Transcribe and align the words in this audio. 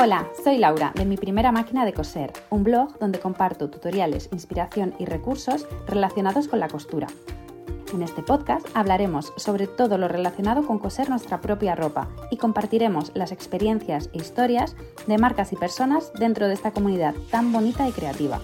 Hola, 0.00 0.28
soy 0.44 0.58
Laura 0.58 0.92
de 0.94 1.04
Mi 1.04 1.16
Primera 1.16 1.50
Máquina 1.50 1.84
de 1.84 1.92
Coser, 1.92 2.32
un 2.50 2.62
blog 2.62 2.96
donde 3.00 3.18
comparto 3.18 3.68
tutoriales, 3.68 4.28
inspiración 4.30 4.94
y 5.00 5.06
recursos 5.06 5.66
relacionados 5.88 6.46
con 6.46 6.60
la 6.60 6.68
costura. 6.68 7.08
En 7.92 8.02
este 8.02 8.22
podcast 8.22 8.64
hablaremos 8.74 9.32
sobre 9.36 9.66
todo 9.66 9.98
lo 9.98 10.06
relacionado 10.06 10.64
con 10.64 10.78
coser 10.78 11.10
nuestra 11.10 11.40
propia 11.40 11.74
ropa 11.74 12.06
y 12.30 12.36
compartiremos 12.36 13.10
las 13.16 13.32
experiencias 13.32 14.08
e 14.12 14.18
historias 14.18 14.76
de 15.08 15.18
marcas 15.18 15.52
y 15.52 15.56
personas 15.56 16.12
dentro 16.12 16.46
de 16.46 16.54
esta 16.54 16.70
comunidad 16.70 17.16
tan 17.32 17.50
bonita 17.52 17.88
y 17.88 17.90
creativa. 17.90 18.38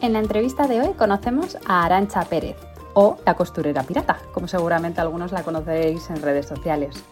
En 0.00 0.12
la 0.12 0.18
entrevista 0.18 0.66
de 0.66 0.80
hoy 0.80 0.94
conocemos 0.94 1.56
a 1.66 1.84
Arancha 1.84 2.24
Pérez, 2.24 2.56
o 2.94 3.16
la 3.24 3.34
costurera 3.34 3.84
pirata, 3.84 4.18
como 4.34 4.48
seguramente 4.48 5.00
algunos 5.00 5.30
la 5.30 5.44
conocéis 5.44 6.10
en 6.10 6.20
redes 6.20 6.46
sociales. 6.46 7.04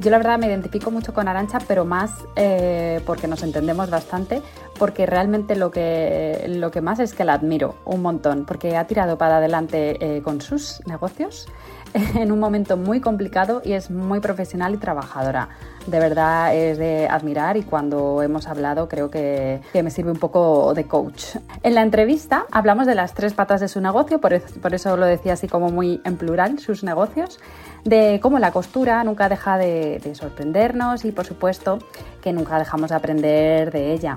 Yo 0.00 0.10
la 0.10 0.18
verdad 0.18 0.38
me 0.38 0.46
identifico 0.46 0.92
mucho 0.92 1.12
con 1.12 1.26
Arancha, 1.26 1.58
pero 1.66 1.84
más 1.84 2.12
eh, 2.36 3.00
porque 3.04 3.26
nos 3.26 3.42
entendemos 3.42 3.90
bastante, 3.90 4.42
porque 4.78 5.06
realmente 5.06 5.56
lo 5.56 5.72
que, 5.72 6.44
lo 6.48 6.70
que 6.70 6.80
más 6.80 7.00
es 7.00 7.14
que 7.14 7.24
la 7.24 7.32
admiro 7.32 7.74
un 7.84 8.02
montón, 8.02 8.44
porque 8.44 8.76
ha 8.76 8.86
tirado 8.86 9.18
para 9.18 9.38
adelante 9.38 9.96
eh, 10.00 10.22
con 10.22 10.40
sus 10.40 10.80
negocios 10.86 11.48
en 12.14 12.32
un 12.32 12.38
momento 12.38 12.76
muy 12.76 13.00
complicado 13.00 13.62
y 13.64 13.72
es 13.72 13.90
muy 13.90 14.20
profesional 14.20 14.74
y 14.74 14.76
trabajadora. 14.78 15.48
De 15.86 15.98
verdad 15.98 16.54
es 16.54 16.78
de 16.78 17.08
admirar 17.08 17.56
y 17.56 17.62
cuando 17.62 18.22
hemos 18.22 18.46
hablado 18.46 18.88
creo 18.88 19.10
que, 19.10 19.60
me 19.72 19.90
sirve 19.90 20.10
un 20.10 20.18
poco 20.18 20.74
de 20.74 20.84
coach. 20.84 21.36
En 21.62 21.74
la 21.74 21.82
entrevista 21.82 22.44
hablamos 22.50 22.86
de 22.86 22.94
las 22.94 23.14
tres 23.14 23.32
patas 23.32 23.60
de 23.60 23.68
su 23.68 23.80
negocio, 23.80 24.20
por, 24.20 24.34
eso 24.34 24.96
lo 24.96 25.06
decía 25.06 25.34
así 25.34 25.48
como 25.48 25.70
muy 25.70 26.00
en 26.04 26.16
plural, 26.16 26.58
sus 26.58 26.84
negocios, 26.84 27.38
de 27.84 28.18
cómo 28.22 28.38
la 28.38 28.50
costura 28.50 29.02
nunca 29.04 29.28
deja 29.28 29.56
de, 29.56 30.00
de 30.02 30.14
sorprendernos 30.14 31.04
y 31.04 31.12
por 31.12 31.24
supuesto 31.24 31.78
que 32.20 32.32
nunca 32.32 32.58
dejamos 32.58 32.90
de 32.90 32.96
aprender 32.96 33.70
de 33.70 33.92
ella. 33.92 34.16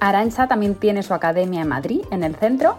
Arancha 0.00 0.46
también 0.46 0.74
tiene 0.74 1.02
su 1.02 1.12
academia 1.12 1.62
en 1.62 1.68
Madrid, 1.68 2.02
en 2.10 2.22
el 2.22 2.36
centro, 2.36 2.76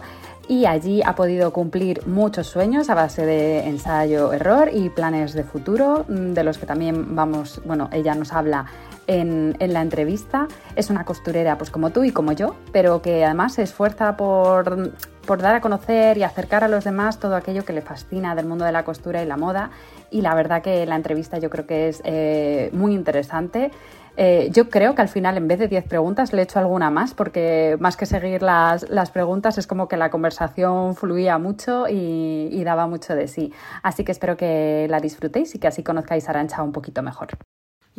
y 0.50 0.66
allí 0.66 1.00
ha 1.06 1.14
podido 1.14 1.52
cumplir 1.52 2.04
muchos 2.08 2.48
sueños 2.48 2.90
a 2.90 2.96
base 2.96 3.24
de 3.24 3.68
ensayo, 3.68 4.32
error 4.32 4.68
y 4.72 4.88
planes 4.90 5.32
de 5.32 5.44
futuro, 5.44 6.04
mm, 6.08 6.32
de 6.32 6.42
los 6.42 6.58
que 6.58 6.66
también 6.66 7.14
vamos, 7.14 7.62
bueno, 7.64 7.88
ella 7.92 8.16
nos 8.16 8.32
habla 8.32 8.66
en, 9.06 9.56
la 9.60 9.80
entrevista. 9.80 10.48
Es 10.74 10.90
una 10.90 11.04
costurera 11.04 11.56
pues 11.56 11.70
como 11.70 11.90
tú 11.90 12.02
y 12.02 12.10
como 12.10 12.32
yo, 12.32 12.56
pero 12.72 13.00
que 13.00 13.24
además 13.24 13.54
se 13.54 13.62
esfuerza 13.62 14.16
por, 14.16 14.92
dar 15.38 15.54
a 15.54 15.60
conocer 15.60 16.18
y 16.18 16.22
acercar 16.22 16.64
a 16.64 16.68
los 16.68 16.84
demás 16.84 17.18
todo 17.18 17.36
aquello 17.36 17.64
que 17.64 17.72
le 17.72 17.82
fascina 17.82 18.34
del 18.34 18.46
mundo 18.46 18.64
de 18.64 18.72
la 18.72 18.84
costura 18.84 19.22
y 19.22 19.26
la 19.26 19.36
moda. 19.36 19.70
Y 20.10 20.22
la 20.22 20.34
verdad 20.34 20.62
que 20.62 20.84
la 20.86 20.96
entrevista 20.96 21.38
yo 21.38 21.50
creo 21.50 21.66
que 21.66 21.88
es 21.88 22.02
eh, 22.04 22.70
muy 22.72 22.94
interesante. 22.94 23.70
Eh, 24.16 24.50
yo 24.52 24.68
creo 24.68 24.94
que 24.94 25.02
al 25.02 25.08
final, 25.08 25.36
en 25.36 25.48
vez 25.48 25.58
de 25.58 25.68
10 25.68 25.84
preguntas, 25.84 26.32
le 26.32 26.40
he 26.40 26.44
hecho 26.44 26.58
alguna 26.58 26.90
más, 26.90 27.14
porque 27.14 27.76
más 27.80 27.96
que 27.96 28.06
seguir 28.06 28.42
las, 28.42 28.84
preguntas, 29.12 29.56
es 29.56 29.66
como 29.66 29.88
que 29.88 29.96
la 29.96 30.10
conversación 30.10 30.96
fluía 30.96 31.38
mucho 31.38 31.88
y, 31.88 32.48
y, 32.50 32.64
daba 32.64 32.86
mucho 32.86 33.14
de 33.14 33.28
sí. 33.28 33.52
Así 33.82 34.04
que 34.04 34.12
espero 34.12 34.36
que 34.36 34.86
la 34.90 35.00
disfrutéis 35.00 35.54
y 35.54 35.58
que 35.58 35.68
así 35.68 35.82
conozcáis 35.82 36.28
a 36.28 36.32
Arancha 36.32 36.62
un 36.62 36.72
poquito 36.72 37.02
mejor. 37.02 37.28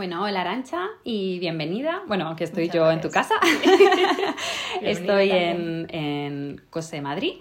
Bueno, 0.02 0.24
hola 0.24 0.42
Arancha 0.42 0.88
y 1.04 1.38
bienvenida. 1.38 2.02
Bueno, 2.08 2.26
aunque 2.26 2.46
estoy 2.46 2.70
yo 2.70 2.90
en 2.90 3.02
tu 3.02 3.12
casa. 3.12 3.36
estoy 4.82 5.30
en, 5.30 5.86
en, 5.92 6.62
Cose 6.72 7.02
Madrid, 7.02 7.34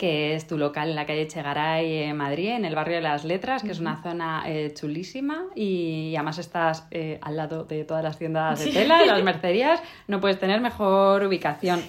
que 0.00 0.34
es 0.34 0.48
tu 0.48 0.58
local 0.58 0.88
en 0.88 0.96
la 0.96 1.06
calle 1.06 1.28
Chegaray, 1.28 2.02
en 2.02 2.16
Madrid, 2.16 2.48
en 2.48 2.64
el 2.64 2.74
barrio 2.74 2.96
de 2.96 3.02
las 3.02 3.24
Letras, 3.24 3.62
que 3.62 3.70
es 3.70 3.78
una 3.78 4.02
zona 4.02 4.42
eh, 4.46 4.74
chulísima 4.74 5.44
y 5.54 6.12
además 6.16 6.38
estás 6.38 6.88
eh, 6.90 7.20
al 7.22 7.36
lado 7.36 7.62
de 7.62 7.84
todas 7.84 8.02
las 8.02 8.18
tiendas 8.18 8.58
de 8.64 8.72
tela, 8.72 8.98
de 8.98 9.06
las 9.06 9.22
mercerías. 9.22 9.80
No 10.08 10.20
puedes 10.20 10.40
tener 10.40 10.60
mejor 10.60 11.22
ubicación. 11.22 11.80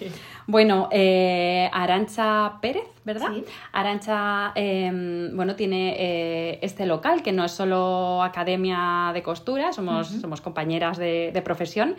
Bueno, 0.49 0.89
eh, 0.91 1.69
Arancha 1.71 2.57
Pérez, 2.59 2.87
¿verdad? 3.03 3.27
Sí. 3.31 3.45
Arancha, 3.71 4.51
em, 4.55 5.35
bueno, 5.35 5.55
tiene 5.55 5.95
eh, 5.95 6.59
este 6.63 6.87
local 6.87 7.21
que 7.21 7.31
no 7.31 7.45
es 7.45 7.51
solo 7.51 8.23
academia 8.23 9.11
de 9.13 9.21
costura, 9.21 9.71
somos, 9.73 10.07
somos 10.07 10.41
compañeras 10.41 10.97
de, 10.97 11.29
de 11.31 11.41
profesión. 11.43 11.95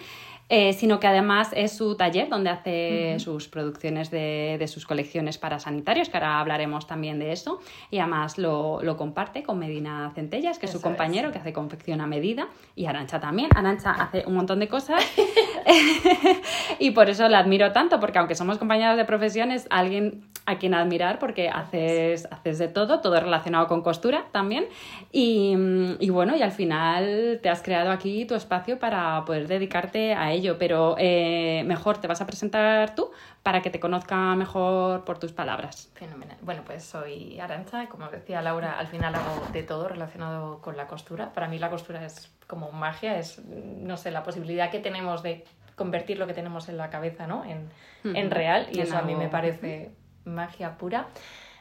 Eh, 0.53 0.72
sino 0.72 0.99
que 0.99 1.06
además 1.06 1.50
es 1.55 1.71
su 1.71 1.94
taller 1.94 2.28
donde 2.28 2.50
hace 2.50 3.21
sus 3.21 3.47
producciones 3.47 4.11
de, 4.11 4.66
sus 4.66 4.84
colecciones 4.84 5.38
para 5.38 5.61
sanitarios, 5.61 6.09
que 6.09 6.16
ahora 6.16 6.41
hablaremos 6.41 6.88
también 6.88 7.21
de 7.21 7.31
eso, 7.31 7.61
y 7.88 7.99
además 7.99 8.37
lo, 8.37 8.81
comparte 8.99 9.44
con 9.44 9.60
Medina 9.60 10.10
Centellas, 10.16 10.59
que 10.59 10.66
es 10.66 10.72
su 10.72 10.81
compañero, 10.81 11.31
que 11.31 11.39
hace 11.39 11.53
confección 11.53 12.00
a 12.00 12.09
medida, 12.09 12.49
y 12.75 12.87
Arancha 12.87 13.21
también. 13.21 13.49
Arancha 13.55 13.93
hace 13.93 14.25
un 14.27 14.34
montón 14.34 14.59
de 14.59 14.66
cosas. 14.66 15.05
Y 16.78 16.93
por 16.93 17.10
eso 17.10 17.28
la 17.28 17.39
admiro 17.39 17.72
tanto, 17.72 18.00
porque 18.00 18.19
aunque 18.19 18.34
somos 18.34 18.59
compañeras 18.59 18.97
de 18.97 19.05
profesión, 19.05 19.50
es 19.50 19.66
alguien 19.71 20.22
a 20.47 20.59
quien 20.59 20.75
admirar 20.75 21.19
porque 21.19 21.49
haces, 21.49 22.27
haces 22.31 22.59
de 22.59 22.69
todo, 22.69 23.00
todo 23.00 23.21
relacionado 23.21 23.66
con 23.69 23.83
costura 23.83 24.27
también, 24.33 24.66
y, 25.12 25.55
y 26.00 26.10
bueno, 26.10 26.37
y 26.37 26.43
al 26.43 26.53
final 26.53 27.39
te 27.43 27.49
has 27.49 27.62
creado 27.62 27.91
aquí 27.91 28.25
tu 28.25 28.34
espacio 28.34 28.78
para 28.78 29.25
poder 29.25 29.47
dedicarte 29.47 30.15
a 30.15 30.33
ello 30.33 30.40
pero 30.59 30.97
eh, 30.99 31.62
mejor 31.67 31.99
te 31.99 32.06
vas 32.06 32.21
a 32.21 32.27
presentar 32.27 32.95
tú 32.95 33.11
para 33.43 33.62
que 33.62 33.71
te 33.71 33.81
conozca 33.81 34.34
mejor 34.34 35.05
por 35.05 35.19
tus 35.19 35.33
palabras. 35.33 35.91
Fenomenal. 35.95 36.37
Bueno, 36.41 36.62
pues 36.65 36.84
soy 36.84 37.39
Arancha, 37.41 37.89
como 37.89 38.09
decía 38.09 38.43
Laura, 38.43 38.78
al 38.78 38.87
final 38.87 39.15
hago 39.15 39.47
de 39.53 39.62
todo 39.62 39.89
relacionado 39.89 40.61
con 40.61 40.77
la 40.77 40.87
costura. 40.87 41.33
Para 41.33 41.49
mí 41.49 41.59
la 41.59 41.71
costura 41.71 42.05
es 42.05 42.31
como 42.47 42.73
magia, 42.73 43.19
es, 43.19 43.41
no 43.45 43.97
sé, 43.97 44.11
la 44.11 44.23
posibilidad 44.23 44.71
que 44.71 44.81
tenemos 44.81 45.23
de 45.23 45.45
convertir 45.77 46.19
lo 46.19 46.27
que 46.27 46.34
tenemos 46.34 46.69
en 46.69 46.77
la 46.77 46.91
cabeza 46.91 47.27
¿no? 47.27 47.45
en, 47.45 47.71
en 48.05 48.31
real 48.31 48.69
y 48.71 48.81
eso 48.81 48.99
a 48.99 49.03
mí 49.03 49.15
me 49.15 49.28
parece 49.28 49.91
magia 50.25 50.77
pura. 50.77 51.07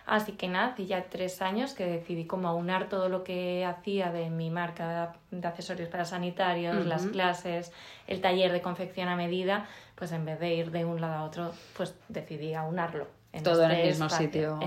Así 0.10 0.32
que 0.32 0.48
nada, 0.48 0.70
hace 0.70 0.88
ya 0.88 1.04
tres 1.04 1.40
años 1.40 1.74
que 1.74 1.86
decidí 1.86 2.26
como 2.26 2.48
aunar 2.48 2.90
todo 2.90 3.10
lo 3.10 3.24
que 3.24 3.64
hacía 3.64 4.12
de 4.12 4.32
mi 4.32 4.50
marca 4.50 5.14
de 5.30 5.48
accesorios 5.48 5.88
para 5.88 6.04
sanitarios, 6.04 6.84
las 6.88 7.06
clases, 7.06 7.72
el 8.08 8.20
taller 8.20 8.52
de 8.52 8.60
confección 8.60 9.08
a 9.08 9.16
medida, 9.16 9.68
pues 9.94 10.12
en 10.12 10.26
vez 10.26 10.40
de 10.40 10.56
ir 10.56 10.72
de 10.72 10.84
un 10.84 11.00
lado 11.00 11.14
a 11.14 11.24
otro, 11.26 11.54
pues 11.78 11.94
decidí 12.08 12.56
aunarlo. 12.56 13.06
todo 13.44 13.66
en 13.66 13.72
el 13.72 13.88
mismo 13.88 14.10
sitio, 14.10 14.60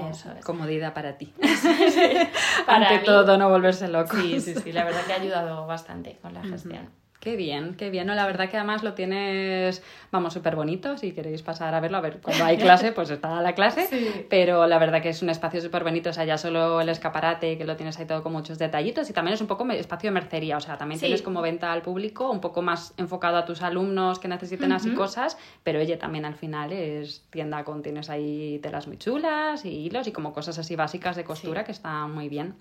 comodidad 0.45 0.95
para 0.95 1.19
ti. 1.19 1.35
para 2.67 2.91
Ante 2.91 3.05
todo, 3.05 3.37
no 3.37 3.51
volverse 3.51 3.89
loco. 3.89 4.17
Sí, 4.17 4.41
sí, 4.41 4.55
sí, 4.55 4.71
la 4.71 4.85
verdad 4.85 5.01
que 5.05 5.13
ha 5.13 5.17
ayudado 5.17 5.67
bastante 5.67 6.19
con 6.23 6.35
la 6.35 6.45
gestión. 6.45 6.89
Qué 7.23 7.37
bien, 7.37 7.77
qué 7.77 7.89
bien. 7.89 8.09
No, 8.09 8.17
la 8.17 8.27
verdad 8.27 8.51
que 8.51 8.57
además 8.57 8.83
lo 8.83 8.95
tienes, 8.95 9.81
vamos, 10.11 10.33
súper 10.33 10.57
bonito. 10.57 10.99
Si 10.99 11.13
queréis 11.13 11.41
pasar 11.41 11.73
a 11.73 11.79
verlo, 11.79 11.99
a 11.99 12.01
ver, 12.01 12.19
cuando 12.21 12.45
hay 12.45 12.57
clase, 12.59 12.91
pues 12.91 13.11
está 13.11 13.41
la 13.41 13.55
clase. 13.55 14.27
Pero 14.29 14.67
la 14.67 14.77
verdad 14.81 15.01
que 15.01 15.11
es 15.11 15.23
un 15.23 15.31
espacio 15.31 15.61
súper 15.61 15.85
bonito. 15.85 16.11
O 16.11 16.13
sea, 16.13 16.25
ya 16.25 16.37
solo 16.37 16.81
el 16.81 16.89
escaparate, 16.89 17.57
que 17.57 17.65
lo 17.65 17.77
tienes 17.77 17.97
ahí 18.01 18.07
todo 18.07 18.25
con 18.25 18.33
muchos 18.33 18.59
detallitos. 18.59 19.09
Y 19.09 19.13
también 19.13 19.35
es 19.35 19.41
un 19.41 19.47
poco 19.47 19.65
espacio 19.71 20.11
de 20.11 20.15
mercería. 20.15 20.57
O 20.57 20.61
sea, 20.61 20.77
también 20.77 20.99
tienes 20.99 21.23
como 21.23 21.41
venta 21.43 21.73
al 21.73 21.83
público, 21.83 22.29
un 22.29 22.41
poco 22.41 22.61
más 22.61 22.93
enfocado 22.97 23.37
a 23.37 23.45
tus 23.45 23.63
alumnos 23.63 24.19
que 24.19 24.27
necesiten 24.27 24.73
así 24.73 24.91
cosas. 24.93 25.39
Pero 25.63 25.79
oye, 25.79 25.97
también 25.97 26.25
al 26.25 26.35
final 26.35 26.73
es 26.73 27.23
tienda 27.31 27.63
con, 27.63 27.85
tienes 27.85 28.11
ahí 28.11 28.59
telas 28.61 28.89
muy 28.89 28.97
chulas 28.97 29.65
y 29.65 29.69
hilos 29.69 30.09
y 30.09 30.13
como 30.13 30.33
cosas 30.33 30.59
así 30.59 30.75
básicas 30.75 31.15
de 31.15 31.23
costura 31.23 31.63
que 31.63 31.71
están 31.71 32.11
muy 32.11 32.29
bien. 32.29 32.57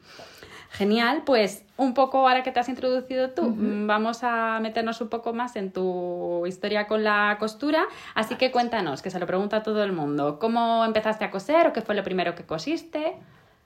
Genial, 0.71 1.23
pues 1.25 1.65
un 1.75 1.93
poco 1.93 2.19
ahora 2.19 2.43
que 2.43 2.51
te 2.51 2.59
has 2.61 2.69
introducido 2.69 3.31
tú, 3.31 3.43
mm, 3.43 3.87
vamos 3.87 4.23
a 4.23 4.59
meternos 4.61 5.01
un 5.01 5.09
poco 5.09 5.33
más 5.33 5.57
en 5.57 5.71
tu 5.71 6.45
historia 6.47 6.87
con 6.87 7.03
la 7.03 7.35
costura. 7.39 7.83
Así 8.15 8.35
que 8.35 8.51
cuéntanos, 8.51 9.01
que 9.01 9.09
se 9.09 9.19
lo 9.19 9.27
pregunta 9.27 9.57
a 9.57 9.63
todo 9.63 9.83
el 9.83 9.91
mundo, 9.91 10.39
¿cómo 10.39 10.85
empezaste 10.85 11.25
a 11.25 11.31
coser 11.31 11.67
o 11.67 11.73
qué 11.73 11.81
fue 11.81 11.93
lo 11.93 12.03
primero 12.03 12.35
que 12.35 12.45
cosiste? 12.45 13.17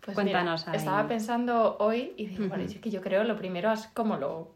Pues 0.01 0.15
cuéntanos 0.15 0.67
Estaba 0.73 1.07
pensando 1.07 1.77
hoy 1.79 2.13
y 2.17 2.25
dije, 2.25 2.47
bueno, 2.47 2.63
es 2.63 2.75
que 2.77 2.89
yo 2.89 3.01
creo 3.01 3.23
lo 3.23 3.37
primero 3.37 3.71
es 3.71 3.87
como 3.93 4.17
lo 4.17 4.54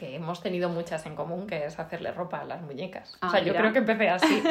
que 0.00 0.16
hemos 0.16 0.40
tenido 0.40 0.70
muchas 0.70 1.04
en 1.04 1.14
común, 1.14 1.46
que 1.46 1.66
es 1.66 1.78
hacerle 1.78 2.10
ropa 2.10 2.40
a 2.40 2.44
las 2.44 2.62
muñecas. 2.62 3.18
o 3.20 3.28
sea, 3.28 3.40
yo 3.42 3.52
creo 3.54 3.70
que 3.70 3.80
empecé 3.80 4.08
así. 4.08 4.42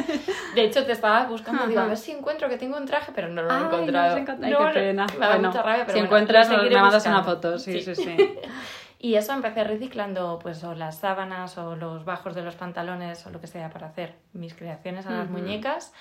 De 0.54 0.64
hecho, 0.64 0.86
te 0.86 0.92
estaba 0.92 1.26
buscando, 1.26 1.66
digo, 1.66 1.82
a 1.82 1.88
ver 1.88 1.98
si 1.98 2.12
encuentro 2.12 2.48
que 2.50 2.58
tengo 2.58 2.78
un 2.78 2.86
traje, 2.86 3.12
pero 3.16 3.30
no 3.30 3.42
lo 3.42 3.52
he 3.52 3.58
encontrado. 3.66 4.20
No, 4.20 4.36
Ay, 4.46 4.56
qué 4.74 4.80
pena. 4.80 5.08
Me 5.18 5.26
da 5.26 5.40
mucha 5.40 5.64
rabia, 5.64 5.86
pero 5.88 5.98
Si 5.98 6.04
encuentras, 6.04 6.50
me 6.50 6.70
mandas 6.70 7.04
una 7.08 7.24
foto, 7.24 7.58
sí, 7.58 7.82
sí, 7.82 7.96
sí. 7.96 8.16
y 9.00 9.16
eso 9.16 9.34
empecé 9.34 9.64
reciclando, 9.64 10.38
pues, 10.40 10.64
o 10.64 10.76
las 10.76 11.00
sábanas, 11.00 11.58
o 11.58 11.76
los 11.76 12.06
bajos 12.06 12.36
de 12.36 12.44
los 12.44 12.54
pantalones, 12.54 13.26
o 13.26 13.32
lo 13.32 13.42
que 13.42 13.48
sea, 13.48 13.72
para 13.72 13.88
hacer 13.88 14.14
mis 14.34 14.54
creaciones 14.54 15.08
a 15.08 15.10
las 15.10 15.32
muñecas. 15.32 15.94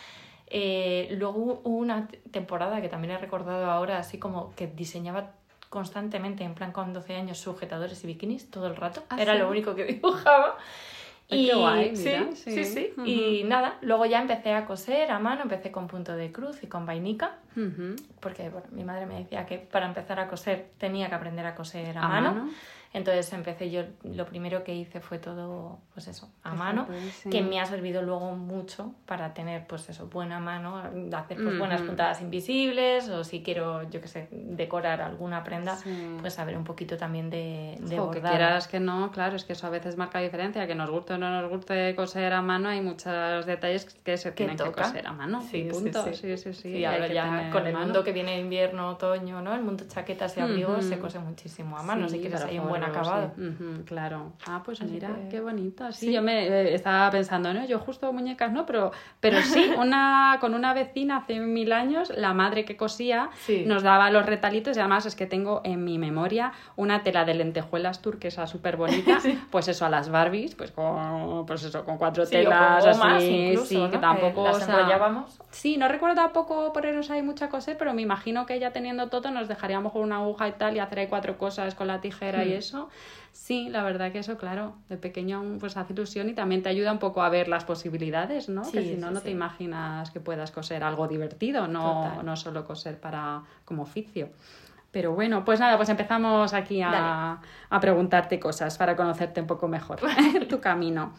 Eh, 0.51 1.09
luego 1.13 1.39
hubo 1.39 1.71
una 1.71 2.07
temporada 2.31 2.83
que 2.83 2.91
también 2.91 3.15
he 3.15 3.19
recordado 3.19 3.71
ahora, 3.71 3.97
así 3.97 4.19
como 4.19 4.55
que 4.55 4.67
diseñaba 4.67 5.38
constantemente, 5.69 6.45
en 6.45 6.55
plan 6.55 6.73
con 6.73 6.93
12 6.93 7.17
años, 7.17 7.39
sujetadores 7.39 8.03
y 8.05 8.07
bikinis 8.07 8.51
todo 8.51 8.67
el 8.67 8.77
rato. 8.77 9.05
¿Ah, 9.11 9.21
Era 9.21 9.35
lo 9.35 9.49
único 9.49 9.75
que 9.75 9.85
dibujaba. 9.93 10.57
y, 11.29 11.49
qué 11.49 11.55
guay, 11.55 11.97
sí, 11.97 12.15
sí, 12.35 12.65
sí. 12.65 12.93
Y 13.05 13.45
nada, 13.45 13.77
luego 13.83 14.07
ya 14.07 14.21
empecé 14.21 14.55
a 14.55 14.65
coser 14.65 15.11
a 15.11 15.19
mano, 15.19 15.43
empecé 15.43 15.71
con 15.71 15.87
punto 15.87 16.15
de 16.17 16.33
cruz 16.33 16.63
y 16.63 16.67
con 16.69 16.87
vainica, 16.87 17.37
porque 18.21 18.49
bueno, 18.49 18.67
mi 18.71 18.85
madre 18.85 19.07
me 19.07 19.19
decía 19.19 19.45
que 19.45 19.59
para 19.59 19.87
empezar 19.87 20.21
a 20.21 20.29
coser 20.29 20.71
tenía 20.79 21.09
que 21.09 21.15
aprender 21.15 21.45
a 21.45 21.55
coser 21.55 21.99
a, 21.99 22.09
mano. 22.09 22.51
Entonces 22.93 23.31
empecé 23.33 23.71
yo, 23.71 23.83
lo 24.03 24.25
primero 24.27 24.65
que 24.65 24.75
hice 24.75 25.01
fue 25.01 25.19
todo, 25.19 25.79
pues 25.93 26.09
eso, 26.09 26.31
a 26.43 26.55
mano, 26.55 26.87
que 27.31 27.43
me 27.43 27.61
ha 27.61 27.67
servido 27.67 28.03
luego 28.03 28.35
mucho 28.35 28.95
para 29.07 29.35
tener, 29.35 29.67
pues 29.67 29.89
eso, 29.91 30.07
buena 30.07 30.41
mano, 30.41 30.79
hacer 31.13 31.37
pues, 31.37 31.59
buenas 31.59 31.83
puntadas 31.83 32.23
invisibles 32.23 33.09
o 33.11 33.25
si 33.25 33.43
quiero, 33.43 33.89
yo 33.91 34.01
qué 34.01 34.09
sé, 34.09 34.29
decorar 34.31 35.03
alguna 35.03 35.45
prenda, 35.45 35.77
pues 36.21 36.35
saber 36.35 36.57
un 36.57 36.65
poquito 36.65 36.97
también 36.97 37.29
de, 37.29 37.77
de 37.81 38.01
o 38.01 38.11
que 38.11 38.21
quieras 38.21 38.69
que 38.69 38.81
no, 38.81 39.11
claro, 39.13 39.37
es 39.37 39.45
que 39.45 39.53
eso 39.53 39.67
a 39.67 39.71
veces 39.71 39.97
marca 39.97 40.19
diferencia, 40.21 40.67
que 40.67 40.75
nos 40.75 40.91
guste 40.91 41.15
o 41.15 41.19
no 41.19 41.31
nos 41.31 41.51
guste 41.51 41.95
coser 41.95 42.33
a 42.33 42.43
mano, 42.43 42.71
hay 42.71 42.81
muchos 42.81 43.45
detalles 43.45 43.85
que 43.85 44.17
se 44.17 44.33
tienen 44.33 44.57
que, 44.57 44.73
coser 44.73 45.07
a 45.07 45.13
mano. 45.13 45.43
Sí, 45.43 45.69
punto. 45.71 46.05
Sí, 46.15 46.37
sí, 46.37 46.53
sí. 46.55 46.85
ahora 46.85 47.07
ya 47.07 47.51
con 47.51 47.67
el 47.67 47.77
mundo 47.77 48.03
que 48.03 48.13
viene 48.13 48.39
invierno, 48.41 48.91
otoño, 48.91 49.43
¿no? 49.43 49.55
El 49.55 49.63
mundo 49.63 49.85
chaquetas 49.87 50.37
y 50.39 50.41
abrigos 50.41 50.85
se 50.85 50.99
cose 50.99 51.19
muchísimo 51.19 51.77
a 51.77 51.83
mano 51.83 52.09
si 52.09 52.21
quieres 52.21 52.43
hay 52.43 52.59
un 52.59 52.69
buen 52.69 52.83
acabado. 52.89 53.33
claro. 53.85 54.33
Ah, 54.47 54.63
pues 54.65 54.83
mira, 54.83 55.11
qué 55.31 55.41
bonito. 55.41 55.91
Sí, 55.93 56.13
yo 56.13 56.23
me 56.23 56.47
eh, 56.47 56.75
estaba 56.75 57.11
pensando, 57.11 57.53
¿no? 57.55 57.65
Yo 57.67 57.79
justo 57.79 58.13
muñecas 58.13 58.53
no, 58.53 58.67
pero, 58.67 58.93
pero 59.21 59.41
sí, 59.43 59.71
una, 59.79 60.39
con 60.41 60.55
una 60.55 60.75
vecina 60.75 61.19
hace 61.19 61.41
mil 61.41 61.73
años, 61.73 62.13
la 62.17 62.35
madre 62.35 62.65
que 62.65 62.77
cosía 62.77 63.31
nos 63.67 63.83
daba 63.83 64.11
los 64.11 64.27
retalitos 64.27 64.77
y 64.77 64.81
además 64.81 65.07
es 65.07 65.15
que 65.15 65.27
tengo 65.27 65.61
en 65.65 65.85
mi 65.85 65.99
memoria 65.99 66.53
una 66.77 67.03
tela 67.03 67.25
de 67.25 67.35
lentejuelas 67.35 68.03
turquesa 68.03 68.47
súper 68.47 68.77
bonita, 68.77 69.19
pues 69.51 69.69
eso, 69.69 69.87
a 69.87 69.89
las 69.89 70.11
Barbies, 70.11 70.55
pues 70.55 70.71
con, 70.71 71.47
pues 71.47 71.65
eso, 71.65 71.85
con 71.85 71.99
cuatro 71.99 72.27
telas 72.27 72.85
así, 72.85 73.57
sí, 73.65 73.89
que 73.91 73.99
tampoco... 73.99 74.45
¿Las? 74.45 74.69
Sí, 75.51 75.77
no 75.77 75.89
recuerdo 75.89 76.17
tampoco 76.17 76.73
ponernos 76.73 77.11
ahí 77.11 77.23
mucha 77.23 77.49
cosa, 77.49 77.73
pero 77.79 77.95
me 77.95 78.03
imagino 78.03 78.47
que 78.47 78.55
ella 78.55 78.73
teniendo 78.73 79.09
todo 79.09 79.31
nos 79.31 79.49
dejaría 79.49 79.77
a 79.77 79.81
lo 79.81 79.85
mejor 79.85 80.03
una 80.03 80.17
aguja 80.17 80.49
y 80.49 80.53
tal 80.53 80.77
y 80.77 80.79
hacer 80.79 81.01
ahí 81.01 81.07
cuatro 81.07 81.39
cosas 81.39 81.75
con 81.75 81.87
la 81.87 82.01
tijera 82.01 82.45
y 82.45 82.55
hmm. 82.55 82.59
Eso. 82.69 82.89
Sí, 83.33 83.69
la 83.71 83.83
verdad 83.83 84.13
que 84.13 84.19
eso, 84.19 84.37
claro, 84.37 84.75
de 84.89 84.97
pequeño 84.97 85.57
pues 85.59 85.77
hace 85.77 85.93
ilusión 85.93 86.29
y 86.29 86.35
también 86.35 86.63
te 86.63 86.69
ayuda 86.69 86.93
un 86.93 86.99
poco 86.99 87.23
a 87.23 87.29
ver 87.29 87.49
las 87.49 87.65
posibilidades, 87.65 88.49
¿no? 88.49 88.63
que 88.63 88.83
si 88.83 88.97
no, 88.97 89.11
no 89.11 89.21
te 89.21 89.31
imaginas 89.31 90.11
que 90.11 90.21
puedas 90.21 90.51
coser 90.51 90.85
algo 90.85 91.09
divertido, 91.09 91.67
no, 91.67 92.23
no 92.23 92.37
solo 92.37 92.65
coser 92.65 92.99
para 93.01 93.43
como 93.65 93.83
oficio. 93.83 94.29
Pero 94.91 95.13
bueno, 95.13 95.45
pues 95.45 95.61
nada, 95.61 95.77
pues 95.77 95.89
empezamos 95.89 96.53
aquí 96.55 96.81
a, 96.83 97.41
a 97.71 97.81
preguntarte 97.81 98.41
cosas 98.41 98.77
para 98.79 98.97
conocerte 98.97 99.41
un 99.41 99.47
poco 99.47 99.69
mejor 99.69 100.01
tu 100.49 100.61
camino. 100.61 101.13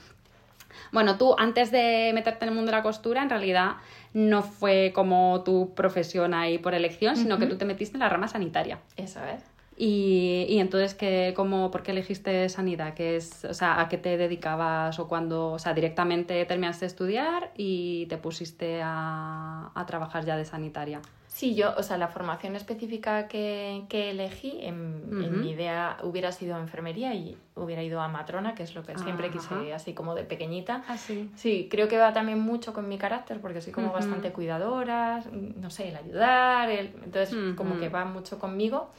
Bueno, 0.91 1.17
tú 1.17 1.35
antes 1.37 1.71
de 1.71 2.11
meterte 2.13 2.45
en 2.45 2.49
el 2.49 2.55
mundo 2.55 2.71
de 2.71 2.77
la 2.77 2.83
costura, 2.83 3.21
en 3.21 3.29
realidad 3.29 3.75
no 4.13 4.41
fue 4.41 4.91
como 4.93 5.43
tu 5.43 5.73
profesión 5.75 6.33
ahí 6.33 6.57
por 6.57 6.73
elección, 6.73 7.15
sino 7.15 7.37
que 7.37 7.45
tú 7.45 7.57
te 7.57 7.65
metiste 7.65 7.95
en 7.95 7.99
la 7.99 8.09
rama 8.09 8.27
sanitaria. 8.27 8.79
Eso 8.95 9.19
es. 9.23 9.43
Y, 9.81 10.45
y 10.49 10.59
entonces, 10.59 10.93
¿qué, 10.93 11.33
cómo, 11.37 11.71
¿por 11.71 11.83
qué 11.83 11.91
elegiste 11.91 12.49
sanidad? 12.49 12.93
¿Qué 12.95 13.15
es, 13.15 13.45
o 13.45 13.53
sea, 13.53 13.79
¿A 13.79 13.87
qué 13.87 13.97
te 13.97 14.17
dedicabas 14.17 14.99
o 14.99 15.07
cuando, 15.07 15.53
o 15.53 15.59
sea, 15.59 15.73
directamente 15.73 16.43
terminaste 16.45 16.81
de 16.81 16.87
estudiar 16.87 17.51
y 17.55 18.05
te 18.07 18.17
pusiste 18.17 18.81
a, 18.83 19.71
a 19.73 19.85
trabajar 19.85 20.25
ya 20.25 20.35
de 20.35 20.43
sanitaria? 20.43 21.01
Sí, 21.39 21.55
yo, 21.55 21.73
o 21.77 21.83
sea, 21.83 21.97
la 21.97 22.09
formación 22.09 22.57
específica 22.57 23.29
que, 23.29 23.83
que 23.87 24.09
elegí, 24.09 24.57
en, 24.61 25.39
mi 25.39 25.51
idea 25.51 25.95
hubiera 26.03 26.33
sido 26.33 26.57
enfermería 26.57 27.13
y 27.13 27.37
hubiera 27.55 27.81
ido 27.81 28.01
a 28.01 28.09
matrona, 28.09 28.55
que 28.55 28.63
es 28.63 28.75
lo 28.75 28.83
que 28.83 28.97
siempre 28.97 29.29
quise, 29.31 29.73
así 29.73 29.93
como 29.93 30.15
de 30.15 30.25
pequeñita. 30.25 30.83
¿Ah, 30.89 30.97
sí? 30.97 31.31
sí? 31.37 31.69
creo 31.71 31.87
que 31.87 31.97
va 31.97 32.11
también 32.11 32.41
mucho 32.41 32.73
con 32.73 32.89
mi 32.89 32.97
carácter, 32.97 33.39
porque 33.39 33.61
soy 33.61 33.71
como 33.71 33.93
bastante 33.93 34.33
cuidadora, 34.33 35.23
no 35.31 35.69
sé, 35.69 35.87
el 35.87 35.95
ayudar, 35.95 36.69
el... 36.69 36.87
entonces 37.05 37.33
como 37.55 37.79
que 37.79 37.87
va 37.87 38.03
mucho 38.03 38.37
conmigo. 38.37 38.89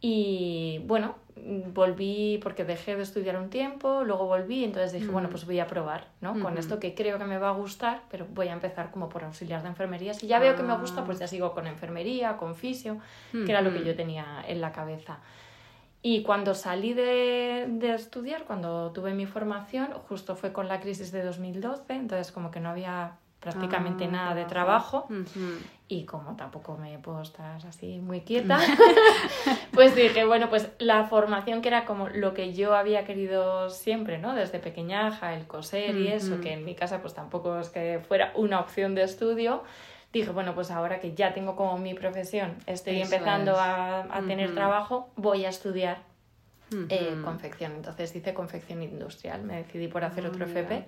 Y 0.00 0.82
bueno, 0.86 1.16
volví 1.36 2.38
porque 2.42 2.64
dejé 2.64 2.96
de 2.96 3.02
estudiar 3.02 3.36
un 3.36 3.50
tiempo, 3.50 4.04
luego 4.04 4.26
volví, 4.26 4.64
entonces 4.64 4.92
dije, 4.92 5.06
bueno, 5.06 5.28
mm. 5.28 5.30
pues 5.30 5.46
voy 5.46 5.60
a 5.60 5.66
probar, 5.66 6.08
¿no? 6.20 6.38
Con 6.40 6.58
esto 6.58 6.78
que 6.80 6.94
creo 6.94 7.18
que 7.18 7.24
me 7.24 7.38
va 7.38 7.50
a 7.50 7.52
gustar, 7.52 8.02
pero 8.10 8.26
voy 8.30 8.48
a 8.48 8.52
empezar 8.52 8.90
como 8.90 9.08
por 9.08 9.24
auxiliar 9.24 9.62
de 9.62 9.68
enfermería. 9.68 10.14
Si 10.14 10.26
ya 10.26 10.38
veo 10.38 10.56
que 10.56 10.62
me 10.62 10.76
gusta, 10.76 11.04
pues 11.04 11.18
ya 11.18 11.26
sigo 11.26 11.52
con 11.52 11.66
enfermería, 11.66 12.36
con 12.36 12.54
fisio, 12.54 12.98
que 13.32 13.50
era 13.50 13.60
lo 13.60 13.72
que 13.72 13.84
yo 13.84 13.94
tenía 13.94 14.42
en 14.46 14.60
la 14.60 14.72
cabeza. 14.72 15.18
Y 16.02 16.22
cuando 16.22 16.54
salí 16.54 16.94
de, 16.94 17.66
de, 17.68 17.94
estudiar, 17.94 18.44
cuando 18.44 18.90
tuve 18.92 19.12
mi 19.12 19.26
formación, 19.26 19.92
justo 20.08 20.34
fue 20.34 20.50
con 20.50 20.66
la 20.66 20.80
crisis 20.80 21.12
de 21.12 21.22
2012, 21.22 21.92
entonces 21.92 22.32
como 22.32 22.50
que 22.50 22.58
no 22.58 22.70
había 22.70 23.18
prácticamente 23.40 24.04
ah, 24.04 24.10
nada 24.10 24.34
de 24.34 24.44
trabajo 24.44 25.08
y 25.90 26.04
como 26.04 26.36
tampoco 26.36 26.76
me 26.76 26.98
puedo 26.98 27.20
estar 27.20 27.66
así 27.66 27.98
muy 27.98 28.20
quieta, 28.20 28.60
pues 29.72 29.96
dije, 29.96 30.24
bueno, 30.24 30.48
pues 30.48 30.70
la 30.78 31.04
formación 31.04 31.62
que 31.62 31.68
era 31.68 31.84
como 31.84 32.08
lo 32.08 32.32
que 32.32 32.54
yo 32.54 32.76
había 32.76 33.04
querido 33.04 33.70
siempre, 33.70 34.18
¿no? 34.18 34.34
Desde 34.34 34.60
pequeñaja, 34.60 35.34
el 35.34 35.46
coser 35.46 35.96
y 35.96 36.08
eso, 36.08 36.40
que 36.40 36.52
en 36.52 36.64
mi 36.64 36.76
casa 36.76 37.00
pues 37.02 37.14
tampoco 37.14 37.58
es 37.58 37.70
que 37.70 38.00
fuera 38.06 38.32
una 38.36 38.60
opción 38.60 38.94
de 38.94 39.02
estudio, 39.02 39.64
dije, 40.12 40.30
bueno, 40.30 40.54
pues 40.54 40.70
ahora 40.70 41.00
que 41.00 41.14
ya 41.14 41.34
tengo 41.34 41.56
como 41.56 41.76
mi 41.76 41.94
profesión, 41.94 42.54
estoy 42.66 43.02
empezando 43.02 43.56
a, 43.56 44.02
a 44.16 44.22
tener 44.22 44.54
trabajo, 44.54 45.10
voy 45.16 45.44
a 45.44 45.48
estudiar 45.48 45.98
eh, 46.88 47.20
confección. 47.24 47.72
Entonces 47.72 48.14
hice 48.14 48.32
confección 48.32 48.82
industrial, 48.82 49.42
me 49.42 49.56
decidí 49.56 49.88
por 49.88 50.04
hacer 50.04 50.26
otro 50.26 50.44
FP. 50.44 50.86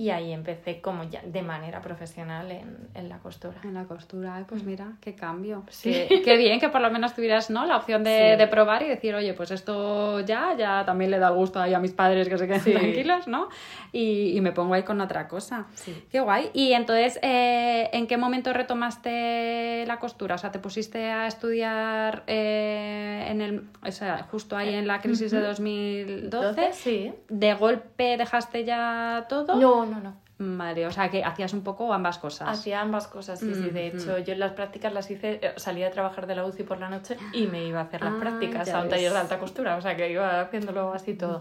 Y 0.00 0.08
ahí 0.08 0.32
empecé 0.32 0.80
como 0.80 1.04
ya 1.04 1.20
de 1.22 1.42
manera 1.42 1.82
profesional 1.82 2.50
en, 2.50 2.88
en 2.94 3.10
la 3.10 3.18
costura. 3.18 3.60
En 3.64 3.74
la 3.74 3.84
costura, 3.84 4.42
pues 4.48 4.64
mira, 4.64 4.92
qué 5.02 5.14
cambio. 5.14 5.62
Sí. 5.68 5.92
Qué, 6.24 6.38
bien 6.38 6.58
que 6.58 6.70
por 6.70 6.80
lo 6.80 6.90
menos 6.90 7.14
tuvieras 7.14 7.50
¿no? 7.50 7.66
la 7.66 7.76
opción 7.76 8.02
de, 8.02 8.38
de, 8.38 8.46
probar 8.46 8.82
y 8.82 8.88
decir, 8.88 9.14
oye, 9.14 9.34
pues 9.34 9.50
esto 9.50 10.20
ya, 10.20 10.56
ya 10.56 10.86
también 10.86 11.10
le 11.10 11.18
da 11.18 11.28
gusto 11.28 11.60
ahí 11.60 11.74
a 11.74 11.78
mis 11.80 11.92
padres 11.92 12.30
que 12.30 12.38
se 12.38 12.46
queden 12.46 12.62
tranquilos, 12.62 13.28
¿no? 13.28 13.50
Y, 13.92 14.34
y, 14.34 14.40
me 14.40 14.52
pongo 14.52 14.72
ahí 14.72 14.84
con 14.84 15.02
otra 15.02 15.28
cosa. 15.28 15.66
Qué 16.10 16.20
guay. 16.20 16.48
Y 16.54 16.72
entonces, 16.72 17.18
eh, 17.20 17.90
¿en 17.92 18.06
qué 18.06 18.16
momento 18.16 18.54
retomaste 18.54 19.84
la 19.86 19.98
costura? 19.98 20.36
O 20.36 20.38
sea, 20.38 20.50
¿te 20.50 20.60
pusiste 20.60 21.10
a 21.10 21.26
estudiar 21.26 22.22
eh, 22.26 23.26
en 23.28 23.42
el, 23.42 23.64
o 23.86 23.92
sea, 23.92 24.26
justo 24.30 24.56
ahí 24.56 24.74
en 24.74 24.86
la 24.86 25.02
crisis 25.02 25.30
de 25.30 25.40
2012? 25.40 26.72
sí. 26.72 27.12
¿De 27.28 27.52
golpe 27.52 28.16
dejaste 28.16 28.64
ya 28.64 29.26
todo? 29.28 29.56
No, 29.56 29.89
no, 29.90 30.00
no. 30.00 30.16
Vale, 30.38 30.86
o 30.86 30.90
sea 30.90 31.10
que 31.10 31.22
hacías 31.22 31.52
un 31.52 31.62
poco 31.62 31.92
ambas 31.92 32.18
cosas. 32.18 32.48
Hacía 32.48 32.80
ambas 32.80 33.06
cosas, 33.06 33.38
sí, 33.38 33.54
sí. 33.54 33.68
De 33.70 33.88
hecho, 33.88 34.18
yo 34.18 34.32
en 34.32 34.40
las 34.40 34.52
prácticas 34.52 34.92
las 34.92 35.10
hice, 35.10 35.38
eh, 35.42 35.52
salía 35.56 35.88
a 35.88 35.90
trabajar 35.90 36.26
de 36.26 36.34
la 36.34 36.46
UCI 36.46 36.62
por 36.62 36.78
la 36.78 36.88
noche 36.88 37.18
y 37.34 37.46
me 37.46 37.66
iba 37.66 37.80
a 37.80 37.82
hacer 37.82 38.00
las 38.00 38.14
ah, 38.14 38.18
prácticas 38.18 38.68
a 38.70 38.82
un 38.82 38.88
taller 38.88 39.12
de 39.12 39.18
alta 39.18 39.38
costura, 39.38 39.76
o 39.76 39.82
sea 39.82 39.96
que 39.96 40.10
iba 40.10 40.40
haciéndolo 40.40 40.94
así 40.94 41.14
todo. 41.14 41.40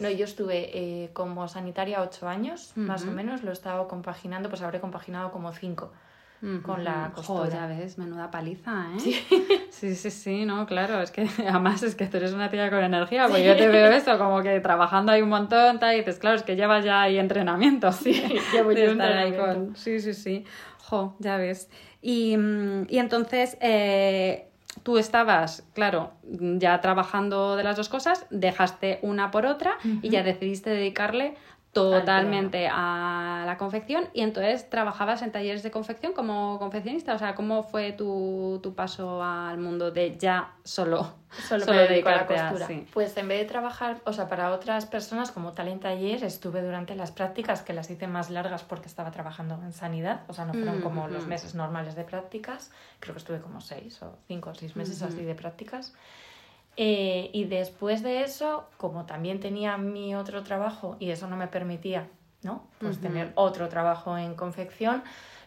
No, 0.00 0.10
yo 0.10 0.24
estuve 0.24 0.70
eh, 0.76 1.10
como 1.12 1.46
sanitaria 1.46 2.02
ocho 2.02 2.28
años, 2.28 2.72
más 2.74 3.04
o 3.04 3.12
menos, 3.12 3.44
lo 3.44 3.50
he 3.50 3.52
estado 3.52 3.86
compaginando, 3.86 4.48
pues 4.48 4.62
habré 4.62 4.80
compaginado 4.80 5.30
como 5.30 5.52
cinco 5.52 5.92
con 6.62 6.84
la 6.84 7.10
costura. 7.14 7.48
ya 7.50 7.66
ves, 7.66 7.98
menuda 7.98 8.30
paliza, 8.30 8.86
¿eh? 8.94 9.00
Sí. 9.00 9.26
sí, 9.70 9.94
sí, 9.94 10.10
sí, 10.10 10.44
no, 10.46 10.66
claro, 10.66 11.00
es 11.02 11.10
que 11.10 11.28
además 11.48 11.82
es 11.82 11.94
que 11.94 12.06
tú 12.06 12.16
eres 12.16 12.32
una 12.32 12.50
tía 12.50 12.70
con 12.70 12.82
energía, 12.82 13.28
pues 13.28 13.44
yo 13.44 13.56
te 13.56 13.68
veo 13.68 13.90
eso, 13.92 14.18
como 14.18 14.42
que 14.42 14.58
trabajando 14.60 15.12
ahí 15.12 15.22
un 15.22 15.28
montón, 15.28 15.78
tal, 15.78 15.94
y 15.94 15.98
dices, 15.98 16.18
claro, 16.18 16.36
es 16.36 16.42
que 16.42 16.56
llevas 16.56 16.84
ya 16.84 17.02
ahí 17.02 17.18
entrenamiento. 17.18 17.90
Sí, 18.00 18.14
llevo 18.52 18.72
yo 18.72 18.92
estar 18.92 19.12
ahí 19.12 19.32
con... 19.34 19.76
Sí, 19.76 20.00
sí, 20.00 20.14
sí, 20.14 20.44
jo, 20.78 21.16
ya 21.18 21.36
ves. 21.36 21.68
Y, 22.00 22.36
mm, 22.36 22.86
y 22.88 22.98
entonces... 22.98 23.58
Eh, 23.60 24.46
tú 24.82 24.98
estabas, 24.98 25.64
claro, 25.74 26.12
ya 26.22 26.80
trabajando 26.80 27.56
de 27.56 27.64
las 27.64 27.76
dos 27.76 27.88
cosas, 27.88 28.24
dejaste 28.30 28.98
una 29.02 29.30
por 29.30 29.44
otra 29.44 29.76
y 30.00 30.08
ya 30.08 30.22
decidiste 30.22 30.70
dedicarle 30.70 31.34
totalmente. 31.72 32.68
A 32.70 33.44
la 33.46 33.56
confección 33.56 34.08
y 34.12 34.22
entonces 34.22 34.68
trabajabas 34.68 35.22
en 35.22 35.32
talleres 35.32 35.62
de 35.62 35.70
confección 35.70 36.12
como 36.12 36.58
confeccionista, 36.58 37.14
o 37.14 37.18
sea, 37.18 37.34
¿cómo 37.34 37.62
fue 37.62 37.92
tu, 37.92 38.60
tu 38.62 38.74
paso 38.74 39.22
al 39.22 39.58
mundo 39.58 39.90
de 39.90 40.16
ya 40.18 40.54
solo, 40.64 41.14
solo, 41.48 41.64
solo 41.64 41.80
dedicarte 41.82 42.36
a 42.36 42.44
la 42.44 42.50
costura? 42.50 42.84
Pues 42.92 43.16
en 43.16 43.28
vez 43.28 43.40
de 43.40 43.44
trabajar, 43.46 44.00
o 44.04 44.12
sea, 44.12 44.28
para 44.28 44.50
otras 44.52 44.86
personas 44.86 45.30
como 45.30 45.52
tal 45.52 45.68
en 45.68 45.80
taller, 45.80 46.24
estuve 46.24 46.62
durante 46.62 46.94
las 46.94 47.12
prácticas 47.12 47.62
que 47.62 47.72
las 47.72 47.90
hice 47.90 48.06
más 48.06 48.30
largas 48.30 48.64
porque 48.64 48.86
estaba 48.86 49.10
trabajando 49.10 49.60
en 49.62 49.72
sanidad, 49.72 50.22
o 50.28 50.32
sea, 50.32 50.44
no 50.44 50.52
fueron 50.52 50.80
como 50.80 51.08
los 51.08 51.26
meses 51.26 51.54
normales 51.54 51.94
de 51.94 52.04
prácticas, 52.04 52.70
creo 52.98 53.14
que 53.14 53.18
estuve 53.18 53.40
como 53.40 53.60
seis 53.60 54.02
o 54.02 54.18
cinco 54.26 54.50
o 54.50 54.54
seis 54.54 54.76
meses 54.76 55.02
así 55.02 55.22
de 55.22 55.34
prácticas. 55.34 55.94
Eh, 56.82 57.28
y 57.34 57.44
después 57.44 58.02
de 58.02 58.22
eso, 58.22 58.64
como 58.78 59.04
también 59.04 59.38
tenía 59.38 59.76
mi 59.76 60.14
otro 60.14 60.42
trabajo 60.42 60.96
y 60.98 61.10
eso 61.10 61.28
no 61.28 61.36
me 61.36 61.46
permitía, 61.46 62.08
¿no? 62.42 62.64
Pues 62.78 62.98
tener 63.02 63.32
otro 63.34 63.68
trabajo 63.68 64.16
en 64.16 64.34
confección, 64.34 65.02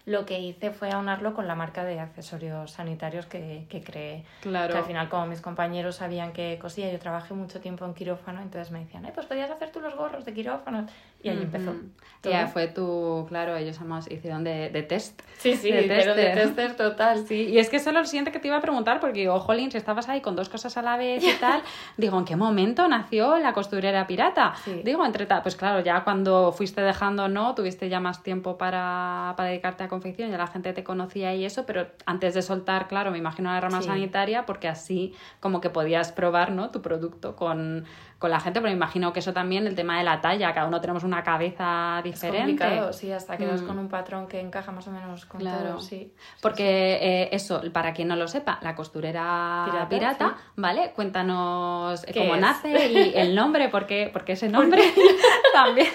lo 0.06 0.28
que 0.28 0.40
hice 0.40 0.70
fue 0.70 0.92
aunarlo 0.92 1.34
con 1.34 1.48
la 1.48 1.56
marca 1.56 1.86
de 1.86 2.00
accesorios 2.00 2.70
sanitarios 2.70 3.26
que, 3.26 3.66
que 3.68 3.82
creé. 3.84 4.26
Claro. 4.42 4.74
Que 4.74 4.78
al 4.78 4.86
final, 4.86 5.10
como 5.10 5.26
mis 5.26 5.42
compañeros 5.42 5.96
sabían 5.96 6.34
que 6.34 6.60
cosía, 6.62 6.92
yo 6.92 7.00
trabajé 7.00 7.34
mucho 7.34 7.60
tiempo 7.60 7.84
en 7.86 7.96
quirófano, 7.96 8.40
entonces 8.40 8.70
me 8.72 8.82
decían, 8.82 9.04
"Ay, 9.04 9.12
pues 9.16 9.26
podías 9.26 9.50
hacer 9.50 9.72
tú 9.72 9.80
los 9.80 9.96
gorros 9.96 10.26
de 10.26 10.36
quirófano. 10.36 10.86
Y 11.24 11.30
ahí 11.30 11.40
empezó. 11.42 11.74
Ya 12.22 12.48
fue 12.48 12.68
tu, 12.68 13.26
claro, 13.28 13.58
ellos 13.58 13.76
además 13.80 14.10
hicieron 14.10 14.46
de, 14.46 14.70
de 14.70 14.82
test. 14.82 15.22
Sí, 15.40 15.58
sí, 15.58 15.70
de 15.74 15.84
pero 15.84 16.16
de 16.16 16.24
tester. 16.24 16.48
tester 16.48 16.76
total. 16.78 17.26
Sí, 17.28 17.50
y 17.50 17.58
es 17.60 17.70
que 17.70 17.76
eso 17.76 17.90
es 17.90 17.96
lo 17.96 18.06
siguiente 18.06 18.32
que 18.32 18.40
te 18.40 18.48
iba 18.48 18.56
a 18.56 18.62
preguntar, 18.62 19.02
porque 19.02 19.20
digo, 19.20 19.38
jolín, 19.42 19.72
si 19.72 19.78
estabas 19.78 20.08
ahí 20.08 20.22
con 20.22 20.38
dos 20.38 20.48
cosas 20.48 20.78
a 20.78 20.82
la 20.82 20.96
vez 20.96 21.22
y 21.22 21.34
tal, 21.42 21.62
digo, 21.98 22.18
¿en 22.18 22.24
qué 22.24 22.38
momento 22.38 22.88
nació 22.88 23.38
la 23.40 23.52
costurera 23.52 24.08
pirata? 24.08 24.54
Sí. 24.64 24.84
Digo, 24.86 25.06
entre 25.06 25.26
ta- 25.26 25.44
pues 25.44 25.58
claro, 25.58 25.82
ya 25.82 26.06
cuando 26.06 26.54
fuiste 26.54 26.80
dejando, 26.82 27.28
¿no? 27.28 27.56
Tuviste 27.56 27.90
ya 27.90 28.00
más 28.00 28.24
tiempo 28.24 28.58
para, 28.58 29.34
para 29.36 29.50
dedicarte 29.50 29.84
a 29.84 29.90
confección, 29.90 30.32
ya 30.32 30.38
la 30.38 30.48
gente 30.48 30.72
te 30.72 30.84
conocía 30.86 31.36
y 31.36 31.44
eso, 31.44 31.66
pero 31.66 31.88
antes 32.06 32.34
de 32.36 32.42
soltar, 32.42 32.88
claro, 32.88 33.12
me 33.12 33.18
imagino 33.18 33.52
la 33.52 33.60
rama 33.60 33.82
Sí. 33.82 33.88
sanitaria, 33.88 34.46
porque 34.46 34.70
así 34.70 35.14
como 35.42 35.60
que 35.60 35.70
podías 35.70 36.14
probar, 36.14 36.54
¿no? 36.54 36.70
Tu 36.72 36.82
producto 36.82 37.36
con, 37.36 37.84
con 38.24 38.32
la 38.32 38.40
gente, 38.40 38.62
pero 38.62 38.72
me 38.72 38.78
imagino 38.78 39.12
que 39.12 39.20
eso 39.20 39.34
también, 39.34 39.68
el 39.68 39.76
tema 39.76 39.98
de 39.98 40.06
la 40.06 40.22
talla, 40.22 40.54
cada 40.54 40.66
uno 40.66 40.80
tenemos 40.80 41.04
una 41.04 41.24
cabeza 41.24 41.98
Es 41.98 42.06
diferente. 42.06 42.64
complicado, 42.64 42.94
sí, 42.94 43.12
hasta 43.12 43.36
que 43.36 43.46
Mm. 43.46 43.68
con 43.68 43.78
un 43.80 43.90
patrón 43.90 44.28
que 44.30 44.40
encaja 44.40 44.72
más 44.72 44.88
o 44.88 44.92
menos 44.92 45.26
con 45.26 45.42
Claro. 45.42 45.72
todo, 45.72 45.82
sí. 45.82 46.14
Porque 46.42 47.00
eh, 47.02 47.30
eso, 47.34 47.62
para 47.74 47.92
quien 47.92 48.08
no 48.08 48.16
lo 48.16 48.30
sepa, 48.30 48.60
la 48.62 48.76
costurera 48.76 49.64
pirata, 49.66 49.90
Pirata, 49.90 50.38
¿vale? 50.56 50.94
Cuéntanos 50.96 52.04
eh, 52.06 52.12
¿Qué 52.14 52.20
cómo 52.20 52.36
es? 52.36 52.40
nace 52.42 52.92
y 52.94 53.12
el 53.16 53.36
nombre, 53.36 53.68
¿por 53.68 53.86
qué, 53.88 54.10
por 54.12 54.24
qué 54.24 54.32
ese 54.34 54.48
nombre 54.48 54.82
también? 55.54 55.88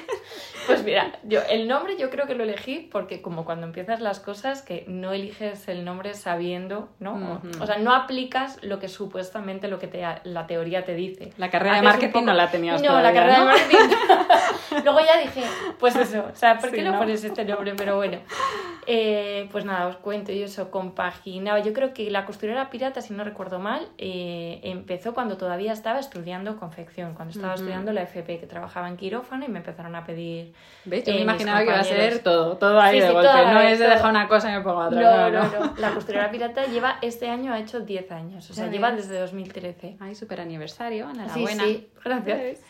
Pues 0.67 0.85
mira, 0.85 1.13
yo 1.25 1.41
el 1.49 1.67
nombre 1.67 1.97
yo 1.99 2.11
creo 2.11 2.27
que 2.27 2.35
lo 2.35 2.45
elegí 2.45 2.91
porque 2.93 3.23
como 3.23 3.47
cuando 3.47 3.67
empiezas 3.67 4.01
las 4.01 4.21
cosas 4.21 4.61
que 4.61 4.85
no 4.87 5.13
eliges 5.15 5.67
el 5.69 5.83
nombre 5.83 6.13
sabiendo, 6.13 6.91
¿no? 7.01 7.15
O- 7.15 7.35
Ujú. 7.49 7.63
O 7.63 7.67
sea, 7.67 7.79
no 7.79 7.95
aplicas 7.95 8.63
lo 8.63 8.79
que 8.79 8.89
supuestamente 8.89 9.69
lo 9.69 9.79
que 9.79 9.87
te, 9.87 10.05
la 10.25 10.47
teoría 10.47 10.85
te 10.85 10.95
dice. 10.95 11.33
La 11.39 11.49
carrera 11.51 11.73
de 11.73 11.79
Haces 11.79 11.87
un 11.95 12.01
marketing 12.03 12.18
no 12.23 12.35
la 12.35 12.51
tenías 12.51 12.81
No, 12.83 12.89
todavía, 12.89 13.11
la 13.13 13.15
carrera 13.19 13.39
¿no? 13.39 13.45
de 13.47 13.53
marketing. 13.53 13.97
Luego 14.85 15.01
ya 15.01 15.19
dije, 15.21 15.43
pues 15.79 15.97
eso, 15.97 16.25
o 16.33 16.37
sea, 16.37 16.59
¿por 16.59 16.71
qué 16.71 16.77
Sí, 16.79 16.83
no, 16.83 16.93
¿no? 16.93 16.99
pones 16.99 17.25
este 17.25 17.45
nombre? 17.45 17.75
Pero 17.77 17.97
bueno, 17.97 18.19
Eh, 18.91 19.51
pues 19.53 19.67
nada, 19.67 19.87
os 19.87 19.97
cuento, 19.97 20.33
yo 20.33 20.47
eso 20.47 20.71
compaginaba. 20.71 21.59
Yo 21.59 21.75
creo 21.75 21.93
que 21.93 22.11
la 22.11 22.25
costurera 22.25 22.71
pirata, 22.71 23.03
si 23.03 23.13
no 23.13 23.23
recuerdo 23.23 23.59
mal, 23.59 23.87
eh, 23.99 24.61
empezó 24.63 25.13
cuando 25.13 25.37
todavía 25.37 25.75
estaba 25.75 25.99
estudiando 25.99 26.57
confección, 26.57 27.13
cuando 27.13 27.33
estaba 27.35 27.53
estudiando 27.55 27.93
la 27.93 28.01
FP, 28.05 28.39
que 28.41 28.47
trabajaba 28.47 28.89
en 28.89 28.97
quirófano 28.97 29.45
y 29.45 29.49
me 29.49 29.59
empezaron 29.59 29.95
a 29.95 30.05
pedir 30.07 30.55
¿Ves? 30.87 31.05
Yo 31.05 31.13
Eh, 31.13 31.17
me 31.17 31.19
mis 31.19 31.23
imaginaba 31.25 31.59
que 31.59 31.65
iba 31.67 31.79
a 31.81 31.85
ser 31.85 32.21
todo, 32.21 32.57
todo 32.57 32.81
ahí 32.81 32.95
Sí, 32.95 33.01
de 33.03 33.09
sí, 33.09 33.13
golpe. 33.13 33.29
no 33.53 33.61
es 33.61 33.79
de 33.79 33.89
dejar 33.89 34.11
una 34.11 34.27
cosa 34.27 34.51
y 34.51 34.55
me 34.57 34.61
pongo 34.63 34.79
otra. 34.79 35.01
No, 35.03 35.31
no, 35.33 35.43
no. 35.43 35.75
La 35.77 35.91
costurera 35.91 36.31
pirata 36.31 36.65
lleva, 36.65 36.97
este 37.03 37.29
año 37.29 37.53
ha 37.53 37.59
hecho 37.59 37.81
10 37.81 38.11
años, 38.13 38.49
o 38.51 38.55
sea, 38.55 38.69
lleva 38.69 38.91
desde 38.93 39.19
2013. 39.21 39.99
Ay, 40.01 40.15
súper 40.15 40.41
aniversario, 40.41 41.09
Sí, 41.13 41.19
enhorabuena. 41.21 41.65
sí, 41.65 41.89
gracias. 42.09 42.61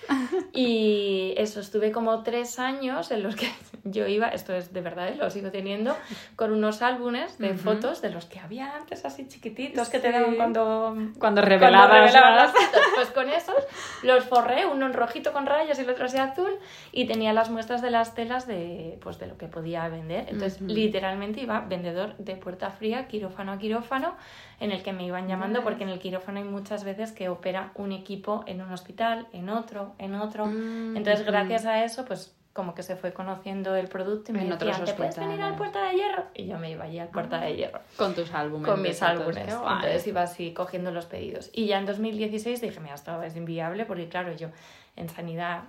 Y 0.52 1.34
eso, 1.36 1.60
estuve 1.60 1.92
como 1.92 2.22
tres 2.22 2.58
años 2.58 3.10
en 3.10 3.22
los 3.22 3.36
que 3.36 3.48
yo 3.84 4.06
iba, 4.06 4.28
esto 4.28 4.54
es 4.54 4.72
de 4.72 4.80
verdad, 4.80 5.08
¿eh? 5.08 5.16
lo 5.16 5.30
sigo 5.30 5.50
teniendo, 5.50 5.96
con 6.36 6.52
unos 6.52 6.82
álbumes 6.82 7.38
de 7.38 7.50
Ujú. 7.52 7.58
fotos 7.60 8.02
de 8.02 8.10
los 8.10 8.24
que 8.26 8.40
había 8.40 8.74
antes 8.74 9.04
así 9.04 9.28
chiquititos 9.28 9.88
que 9.88 9.98
te 9.98 10.08
Sí. 10.08 10.14
daban 10.14 10.36
cuando... 10.36 10.94
Cuando 11.18 11.18
Cuando 11.18 11.42
revelabas, 11.42 11.90
revelabas 12.12 12.14
las- 12.36 12.54
las 12.54 12.64
fotos, 12.64 12.80
pues 12.94 13.10
con 13.10 13.28
esos 13.30 13.56
los 14.02 14.24
forré, 14.24 14.66
uno 14.66 14.86
en 14.86 14.92
rojito 14.94 15.32
con 15.32 15.46
rayas 15.46 15.78
y 15.78 15.82
el 15.82 15.90
otro 15.90 16.06
así 16.06 16.16
azul, 16.18 16.52
y 16.92 17.06
tenía 17.06 17.32
las 17.32 17.50
muestras 17.50 17.82
de 17.82 17.90
las 17.90 18.14
telas 18.14 18.46
de, 18.46 18.98
pues 19.02 19.18
de 19.18 19.26
lo 19.26 19.36
que 19.36 19.46
podía 19.46 19.88
vender. 19.88 20.26
Entonces, 20.28 20.60
Ujú. 20.60 20.72
literalmente 20.72 21.40
iba 21.40 21.60
vendedor 21.60 22.16
de 22.16 22.36
puerta 22.36 22.70
fría, 22.70 23.06
quirófano 23.06 23.52
a 23.52 23.58
quirófano, 23.58 24.16
en 24.60 24.72
el 24.72 24.82
que 24.82 24.92
me 24.92 25.04
iban 25.04 25.28
llamando, 25.28 25.62
porque 25.62 25.84
en 25.84 25.90
el 25.90 25.98
quirófano 25.98 26.38
hay 26.38 26.44
muchas 26.44 26.84
veces 26.84 27.12
que 27.12 27.28
opera 27.28 27.70
un 27.74 27.92
equipo 27.92 28.42
en 28.46 28.60
un 28.60 28.72
hospital, 28.72 29.28
en 29.32 29.48
otro, 29.50 29.94
en 29.98 30.14
otro. 30.14 30.46
Mm, 30.46 30.96
Entonces, 30.96 31.24
gracias 31.24 31.64
a 31.66 31.84
eso, 31.84 32.04
pues 32.04 32.34
como 32.52 32.74
que 32.74 32.82
se 32.82 32.96
fue 32.96 33.12
conociendo 33.12 33.76
el 33.76 33.86
producto 33.86 34.32
y 34.32 34.34
me 34.34 34.42
En 34.42 34.52
otros 34.52 34.70
decían, 34.70 34.84
¿te 34.86 34.94
puedes 34.94 35.16
venir 35.16 35.40
al. 35.40 35.54
Puerta 35.54 35.88
de 35.88 35.94
Hierro? 35.94 36.24
Y 36.34 36.46
yo 36.46 36.58
me 36.58 36.72
iba 36.72 36.84
allí 36.86 36.98
al 36.98 37.06
Puerta 37.08 37.40
de 37.40 37.54
Hierro 37.54 37.78
Con 37.96 38.16
tus 38.16 38.34
álbumes. 38.34 38.68
con 38.68 38.82
mis 38.82 39.00
álbumes. 39.00 39.46
guay. 39.56 39.74
Entonces 39.76 40.06
iba 40.08 40.22
así 40.22 40.52
cogiendo 40.52 40.90
los 40.90 41.06
pedidos. 41.06 41.50
Y 41.52 41.66
ya 41.66 41.78
en 41.78 41.86
2016 41.86 42.60
dije, 42.60 42.80
mira, 42.80 42.96
esto 42.96 43.22
es 43.22 43.36
inviable 43.36 43.84
porque 43.84 44.08
claro, 44.08 44.34
yo 44.34 44.48
en 44.96 45.08
sanidad 45.08 45.62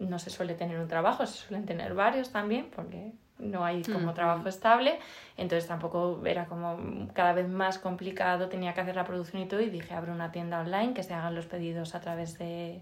no 0.00 0.18
se 0.18 0.30
suele 0.30 0.54
tener 0.54 0.76
un 0.80 0.88
trabajo, 0.88 1.24
se 1.24 1.46
suelen 1.46 1.66
tener 1.66 1.94
varios 1.94 2.30
también 2.32 2.68
porque 2.74 3.12
no 3.38 3.64
hay 3.64 3.82
como 3.82 4.06
Ujú. 4.06 4.14
trabajo 4.14 4.48
estable. 4.48 4.98
Entonces 5.36 5.66
tampoco 5.68 6.22
era 6.24 6.46
como 6.46 7.08
cada 7.12 7.32
vez 7.32 7.48
más 7.48 7.78
complicado, 7.78 8.48
tenía 8.48 8.74
que 8.74 8.80
hacer 8.80 8.96
la 8.96 9.04
producción 9.04 9.42
y 9.42 9.46
todo 9.46 9.60
y 9.60 9.70
dije, 9.70 9.94
abro 9.94 10.12
una 10.12 10.30
tienda 10.32 10.60
online 10.60 10.94
que 10.94 11.02
se 11.02 11.14
hagan 11.14 11.34
los 11.34 11.46
pedidos 11.46 11.94
a 11.94 12.00
través 12.00 12.38
de, 12.38 12.80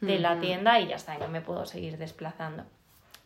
de 0.00 0.18
la 0.18 0.32
Ujú. 0.32 0.40
tienda 0.40 0.80
y 0.80 0.88
ya 0.88 0.96
está, 0.96 1.16
no 1.18 1.28
me 1.28 1.40
puedo 1.40 1.64
seguir 1.66 1.98
desplazando. 1.98 2.64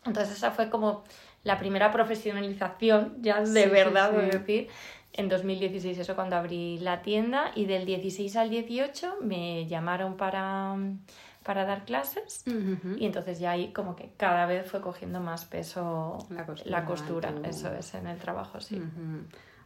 Entonces 0.05 0.37
esa 0.37 0.51
fue 0.51 0.69
como 0.69 1.03
la 1.43 1.57
primera 1.57 1.91
profesionalización 1.91 3.15
ya 3.21 3.39
de 3.41 3.45
Sí, 3.45 3.63
sí, 3.63 3.69
verdad, 3.69 4.11
sí. 4.11 4.25
es 4.25 4.31
decir, 4.33 4.67
en 5.13 5.29
2016 5.29 5.97
eso 5.97 6.15
cuando 6.15 6.35
abrí 6.35 6.77
la 6.79 7.01
tienda 7.01 7.51
y 7.55 7.65
del 7.65 7.85
16 7.85 8.35
al 8.35 8.49
18 8.49 9.15
me 9.21 9.65
llamaron 9.67 10.15
para, 10.15 10.75
para 11.47 11.65
dar 11.65 11.85
clases 11.85 12.43
y 12.99 13.05
entonces 13.05 13.39
ya 13.39 13.51
ahí 13.51 13.71
como 13.73 13.95
que 13.95 14.11
cada 14.17 14.45
vez 14.45 14.69
fue 14.69 14.81
cogiendo 14.81 15.19
más 15.21 15.45
peso 15.45 16.17
La 16.29 16.45
costura, 16.45 16.71
la 16.79 16.85
costura, 16.85 17.33
tú. 17.35 17.41
eso 17.49 17.73
es, 17.73 17.93
en 17.95 18.05
el 18.05 18.19
trabajo, 18.19 18.59
sí. 18.59 18.79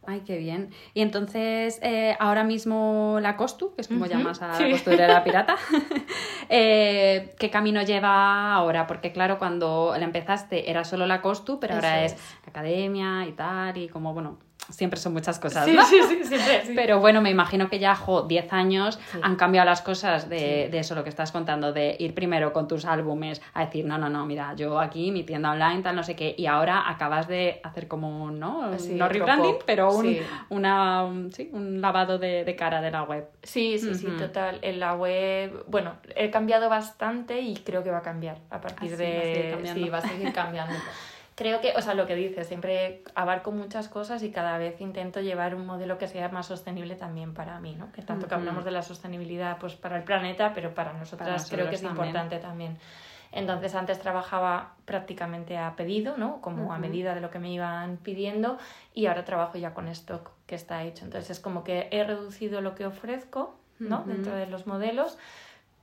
Ay, 0.04 0.20
qué 0.26 0.36
bien. 0.38 0.70
Y 0.94 1.00
entonces, 1.02 1.78
eh, 1.82 2.16
ahora 2.18 2.42
mismo 2.44 3.18
la 3.20 3.36
Costu, 3.36 3.72
que 3.74 3.82
es 3.82 3.88
como 3.88 4.04
Ujú, 4.04 4.08
llamas 4.14 4.42
a 4.42 4.54
sí. 4.54 4.64
la 4.64 4.70
costurera 4.70 5.22
pirata, 5.24 5.56
eh, 6.48 7.34
¿qué 7.38 7.50
camino 7.50 7.82
lleva 7.82 8.52
ahora? 8.54 8.86
Porque 8.86 9.12
claro, 9.12 9.38
cuando 9.38 9.94
la 9.96 10.04
empezaste 10.04 10.70
era 10.70 10.84
solo 10.84 11.06
la 11.06 11.20
Costu, 11.20 11.58
pero 11.60 11.74
ahora 11.74 12.04
es 12.04 12.12
es. 12.14 12.36
academia 12.46 13.26
y 13.28 13.32
tal, 13.32 13.76
y 13.78 13.88
como, 13.88 14.12
bueno, 14.12 14.38
siempre 14.70 14.98
son 15.00 15.12
muchas 15.12 15.38
cosas, 15.38 15.64
Sí, 15.66 15.74
¿no? 15.74 15.84
sí, 15.84 16.00
sí, 16.08 16.24
siempre, 16.24 16.64
sí. 16.66 16.72
Pero 16.74 17.00
bueno, 17.00 17.20
me 17.20 17.30
imagino 17.30 17.68
que 17.68 17.78
ya, 17.78 17.94
jo, 17.94 18.22
10 18.22 18.52
años 18.52 18.98
Sí. 19.10 19.18
han 19.22 19.36
cambiado 19.36 19.66
las 19.66 19.82
cosas 19.82 20.28
de, 20.28 20.38
Sí. 20.66 20.70
de 20.70 20.78
eso, 20.78 20.94
lo 20.94 21.02
que 21.04 21.10
estás 21.10 21.32
contando, 21.32 21.72
de 21.72 21.96
ir 21.98 22.14
primero 22.14 22.52
con 22.52 22.68
tus 22.68 22.84
álbumes 22.84 23.42
a 23.54 23.64
decir, 23.64 23.84
no, 23.84 23.98
no, 23.98 24.08
no, 24.08 24.24
mira, 24.24 24.54
yo 24.56 24.80
aquí, 24.80 25.10
mi 25.10 25.24
tienda 25.24 25.50
online, 25.50 25.82
tal, 25.82 25.96
no 25.96 26.02
sé 26.02 26.16
qué, 26.16 26.34
y 26.38 26.46
ahora 26.46 26.88
acabas 26.88 27.28
de 27.28 27.60
hacer 27.64 27.88
como, 27.88 28.30
¿no? 28.30 28.70
No 28.92 29.08
rebranding, 29.08 29.56
pero 29.66 29.92
un, 29.92 30.16
una, 30.50 31.04
un- 31.04 31.32
sí, 31.32 31.50
un 31.52 31.80
lavado 31.80 32.18
de, 32.18 32.44
de 32.44 32.56
cara 32.56 32.80
de 32.80 32.90
la 32.90 33.02
web. 33.02 33.28
Sí, 33.42 33.78
sí, 33.78 33.94
sí, 33.94 34.06
total. 34.18 34.58
En 34.62 34.80
la 34.80 34.94
web, 34.94 35.64
bueno, 35.66 35.94
he 36.14 36.30
cambiado 36.30 36.68
bastante 36.68 37.40
y 37.40 37.54
creo 37.56 37.82
que 37.82 37.90
va 37.90 37.98
a 37.98 38.02
cambiar 38.02 38.38
a 38.50 38.60
partir 38.60 38.92
Ah, 38.92 38.96
sí, 38.96 39.02
va 39.02 39.06
a 39.58 39.58
de... 39.62 39.70
sí, 39.74 39.88
va 39.88 39.98
a 39.98 40.02
seguir 40.02 40.32
cambiando. 40.32 40.74
creo 41.34 41.60
que, 41.60 41.72
o 41.76 41.82
sea, 41.82 41.94
lo 41.94 42.06
que 42.06 42.14
dices, 42.14 42.46
siempre 42.46 43.02
abarco 43.14 43.52
muchas 43.52 43.88
cosas 43.88 44.22
y 44.22 44.30
cada 44.30 44.58
vez 44.58 44.80
intento 44.80 45.20
llevar 45.20 45.54
un 45.54 45.66
modelo 45.66 45.98
que 45.98 46.08
sea 46.08 46.28
más 46.28 46.46
sostenible 46.46 46.94
también 46.96 47.34
para 47.34 47.58
mí, 47.60 47.74
¿no? 47.74 47.90
Que 47.92 48.02
tanto 48.02 48.28
que 48.28 48.34
Ujú. 48.34 48.40
hablamos 48.40 48.64
de 48.64 48.70
la 48.70 48.82
sostenibilidad 48.82 49.58
pues 49.58 49.74
para 49.74 49.96
el 49.96 50.04
planeta, 50.04 50.52
pero 50.54 50.74
para 50.74 50.92
nosotras 50.92 51.48
creo 51.50 51.68
que 51.68 51.76
es 51.76 51.82
también. 51.82 52.06
importante 52.06 52.38
también. 52.38 52.78
Entonces 53.34 53.74
antes 53.74 53.98
trabajaba 53.98 54.74
prácticamente 54.84 55.56
a 55.56 55.74
pedido, 55.74 56.18
¿no? 56.18 56.42
Como 56.42 56.70
a 56.70 56.74
Ujú. 56.74 56.82
medida 56.82 57.14
de 57.14 57.22
lo 57.22 57.30
que 57.30 57.38
me 57.38 57.50
iban 57.50 57.96
pidiendo 57.96 58.58
y 58.92 59.06
ahora 59.06 59.24
trabajo 59.24 59.56
ya 59.56 59.72
con 59.72 59.88
stock 59.88 60.32
que 60.46 60.54
está 60.54 60.82
hecho. 60.82 61.06
Entonces 61.06 61.30
es 61.30 61.40
como 61.40 61.64
que 61.64 61.88
he 61.90 62.04
reducido 62.04 62.60
lo 62.60 62.74
que 62.74 62.84
ofrezco, 62.84 63.58
¿no? 63.78 64.00
Ujú. 64.00 64.10
Dentro 64.10 64.34
de 64.34 64.46
los 64.46 64.66
modelos 64.66 65.16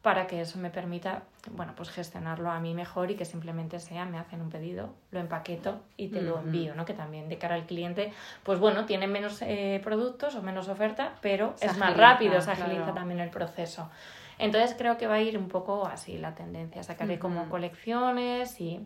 para 0.02 0.28
que 0.28 0.40
eso 0.40 0.58
me 0.60 0.70
permita, 0.70 1.24
bueno, 1.52 1.74
pues 1.76 1.90
gestionarlo 1.90 2.50
a 2.50 2.60
mí 2.62 2.74
mejor 2.74 3.12
y 3.12 3.16
que 3.16 3.26
simplemente 3.26 3.80
sea, 3.80 4.06
me 4.06 4.18
hacen 4.18 4.42
un 4.42 4.50
pedido, 4.50 4.94
lo 5.12 5.20
empaqueto 5.20 5.82
y 5.98 6.08
te 6.08 6.22
lo 6.22 6.40
envío, 6.40 6.74
¿no? 6.74 6.86
Que 6.86 6.94
también 6.94 7.28
de 7.28 7.38
cara 7.38 7.56
al 7.56 7.66
cliente, 7.66 8.14
pues 8.44 8.60
bueno, 8.60 8.86
tiene 8.86 9.08
menos 9.08 9.42
eh, 9.42 9.82
productos 9.84 10.36
o 10.36 10.42
menos 10.42 10.70
oferta, 10.70 11.16
pero 11.22 11.54
Se 11.58 11.66
es 11.66 11.78
más 11.78 11.98
rápido, 11.98 12.40
se 12.42 12.52
agiliza 12.52 12.78
claro. 12.78 12.94
también 12.94 13.20
el 13.20 13.30
proceso. 13.30 13.90
Entonces 14.38 14.74
creo 14.78 14.98
que 14.98 15.06
va 15.06 15.16
a 15.16 15.22
ir 15.22 15.38
un 15.38 15.50
poco 15.50 15.86
así 15.86 16.18
la 16.18 16.34
tendencia. 16.34 16.82
Sacaré 16.82 17.20
como 17.20 17.50
colecciones 17.50 18.62
y 18.62 18.80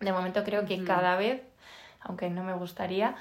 de 0.00 0.12
momento 0.12 0.44
creo 0.44 0.66
que 0.66 0.84
cada 0.84 1.16
vez, 1.16 1.42
aunque 2.00 2.28
no 2.28 2.44
me 2.44 2.52
gustaría, 2.52 3.16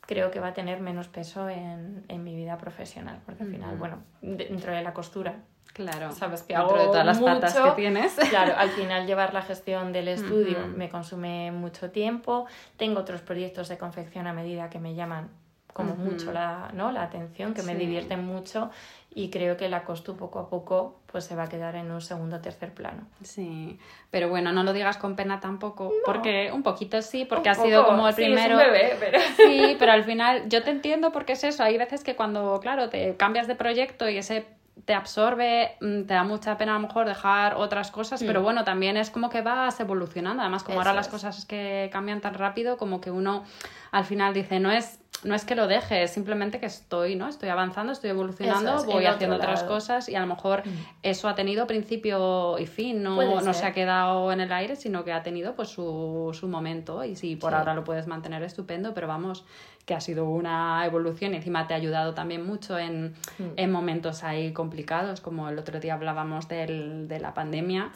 creo 0.00 0.30
que 0.30 0.40
va 0.40 0.48
a 0.48 0.54
tener 0.54 0.80
menos 0.80 1.08
peso 1.08 1.50
en, 1.50 2.06
en 2.08 2.24
mi 2.24 2.34
vida 2.34 2.56
profesional. 2.56 3.20
Porque 3.26 3.42
al 3.42 3.50
final, 3.50 3.76
bueno, 3.76 3.98
dentro 4.22 4.72
de 4.72 4.82
la 4.82 4.94
costura, 4.94 5.34
Claro. 5.72 6.12
sabes 6.12 6.42
que 6.42 6.54
hago 6.54 6.76
de 6.76 6.86
todas 6.86 7.06
las 7.06 7.18
patas 7.20 7.54
mucho. 7.54 7.74
que 7.74 7.82
tienes. 7.82 8.14
Claro, 8.30 8.54
al 8.56 8.70
final 8.70 9.06
llevar 9.06 9.34
la 9.34 9.42
gestión 9.42 9.92
del 9.92 10.08
estudio 10.08 10.58
Ujú. 10.58 10.76
me 10.76 10.88
consume 10.88 11.52
mucho 11.52 11.90
tiempo. 11.90 12.46
Tengo 12.76 13.00
otros 13.00 13.20
proyectos 13.20 13.68
de 13.68 13.78
confección 13.78 14.26
a 14.26 14.32
medida 14.32 14.68
que 14.70 14.78
me 14.78 14.94
llaman 14.94 15.28
como 15.72 15.94
mucho 15.94 16.32
la, 16.32 16.70
¿no? 16.74 16.92
la 16.92 17.02
atención, 17.04 17.54
que 17.54 17.62
me 17.62 17.74
divierten 17.74 18.24
mucho 18.24 18.70
y 19.14 19.30
creo 19.30 19.56
que 19.56 19.68
la 19.68 19.82
costu 19.84 20.16
poco 20.16 20.38
a 20.38 20.48
poco 20.48 21.00
pues 21.06 21.24
se 21.24 21.34
va 21.34 21.44
a 21.44 21.48
quedar 21.48 21.74
en 21.74 21.90
un 21.90 22.00
segundo 22.00 22.36
o 22.36 22.40
tercer 22.40 22.72
plano. 22.72 23.06
Sí, 23.22 23.78
pero 24.10 24.28
bueno, 24.28 24.52
no 24.52 24.62
lo 24.62 24.72
digas 24.72 24.96
con 24.98 25.16
pena 25.16 25.40
tampoco, 25.40 25.92
porque 26.04 26.50
un 26.52 26.62
poquito 26.62 27.02
sí, 27.02 27.24
porque 27.24 27.48
ha 27.48 27.54
sido 27.54 27.84
como 27.86 28.08
el 28.08 28.14
primero. 28.14 28.58
Sí, 28.58 28.64
bebé, 28.64 28.96
pero... 29.00 29.18
sí, 29.36 29.76
pero 29.78 29.92
al 29.92 30.04
final 30.04 30.48
yo 30.48 30.62
te 30.62 30.70
entiendo 30.70 31.10
porque 31.12 31.32
es 31.32 31.44
eso, 31.44 31.64
hay 31.64 31.76
veces 31.78 32.04
que 32.04 32.14
cuando, 32.14 32.60
claro, 32.60 32.88
te 32.88 33.16
cambias 33.16 33.48
de 33.48 33.56
proyecto 33.56 34.08
y 34.08 34.18
ese 34.18 34.46
te 34.84 34.94
absorbe, 34.94 35.76
mm, 35.80 36.02
te 36.02 36.14
da 36.14 36.24
mucha 36.24 36.56
pena 36.56 36.76
a 36.76 36.78
lo 36.78 36.86
mejor 36.86 37.06
dejar 37.06 37.54
otras 37.54 37.90
cosas, 37.90 38.22
pero 38.22 38.40
mm. 38.40 38.42
bueno, 38.42 38.64
también 38.64 38.96
es 38.96 39.10
como 39.10 39.30
que 39.30 39.42
vas 39.42 39.78
evolucionando. 39.80 40.42
Además, 40.42 40.62
como 40.62 40.78
ahora 40.78 40.92
las 40.92 41.08
cosas 41.08 41.38
es 41.38 41.44
que 41.44 41.88
cambian 41.92 42.20
tan 42.20 42.34
rápido, 42.34 42.76
como 42.76 43.00
que 43.00 43.10
uno 43.10 43.44
al 43.90 44.04
final 44.04 44.34
dice, 44.34 44.60
no 44.60 44.70
es 44.70 45.00
no 45.22 45.34
es 45.34 45.44
que 45.44 45.54
lo 45.54 45.66
deje, 45.66 46.02
es 46.02 46.12
simplemente 46.12 46.60
que 46.60 46.66
estoy, 46.66 47.14
¿no? 47.14 47.28
Estoy 47.28 47.50
avanzando, 47.50 47.92
estoy 47.92 48.10
evolucionando, 48.10 48.84
voy 48.84 49.04
haciendo 49.04 49.36
otras 49.36 49.64
cosas 49.64 50.08
y 50.08 50.14
a 50.14 50.20
lo 50.20 50.26
mejor 50.26 50.66
mm. 50.66 50.70
eso 51.02 51.28
ha 51.28 51.34
tenido 51.34 51.66
principio 51.66 52.58
y 52.58 52.66
fin, 52.66 53.02
no, 53.02 53.40
no 53.40 53.54
se 53.54 53.66
ha 53.66 53.72
quedado 53.72 54.32
en 54.32 54.40
el 54.40 54.52
aire, 54.52 54.76
sino 54.76 55.04
que 55.04 55.12
ha 55.12 55.22
tenido 55.22 55.54
pues 55.54 55.68
su, 55.68 56.30
su 56.32 56.48
momento 56.48 57.04
y 57.04 57.16
si 57.16 57.36
por 57.36 57.54
ahora 57.54 57.74
lo 57.74 57.84
puedes 57.84 58.06
mantener 58.06 58.42
estupendo, 58.42 58.94
pero 58.94 59.08
vamos, 59.08 59.44
que 59.84 59.94
ha 59.94 60.00
sido 60.00 60.28
una 60.28 60.84
evolución 60.86 61.32
y 61.32 61.36
encima 61.36 61.66
te 61.66 61.74
ha 61.74 61.76
ayudado 61.76 62.14
también 62.14 62.46
mucho 62.46 62.78
en, 62.78 63.14
mm. 63.38 63.44
en 63.56 63.72
momentos 63.72 64.22
ahí 64.22 64.52
complicados, 64.52 65.20
como 65.20 65.48
el 65.48 65.58
otro 65.58 65.80
día 65.80 65.94
hablábamos 65.94 66.48
del, 66.48 67.08
de 67.08 67.18
la 67.18 67.34
pandemia, 67.34 67.90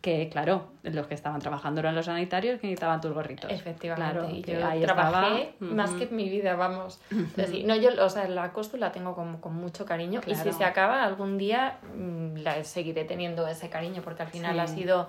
que 0.00 0.28
claro, 0.28 0.68
los 0.82 1.06
que 1.06 1.14
estaban 1.14 1.40
trabajando 1.40 1.80
eran 1.80 1.94
los 1.94 2.06
sanitarios 2.06 2.60
que 2.60 2.66
necesitaban 2.66 3.00
tus 3.00 3.12
gorritos. 3.12 3.50
Efectivamente, 3.50 4.52
yo 4.52 4.66
ahí 4.66 4.80
trabajé 4.80 5.54
más 5.60 5.90
que 5.92 6.06
mi 6.06 6.28
vida, 6.28 6.54
vamos. 6.56 7.00
no, 7.64 7.76
yo, 7.76 7.90
o 8.04 8.08
sea, 8.08 8.28
la 8.28 8.52
costu 8.52 8.76
la 8.76 8.92
tengo 8.92 9.14
con, 9.14 9.38
con 9.38 9.54
mucho 9.54 9.84
cariño 9.84 10.20
y 10.26 10.34
si 10.34 10.52
se 10.52 10.64
acaba 10.64 11.04
algún 11.04 11.38
día 11.38 11.78
mm, 11.96 12.36
la 12.36 12.62
seguiré 12.64 13.04
teniendo 13.04 13.46
ese 13.48 13.68
cariño 13.68 14.02
porque 14.02 14.22
al 14.22 14.28
final 14.28 14.58
ha 14.60 14.66
sido 14.66 15.08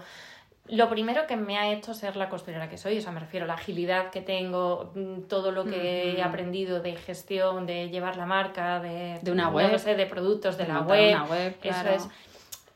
lo 0.71 0.89
primero 0.89 1.27
que 1.27 1.35
me 1.35 1.57
ha 1.57 1.71
hecho 1.73 1.93
ser 1.93 2.15
la 2.15 2.29
costurera 2.29 2.69
que 2.69 2.77
soy, 2.77 2.97
o 2.97 3.01
sea, 3.01 3.11
me 3.11 3.19
refiero 3.19 3.43
a 3.43 3.47
la 3.47 3.55
agilidad 3.55 4.09
que 4.09 4.21
tengo, 4.21 4.91
mm, 4.95 5.23
todo 5.23 5.51
lo 5.51 5.65
que 5.65 6.13
he 6.13 6.23
aprendido 6.23 6.79
de 6.79 6.95
gestión, 6.95 7.65
de 7.65 7.89
llevar 7.89 8.15
la 8.15 8.25
marca, 8.25 8.79
de, 8.79 9.19
de 9.21 9.31
una 9.31 9.49
web, 9.49 9.69
no 9.69 9.77
sé, 9.77 9.95
de 9.95 10.05
productos 10.05 10.57
de, 10.57 10.67
la 10.67 10.79
web, 10.79 11.55
eso 11.61 11.87
es, 11.89 12.07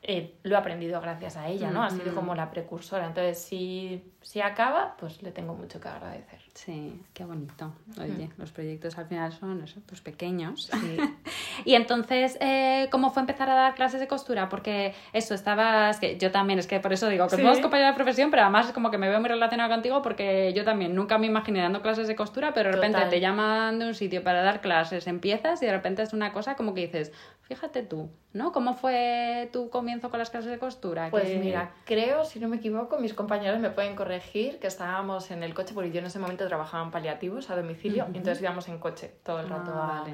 eh, 0.08 0.36
lo 0.44 0.54
he 0.54 0.58
aprendido 0.58 1.00
gracias 1.00 1.36
a 1.36 1.48
ella, 1.48 1.70
¿no? 1.70 1.82
Ha 1.82 1.90
sido 1.90 2.14
como 2.14 2.34
la 2.36 2.48
precursora. 2.50 3.06
Entonces, 3.06 3.38
si, 3.38 4.04
si 4.22 4.40
acaba, 4.40 4.96
pues 4.98 5.20
le 5.22 5.32
tengo 5.32 5.54
mucho 5.54 5.80
que 5.80 5.88
agradecer. 5.88 6.40
Sí, 6.54 7.02
qué 7.12 7.24
bonito. 7.24 7.74
Oye, 8.00 8.30
los 8.38 8.52
proyectos 8.52 8.96
al 8.98 9.06
final 9.06 9.32
son 9.32 9.64
eso, 9.64 9.80
pues 9.84 10.00
pequeños. 10.00 10.70
y 11.64 11.74
entonces, 11.74 12.38
eh, 12.40 12.88
¿cómo 12.92 13.10
fue 13.10 13.20
empezar 13.22 13.50
a 13.50 13.54
dar 13.54 13.74
clases 13.74 13.98
de 13.98 14.06
costura? 14.06 14.48
Porque 14.48 14.94
eso, 15.12 15.34
estabas, 15.34 15.98
que 15.98 16.16
yo 16.18 16.30
también, 16.30 16.60
es 16.60 16.68
que 16.68 16.78
por 16.78 16.92
eso 16.92 17.08
digo 17.08 17.26
que 17.26 17.36
somos 17.36 17.58
compañeros 17.58 17.94
de 17.94 17.96
profesión, 17.96 18.30
pero 18.30 18.42
además 18.42 18.66
es 18.68 18.72
como 18.72 18.92
que 18.92 18.98
me 18.98 19.08
veo 19.08 19.18
muy 19.18 19.28
relacionada 19.28 19.68
contigo 19.68 20.02
porque 20.02 20.52
yo 20.54 20.64
también 20.64 20.94
nunca 20.94 21.18
me 21.18 21.26
imaginé 21.26 21.60
dando 21.60 21.82
clases 21.82 22.06
de 22.06 22.14
costura, 22.14 22.54
pero 22.54 22.70
de 22.70 22.76
repente 22.76 23.00
te 23.10 23.20
llaman 23.20 23.80
de 23.80 23.86
un 23.86 23.94
sitio 23.94 24.22
para 24.22 24.42
dar 24.42 24.60
clases, 24.60 25.08
empiezas 25.08 25.60
y 25.62 25.66
de 25.66 25.72
repente 25.72 26.02
es 26.02 26.12
una 26.12 26.32
cosa 26.32 26.54
como 26.54 26.74
que 26.74 26.82
dices, 26.82 27.12
Fíjate 27.46 27.84
tú, 27.84 28.10
¿no? 28.32 28.50
¿Cómo 28.50 28.74
fue 28.74 29.48
tu 29.52 29.70
comienzo 29.70 30.10
con 30.10 30.18
las 30.18 30.30
clases 30.30 30.50
de 30.50 30.58
costura? 30.58 31.10
Pues 31.10 31.38
mira, 31.38 31.70
creo, 31.84 32.24
si 32.24 32.40
no 32.40 32.48
me 32.48 32.56
equivoco, 32.56 32.98
mis 32.98 33.14
compañeros 33.14 33.60
me 33.60 33.70
pueden 33.70 33.94
corregir, 33.94 34.58
que 34.58 34.66
estábamos 34.66 35.30
en 35.30 35.44
el 35.44 35.54
coche, 35.54 35.72
porque 35.72 35.92
yo 35.92 36.00
en 36.00 36.06
ese 36.06 36.18
momento 36.18 36.44
trabajaba 36.48 36.82
en 36.82 36.90
paliativos 36.90 37.48
a 37.50 37.56
domicilio, 37.56 38.06
entonces 38.12 38.42
íbamos 38.42 38.66
en 38.68 38.78
coche 38.78 39.12
todo 39.22 39.38
el 39.38 39.48
rato 39.48 39.70
ah, 39.72 40.04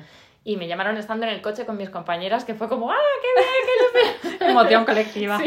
Y 0.44 0.58
me 0.58 0.68
llamaron 0.68 0.98
estando 0.98 1.24
en 1.24 1.32
el 1.32 1.40
coche 1.40 1.64
con 1.64 1.78
mis 1.78 1.88
compañeras, 1.88 2.44
que 2.44 2.54
fue 2.54 2.68
como, 2.68 2.90
¡ah, 2.90 2.96
qué 3.22 3.28
bien, 3.40 4.38
qué 4.38 4.44
Emoción 4.50 4.84
colectiva. 4.84 5.40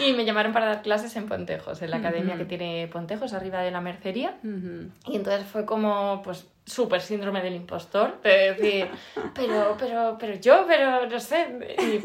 Y 0.00 0.12
me 0.12 0.26
llamaron 0.26 0.52
para 0.52 0.66
dar 0.66 0.82
clases 0.82 1.16
en 1.16 1.26
Pontejos, 1.26 1.80
en 1.80 1.90
la 1.90 1.98
academia 1.98 2.36
que 2.36 2.44
tiene 2.44 2.88
Pontejos, 2.88 3.32
arriba 3.32 3.60
de 3.60 3.70
la 3.70 3.80
mercería. 3.80 4.36
Y 5.06 5.16
entonces 5.16 5.46
fue 5.46 5.64
como, 5.64 6.20
pues, 6.22 6.46
súper 6.66 7.00
síndrome 7.00 7.42
del 7.42 7.54
impostor, 7.54 8.20
de 8.22 8.54
decir, 8.54 8.88
pero, 9.34 9.76
pero, 9.78 10.16
pero 10.18 10.34
yo, 10.40 10.64
pero 10.66 11.06
no 11.06 11.20
sé. 11.20 12.00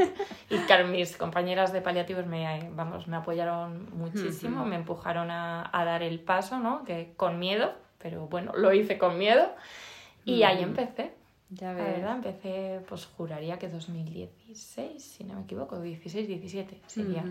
Y, 0.49 0.57
claro, 0.59 0.87
mis 0.87 1.15
compañeras 1.15 1.71
de 1.71 1.81
paliativos 1.81 2.25
me, 2.25 2.69
vamos, 2.73 3.07
me 3.07 3.17
apoyaron 3.17 3.89
muchísimo, 3.97 4.65
me 4.65 4.75
empujaron 4.75 5.31
a, 5.31 5.69
a, 5.71 5.85
dar 5.85 6.03
el 6.03 6.19
paso, 6.19 6.59
¿no? 6.59 6.83
Que 6.83 7.13
con 7.15 7.39
miedo, 7.39 7.73
pero 7.99 8.27
bueno, 8.27 8.51
lo 8.55 8.73
hice 8.73 8.97
con 8.97 9.17
miedo. 9.17 9.53
Y 10.25 10.43
ahí 10.43 10.61
empecé. 10.61 11.13
Ya 11.51 11.73
ves. 11.73 11.83
La 11.83 11.91
verdad, 11.91 12.15
empecé, 12.17 12.81
pues 12.87 13.07
juraría 13.17 13.57
que 13.57 13.69
2016, 13.69 15.03
si 15.03 15.23
no 15.23 15.33
me 15.35 15.41
equivoco, 15.41 15.81
16, 15.81 16.27
17 16.27 16.81
sería. 16.85 17.23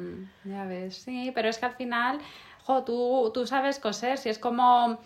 Ya 0.45 0.65
ves, 0.65 0.97
sí, 0.97 1.31
pero 1.35 1.49
es 1.49 1.59
que 1.59 1.67
al 1.67 1.75
final, 1.75 2.19
jo, 2.65 2.83
tú, 2.83 3.31
tú 3.33 3.47
sabes 3.47 3.79
coser, 3.79 4.19
si 4.19 4.29
es 4.29 4.41
como 4.41 4.99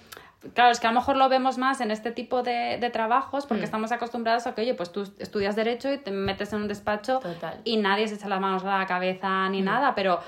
claro, 0.54 0.70
es 0.70 0.80
que 0.80 0.86
a 0.86 0.90
lo 0.90 1.00
mejor 1.00 1.16
lo 1.16 1.28
vemos 1.28 1.58
más 1.58 1.80
en 1.80 1.90
este 1.90 2.10
tipo 2.10 2.42
de, 2.42 2.78
de 2.80 2.90
trabajos 2.90 3.46
porque 3.46 3.62
mm. 3.62 3.64
estamos 3.64 3.92
acostumbrados 3.92 4.46
a 4.46 4.54
que, 4.54 4.62
oye, 4.62 4.74
pues 4.74 4.92
tú 4.92 5.02
estudias 5.18 5.56
derecho 5.56 5.92
y 5.92 5.98
te 5.98 6.10
metes 6.10 6.52
en 6.52 6.62
un 6.62 6.68
despacho 6.68 7.20
y 7.64 7.76
nadie 7.76 8.08
se 8.08 8.16
echa 8.16 8.28
las 8.28 8.40
manos 8.40 8.64
a 8.64 8.78
la 8.78 8.86
cabeza 8.86 9.48
ni 9.48 9.62
mm. 9.62 9.64
nada, 9.64 9.94
pero 9.94 10.20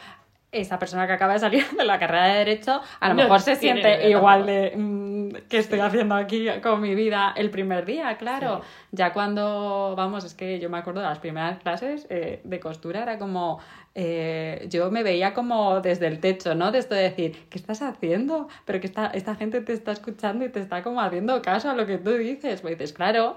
esa 0.55 0.79
persona 0.79 1.07
que 1.07 1.13
acaba 1.13 1.35
de 1.35 1.41
salir 1.41 1.67
de 1.77 1.85
la 1.85 1.99
carrera 1.99 2.29
de 2.29 2.39
derecho 2.39 2.81
a 3.01 3.09
lo 3.09 3.15
mejor 3.15 3.41
se 3.41 3.57
siente 3.57 4.09
igual 4.09 4.47
de 4.47 4.73
mm, 4.77 5.49
que 5.49 5.59
estoy 5.59 5.81
haciendo 5.81 6.15
aquí 6.15 6.49
con 6.63 6.81
mi 6.81 6.95
vida 6.95 7.33
el 7.37 7.51
primer 7.51 7.85
día, 7.85 8.17
claro. 8.17 8.63
Ya 8.93 9.13
cuando, 9.13 9.95
vamos, 9.97 10.25
es 10.25 10.35
que 10.35 10.59
yo 10.61 10.71
me 10.71 10.79
acuerdo 10.79 11.01
de 11.01 11.07
las 11.07 11.19
primeras 11.19 11.59
clases 11.59 12.07
eh, 12.11 12.41
de 12.45 12.61
costura, 12.61 13.03
era 13.03 13.19
como, 13.19 13.59
eh, 13.95 14.67
yo 14.71 14.91
me 14.91 15.03
veía 15.03 15.35
como 15.35 15.81
desde 15.81 16.07
el 16.07 16.21
techo, 16.21 16.55
¿no? 16.55 16.73
De 16.73 16.79
esto 16.79 16.95
de 16.95 17.03
decir, 17.03 17.47
¿qué 17.51 17.59
estás 17.59 17.83
haciendo? 17.83 18.49
Pero 18.65 18.81
que 18.81 18.87
esta, 18.87 19.07
esta 19.07 19.35
gente 19.35 19.61
te 19.61 19.73
está 19.73 19.93
escuchando 19.93 20.45
y 20.45 20.49
te 20.49 20.61
está 20.61 20.83
como 20.83 21.01
haciendo 21.01 21.41
caso 21.43 21.71
a 21.71 21.75
lo 21.75 21.87
que 21.87 21.99
tú 21.99 22.13
dices. 22.13 22.61
Pues 22.61 22.79
dices, 22.79 22.93
claro, 22.93 23.37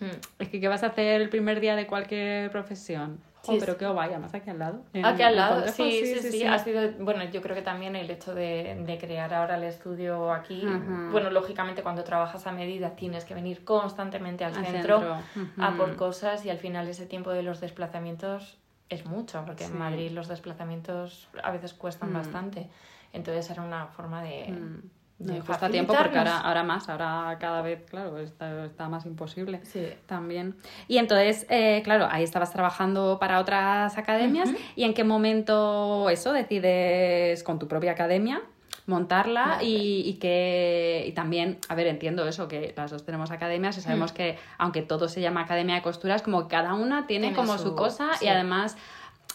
hmm. 0.00 0.40
es 0.40 0.48
que 0.48 0.60
¿qué 0.60 0.68
vas 0.68 0.82
a 0.82 0.88
hacer 0.88 1.20
el 1.20 1.28
primer 1.28 1.60
día 1.60 1.76
de 1.76 1.86
cualquier 1.86 2.50
profesión? 2.50 3.20
Oh, 3.48 3.56
pero 3.58 3.76
qué 3.76 3.86
guay, 3.86 4.16
más 4.18 4.34
aquí 4.34 4.50
al 4.50 4.58
lado. 4.58 4.82
Aquí 5.02 5.22
al 5.22 5.36
lado, 5.36 5.66
sí 5.68 6.02
sí, 6.04 6.30
sí, 6.30 6.44
Ha 6.44 6.58
sido, 6.58 6.92
bueno, 7.00 7.24
yo 7.24 7.40
creo 7.42 7.56
que 7.56 7.62
también 7.62 7.96
el 7.96 8.10
hecho 8.10 8.34
de, 8.34 8.82
de 8.86 8.98
crear 8.98 9.32
ahora 9.34 9.56
el 9.56 9.64
estudio 9.64 10.32
aquí, 10.32 10.66
bueno, 11.10 11.30
lógicamente 11.30 11.82
cuando 11.82 12.04
trabajas 12.04 12.46
a 12.46 12.52
medida 12.52 12.96
tienes 12.96 13.24
que 13.24 13.34
venir 13.34 13.64
constantemente 13.64 14.44
al, 14.44 14.54
centro, 14.54 15.02
a 15.58 15.76
por 15.76 15.96
cosas 15.96 16.44
y 16.44 16.50
al 16.50 16.58
final 16.58 16.88
ese 16.88 17.06
tiempo 17.06 17.30
de 17.30 17.42
los 17.42 17.60
desplazamientos 17.60 18.58
es 18.88 19.04
mucho, 19.04 19.42
porque 19.44 19.64
en 19.64 19.78
Madrid 19.78 20.10
los 20.12 20.28
desplazamientos 20.28 21.28
a 21.42 21.50
veces 21.50 21.74
cuestan 21.74 22.10
mm. 22.10 22.14
bastante. 22.14 22.70
Entonces 23.12 23.50
era 23.50 23.62
una 23.62 23.86
forma 23.86 24.22
de... 24.22 24.54
Me 25.18 25.40
cuesta 25.40 25.68
tiempo 25.68 25.94
porque 25.94 26.16
ahora, 26.16 26.38
ahora 26.38 26.62
más, 26.62 26.88
ahora 26.88 27.36
cada 27.40 27.60
vez, 27.60 27.82
claro, 27.90 28.18
está, 28.18 28.64
está 28.66 28.88
más 28.88 29.04
imposible 29.04 29.60
sí. 29.64 29.84
también. 30.06 30.54
Y 30.86 30.98
entonces, 30.98 31.44
eh, 31.50 31.80
claro, 31.82 32.06
ahí 32.08 32.22
estabas 32.22 32.52
trabajando 32.52 33.18
para 33.18 33.40
otras 33.40 33.98
academias 33.98 34.48
y 34.76 34.84
en 34.84 34.94
qué 34.94 35.02
momento 35.02 36.08
eso 36.08 36.32
decides 36.32 37.42
con 37.42 37.58
tu 37.58 37.66
propia 37.66 37.92
academia 37.92 38.42
montarla 38.86 39.58
y, 39.60 40.02
y, 40.06 40.14
que 40.14 41.04
y 41.06 41.12
también, 41.12 41.58
a 41.68 41.74
ver, 41.74 41.88
entiendo 41.88 42.26
eso, 42.26 42.48
que 42.48 42.72
las 42.74 42.90
dos 42.90 43.04
tenemos 43.04 43.30
academias 43.30 43.76
y 43.76 43.82
sabemos 43.82 44.12
mm. 44.12 44.16
que 44.16 44.38
aunque 44.56 44.82
todo 44.82 45.08
se 45.08 45.20
llama 45.20 45.42
academia 45.42 45.74
de 45.74 45.82
costuras, 45.82 46.22
como 46.22 46.48
cada 46.48 46.74
una 46.74 47.06
tiene, 47.06 47.34
como 47.34 47.58
su, 47.58 47.74
cosa 47.74 48.12
y 48.20 48.28
además 48.28 48.76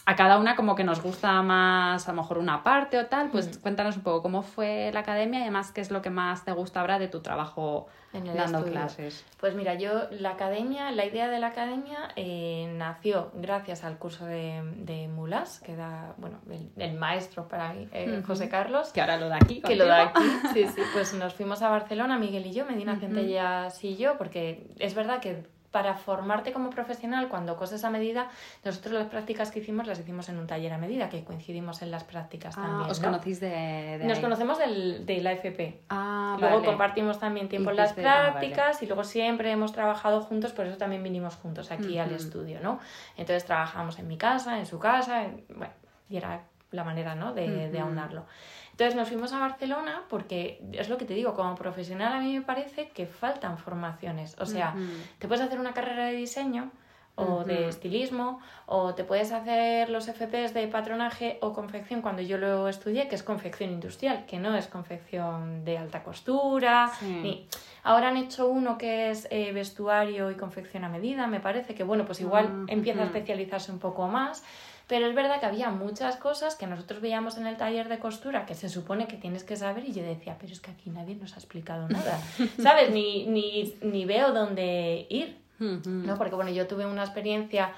a 0.06 0.16
cada 0.16 0.38
una 0.38 0.54
como 0.54 0.74
que 0.74 0.84
nos 0.84 1.02
gusta 1.02 1.40
más 1.42 2.06
a 2.08 2.12
lo 2.12 2.22
mejor 2.22 2.38
una 2.38 2.62
parte 2.62 2.98
o 2.98 3.06
tal, 3.06 3.30
pues 3.30 3.58
cuéntanos 3.58 3.96
un 3.96 4.02
poco 4.02 4.22
cómo 4.22 4.42
fue 4.42 4.90
la 4.92 5.00
academia 5.00 5.38
y 5.40 5.42
además 5.42 5.72
qué 5.72 5.80
es 5.80 5.90
lo 5.90 6.02
que 6.02 6.10
más 6.10 6.44
te 6.44 6.52
gusta 6.52 6.80
ahora 6.80 6.98
de 6.98 7.08
tu 7.08 7.20
trabajo 7.20 7.86
en 8.12 8.26
el 8.26 8.36
dando 8.36 8.64
clases. 8.64 9.24
Pues 9.40 9.54
mira, 9.54 9.74
yo 9.74 10.08
la 10.10 10.30
academia, 10.30 10.90
la 10.92 11.06
idea 11.06 11.28
de 11.28 11.38
la 11.40 11.48
academia 11.48 12.10
eh, 12.16 12.70
nació 12.76 13.30
gracias 13.34 13.82
al 13.82 13.96
curso 13.98 14.26
de, 14.26 14.62
de 14.76 15.08
Mulas, 15.08 15.60
que 15.60 15.74
da, 15.74 16.14
bueno, 16.18 16.38
el, 16.76 16.94
maestro 16.94 17.48
para 17.48 17.72
mí, 17.72 17.88
eh, 17.92 18.22
José 18.26 18.48
Carlos. 18.50 18.92
Que 18.92 19.00
ahora 19.00 19.16
lo 19.16 19.28
da 19.28 19.36
aquí. 19.36 19.62
Que 19.62 19.74
lo 19.74 19.86
da 19.86 20.10
aquí, 20.10 20.22
sí, 20.52 20.66
sí. 20.68 20.82
Pues 20.92 21.14
nos 21.14 21.32
fuimos 21.32 21.62
a 21.62 21.70
Barcelona, 21.70 22.18
Miguel 22.18 22.46
y 22.46 22.52
yo, 22.52 22.66
Medina 22.66 22.96
Centellas 22.96 23.82
y 23.82 23.96
yo, 23.96 24.18
porque 24.18 24.70
es 24.78 24.94
verdad 24.94 25.20
que 25.20 25.44
para 25.74 25.96
formarte 25.96 26.52
como 26.52 26.70
profesional 26.70 27.28
cuando 27.28 27.56
coses 27.56 27.82
a 27.82 27.90
medida, 27.90 28.30
nosotros 28.64 28.94
las 28.94 29.08
prácticas 29.08 29.50
que 29.50 29.58
hicimos 29.58 29.88
las 29.88 29.98
hicimos 29.98 30.28
en 30.28 30.38
un 30.38 30.46
taller 30.46 30.72
a 30.72 30.78
medida, 30.78 31.08
que 31.08 31.24
coincidimos 31.24 31.82
en 31.82 31.90
las 31.90 32.04
prácticas 32.04 32.56
ah, 32.56 32.62
también. 32.62 32.90
¿Os 32.92 33.00
conocéis 33.00 33.40
de, 33.40 34.00
Nos 34.04 34.20
conocemos 34.20 34.56
del, 34.56 35.04
de 35.04 35.20
la 35.20 35.32
FP. 35.32 35.80
Ah, 35.90 36.36
luego 36.38 36.62
compartimos 36.62 37.18
también 37.18 37.48
tiempo 37.48 37.70
en 37.70 37.76
las 37.76 37.90
ah, 37.90 37.94
prácticas 37.96 38.84
y 38.84 38.86
luego 38.86 39.02
siempre 39.02 39.50
hemos 39.50 39.72
trabajado 39.72 40.20
juntos, 40.20 40.52
por 40.52 40.64
eso 40.64 40.76
también 40.76 41.02
vinimos 41.02 41.34
juntos 41.34 41.72
aquí 41.72 41.98
al 41.98 42.12
estudio, 42.12 42.60
¿no? 42.62 42.78
Entonces 43.16 43.44
trabajamos 43.44 43.98
en 43.98 44.06
mi 44.06 44.16
casa, 44.16 44.60
en 44.60 44.66
su 44.66 44.78
casa, 44.78 45.26
bueno, 45.48 45.74
y 46.08 46.18
era 46.18 46.44
la 46.70 46.84
manera, 46.84 47.16
¿no? 47.16 47.34
De, 47.34 47.68
de 47.68 47.80
aunarlo. 47.80 48.26
Entonces 48.74 48.96
nos 48.96 49.06
fuimos 49.06 49.32
a 49.32 49.38
Barcelona 49.38 50.02
porque 50.08 50.60
es 50.72 50.88
lo 50.88 50.98
que 50.98 51.04
te 51.04 51.14
digo, 51.14 51.34
como 51.34 51.54
profesional 51.54 52.12
a 52.12 52.18
mí 52.18 52.34
me 52.34 52.42
parece 52.44 52.88
que 52.88 53.06
faltan 53.06 53.56
formaciones. 53.56 54.34
O 54.40 54.46
sea, 54.46 54.74
te 55.20 55.28
puedes 55.28 55.44
hacer 55.44 55.60
una 55.60 55.72
carrera 55.72 56.06
de 56.06 56.14
diseño 56.14 56.72
o 57.14 57.44
de 57.44 57.68
estilismo, 57.68 58.40
o 58.66 58.96
te 58.96 59.04
puedes 59.04 59.30
hacer 59.30 59.90
los 59.90 60.06
FPs 60.06 60.52
de 60.54 60.66
patronaje 60.66 61.38
o 61.40 61.52
confección 61.52 62.02
cuando 62.02 62.20
yo 62.20 62.36
lo 62.36 62.66
estudié, 62.68 63.06
que 63.06 63.14
es 63.14 63.22
confección 63.22 63.70
industrial, 63.70 64.26
que 64.26 64.40
no 64.40 64.56
es 64.56 64.66
confección 64.66 65.64
de 65.64 65.78
alta 65.78 66.02
costura. 66.02 66.90
Ni... 67.00 67.48
Ahora 67.84 68.08
han 68.08 68.16
hecho 68.16 68.48
uno 68.48 68.76
que 68.76 69.10
es 69.10 69.28
eh, 69.30 69.52
vestuario 69.52 70.32
y 70.32 70.34
confección 70.34 70.82
a 70.82 70.88
medida, 70.88 71.28
me 71.28 71.38
parece 71.38 71.76
que, 71.76 71.84
bueno, 71.84 72.04
pues 72.04 72.20
igual 72.20 72.48
ah, 72.50 72.64
empieza 72.66 73.02
a 73.02 73.04
especializarse 73.04 73.70
un 73.70 73.78
poco 73.78 74.08
más. 74.08 74.42
Pero 74.86 75.06
es 75.06 75.14
verdad 75.14 75.40
que 75.40 75.46
había 75.46 75.70
muchas 75.70 76.16
cosas 76.16 76.56
que 76.56 76.66
nosotros 76.66 77.00
veíamos 77.00 77.38
en 77.38 77.46
el 77.46 77.56
taller 77.56 77.88
de 77.88 77.98
costura 77.98 78.44
que 78.44 78.54
se 78.54 78.68
supone 78.68 79.06
que 79.06 79.16
tienes 79.16 79.42
que 79.42 79.56
saber 79.56 79.84
y 79.84 79.92
yo 79.92 80.02
decía, 80.02 80.36
pero 80.38 80.52
es 80.52 80.60
que 80.60 80.70
aquí 80.70 80.90
nadie 80.90 81.14
nos 81.14 81.34
ha 81.34 81.36
explicado 81.36 81.88
nada, 81.88 82.18
¿sabes? 82.62 82.90
Ni, 82.90 83.26
ni, 83.26 83.74
ni 83.80 84.04
veo 84.04 84.32
dónde 84.32 85.06
ir, 85.08 85.38
¿no? 85.58 86.18
Porque 86.18 86.34
bueno, 86.34 86.50
yo 86.50 86.66
tuve 86.66 86.84
una 86.84 87.02
experiencia 87.02 87.72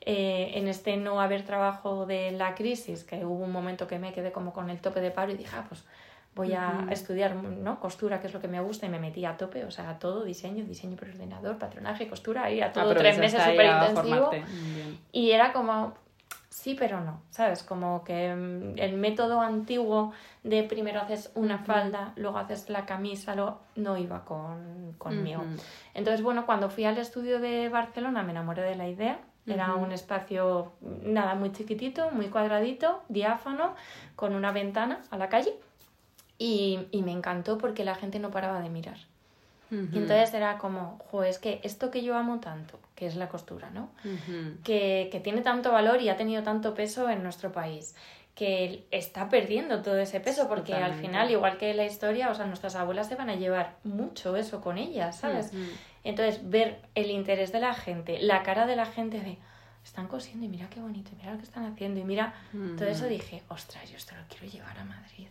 eh, 0.00 0.52
en 0.54 0.68
este 0.68 0.96
no 0.96 1.20
haber 1.20 1.44
trabajo 1.44 2.06
de 2.06 2.32
la 2.32 2.54
crisis, 2.54 3.04
que 3.04 3.24
hubo 3.24 3.44
un 3.44 3.52
momento 3.52 3.86
que 3.86 3.98
me 3.98 4.12
quedé 4.12 4.32
como 4.32 4.52
con 4.52 4.70
el 4.70 4.80
tope 4.80 5.00
de 5.00 5.10
paro 5.10 5.32
y 5.32 5.36
dije, 5.36 5.54
ah, 5.54 5.66
pues 5.68 5.84
voy 6.34 6.52
a 6.54 6.86
estudiar 6.90 7.34
¿no? 7.34 7.80
costura, 7.80 8.20
que 8.20 8.28
es 8.28 8.32
lo 8.32 8.40
que 8.40 8.48
me 8.48 8.60
gusta, 8.60 8.86
y 8.86 8.88
me 8.88 9.00
metí 9.00 9.24
a 9.24 9.36
tope, 9.36 9.64
o 9.64 9.70
sea, 9.70 9.90
a 9.90 9.98
todo, 9.98 10.24
diseño, 10.24 10.64
diseño 10.64 10.96
por 10.96 11.08
ordenador, 11.08 11.58
patronaje, 11.58 12.08
costura, 12.08 12.44
ahí 12.44 12.60
a 12.60 12.72
todo, 12.72 12.94
tres 12.94 13.18
meses 13.18 13.42
súper 13.42 13.66
intensivo. 13.66 14.30
Y 15.12 15.32
era 15.32 15.52
como, 15.52 15.94
sí, 16.58 16.74
pero 16.74 17.00
no, 17.00 17.20
¿sabes? 17.30 17.62
Como 17.62 18.02
que 18.02 18.34
mm, 18.34 18.78
el 18.78 18.96
método 18.96 19.40
antiguo 19.40 20.12
de 20.42 20.64
primero 20.64 21.00
haces 21.00 21.30
una 21.34 21.58
falda, 21.58 22.12
luego 22.16 22.38
haces 22.38 22.68
la 22.68 22.84
camisa, 22.84 23.34
luego 23.36 23.60
no 23.76 23.96
iba 23.96 24.24
con, 24.24 24.94
conmigo. 24.98 25.42
Entonces, 25.94 26.22
bueno, 26.22 26.46
cuando 26.46 26.68
fui 26.68 26.84
al 26.84 26.98
estudio 26.98 27.38
de 27.38 27.68
Barcelona 27.68 28.22
me 28.22 28.32
enamoré 28.32 28.62
de 28.62 28.76
la 28.76 28.88
idea. 28.88 29.20
Era 29.46 29.74
un 29.76 29.92
espacio, 29.92 30.72
nada, 31.04 31.34
muy 31.34 31.52
chiquitito, 31.52 32.10
muy 32.10 32.26
cuadradito, 32.26 33.02
diáfano, 33.08 33.74
con 34.14 34.34
una 34.34 34.52
ventana 34.52 35.00
a 35.10 35.16
la 35.16 35.30
calle 35.30 35.54
y, 36.36 36.80
y 36.90 37.00
me 37.00 37.12
encantó 37.12 37.56
porque 37.56 37.82
la 37.82 37.94
gente 37.94 38.18
no 38.18 38.30
paraba 38.30 38.60
de 38.60 38.68
mirar. 38.68 38.98
Y 39.70 39.98
entonces 39.98 40.32
era 40.32 40.58
como, 40.58 40.98
jo, 41.10 41.24
es 41.24 41.38
que 41.38 41.60
esto 41.62 41.90
que 41.90 42.02
yo 42.02 42.16
amo 42.16 42.40
tanto, 42.40 42.78
que 42.98 43.06
es 43.06 43.14
la 43.14 43.28
costura, 43.28 43.70
¿no? 43.70 43.92
que, 44.64 45.08
que, 45.12 45.20
tiene 45.20 45.42
tanto 45.42 45.70
valor 45.70 46.02
y 46.02 46.08
ha 46.08 46.16
tenido 46.16 46.42
tanto 46.42 46.74
peso 46.74 47.08
en 47.08 47.22
nuestro 47.22 47.52
país, 47.52 47.94
que 48.34 48.88
está 48.90 49.28
perdiendo 49.28 49.82
todo 49.82 49.98
ese 49.98 50.18
peso, 50.18 50.48
porque 50.48 50.74
al 50.74 50.94
final, 50.94 51.30
igual 51.30 51.58
que 51.58 51.72
la 51.74 51.84
historia, 51.84 52.28
o 52.28 52.34
sea, 52.34 52.46
nuestras 52.46 52.74
abuelas 52.74 53.06
se 53.06 53.14
van 53.14 53.30
a 53.30 53.36
llevar 53.36 53.76
mucho 53.84 54.36
eso 54.36 54.60
con 54.60 54.78
ellas, 54.78 55.16
¿sabes? 55.16 55.52
Entonces, 56.02 56.50
ver 56.50 56.80
el 56.96 57.12
interés 57.12 57.52
de 57.52 57.60
la 57.60 57.72
gente, 57.72 58.18
la 58.20 58.42
cara 58.42 58.66
de 58.66 58.74
la 58.74 58.86
gente 58.86 59.20
de, 59.20 59.38
están 59.84 60.08
cosiendo 60.08 60.44
y 60.44 60.48
mira 60.48 60.68
qué 60.68 60.80
bonito, 60.80 61.12
mira 61.16 61.30
lo 61.32 61.38
que 61.38 61.44
están 61.44 61.66
haciendo, 61.66 62.00
y 62.00 62.04
mira, 62.04 62.34
todo 62.76 62.88
eso 62.88 63.06
dije, 63.06 63.44
ostras, 63.46 63.88
yo 63.88 63.96
esto 63.96 64.16
lo 64.16 64.22
quiero 64.28 64.52
llevar 64.52 64.76
a 64.76 64.84
Madrid. 64.84 65.28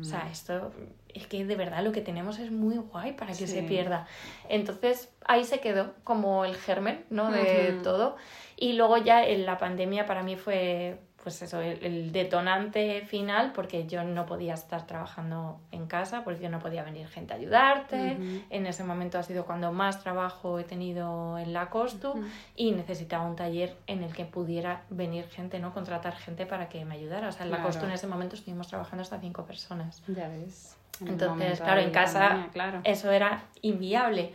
O 0.00 0.04
sea, 0.04 0.30
esto 0.30 0.72
es 1.12 1.26
que 1.26 1.44
de 1.44 1.54
verdad 1.54 1.84
lo 1.84 1.92
que 1.92 2.00
tenemos 2.00 2.38
es 2.38 2.50
muy 2.50 2.76
guay 2.76 3.12
para 3.12 3.34
que 3.34 3.46
se 3.46 3.62
pierda. 3.62 4.06
Entonces 4.48 5.12
ahí 5.24 5.44
se 5.44 5.60
quedó 5.60 5.94
como 6.02 6.44
el 6.44 6.54
germen, 6.54 7.04
¿no? 7.10 7.30
De 7.30 7.78
todo. 7.82 8.16
Y 8.56 8.72
luego 8.72 8.96
ya 8.96 9.26
en 9.26 9.44
la 9.44 9.58
pandemia 9.58 10.06
para 10.06 10.22
mí 10.22 10.36
fue 10.36 10.98
pues 11.26 11.42
eso, 11.42 11.60
el, 11.60 12.12
detonante 12.12 13.00
final, 13.00 13.50
porque 13.50 13.88
yo 13.88 14.04
no 14.04 14.26
podía 14.26 14.54
estar 14.54 14.86
trabajando 14.86 15.58
en 15.72 15.88
casa, 15.88 16.22
porque 16.22 16.44
yo 16.44 16.48
no 16.50 16.60
podía 16.60 16.84
venir 16.84 17.08
gente 17.08 17.34
a 17.34 17.36
ayudarte. 17.36 18.16
En 18.48 18.64
ese 18.64 18.84
momento 18.84 19.18
ha 19.18 19.24
sido 19.24 19.44
cuando 19.44 19.72
más 19.72 20.04
trabajo 20.04 20.60
he 20.60 20.62
tenido 20.62 21.36
en 21.36 21.52
la 21.52 21.68
Costu 21.68 22.14
y 22.54 22.70
necesitaba 22.70 23.26
un 23.26 23.34
taller 23.34 23.74
en 23.88 24.04
el 24.04 24.14
que 24.14 24.24
pudiera 24.24 24.82
venir 24.88 25.26
gente, 25.26 25.58
¿no? 25.58 25.74
Contratar 25.74 26.14
gente 26.14 26.46
para 26.46 26.68
que 26.68 26.84
me 26.84 26.94
ayudara. 26.94 27.26
O 27.26 27.32
sea, 27.32 27.44
en 27.44 27.50
la 27.50 27.60
Costu 27.60 27.86
en 27.86 27.90
ese 27.90 28.06
momento 28.06 28.36
estuvimos 28.36 28.68
trabajando 28.68 29.02
hasta 29.02 29.18
cinco 29.18 29.44
personas. 29.44 30.04
Ya 30.06 30.28
ves. 30.28 30.76
Entonces, 31.04 31.60
claro, 31.60 31.80
en 31.80 31.90
casa 31.90 32.50
claro. 32.52 32.82
eso 32.84 33.10
era 33.10 33.42
inviable. 33.62 34.32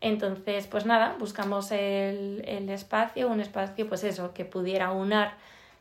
Entonces, 0.00 0.66
pues 0.66 0.86
nada, 0.86 1.14
buscamos 1.20 1.70
el, 1.70 2.42
el 2.48 2.68
espacio, 2.68 3.28
un 3.28 3.38
espacio, 3.38 3.88
pues 3.88 4.02
eso, 4.02 4.34
que 4.34 4.44
pudiera 4.44 4.90
unar 4.90 5.34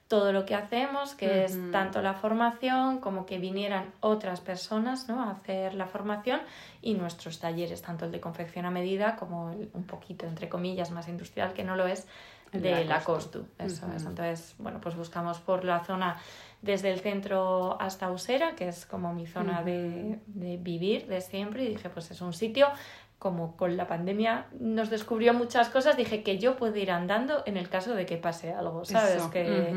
todo 0.07 0.31
lo 0.31 0.45
que 0.45 0.53
hacemos, 0.53 1.15
que 1.15 1.45
es 1.45 1.57
tanto 1.71 2.01
la 2.01 2.13
formación 2.13 2.99
como 2.99 3.25
que 3.25 3.39
vinieran 3.39 3.91
otras 4.01 4.39
personas 4.39 5.09
¿no? 5.09 5.23
a 5.23 5.31
hacer 5.31 5.73
la 5.73 5.87
formación 5.87 6.41
y 6.81 6.93
nuestros 6.93 7.39
talleres, 7.39 7.81
tanto 7.81 8.05
el 8.05 8.11
de 8.11 8.19
confección 8.19 8.65
a 8.65 8.71
medida 8.71 9.15
como 9.15 9.51
el, 9.51 9.69
un 9.73 9.83
poquito, 9.83 10.27
entre 10.27 10.47
comillas, 10.47 10.91
más 10.91 11.07
industrial, 11.07 11.53
que 11.53 11.63
no 11.63 11.75
lo 11.75 11.87
es, 11.87 12.05
de 12.51 12.85
la, 12.85 13.03
Costu. 13.03 13.45
Eso 13.57 13.85
es. 13.93 14.05
Entonces, 14.05 14.55
bueno, 14.59 14.79
pues 14.79 14.95
buscamos 14.95 15.39
por 15.39 15.65
la 15.65 15.83
zona 15.83 16.17
desde 16.61 16.91
el 16.91 16.99
centro 16.99 17.79
hasta 17.81 18.09
Usera, 18.11 18.55
que 18.55 18.69
es 18.69 18.85
como 18.85 19.13
mi 19.13 19.25
zona 19.25 19.61
de, 19.61 20.19
de, 20.27 20.57
vivir 20.57 21.07
de 21.07 21.19
siempre, 21.21 21.63
y 21.63 21.69
dije, 21.69 21.89
pues 21.89 22.11
es 22.11 22.21
un 22.21 22.33
sitio 22.33 22.67
como 23.25 23.57
con 23.57 23.75
la 23.75 23.87
pandemia 23.87 24.45
nos 24.59 24.91
descubrió 24.91 25.33
muchas 25.33 25.69
cosas, 25.69 25.97
dije 25.97 26.21
que 26.21 26.37
yo 26.37 26.57
puedo 26.57 26.75
ir 26.75 26.91
andando 26.91 27.41
en 27.47 27.57
el 27.57 27.69
caso 27.69 27.95
de 27.95 28.05
que 28.05 28.17
pase 28.17 28.53
algo, 28.53 28.85
¿sabes? 28.85 29.23
Que... 29.33 29.73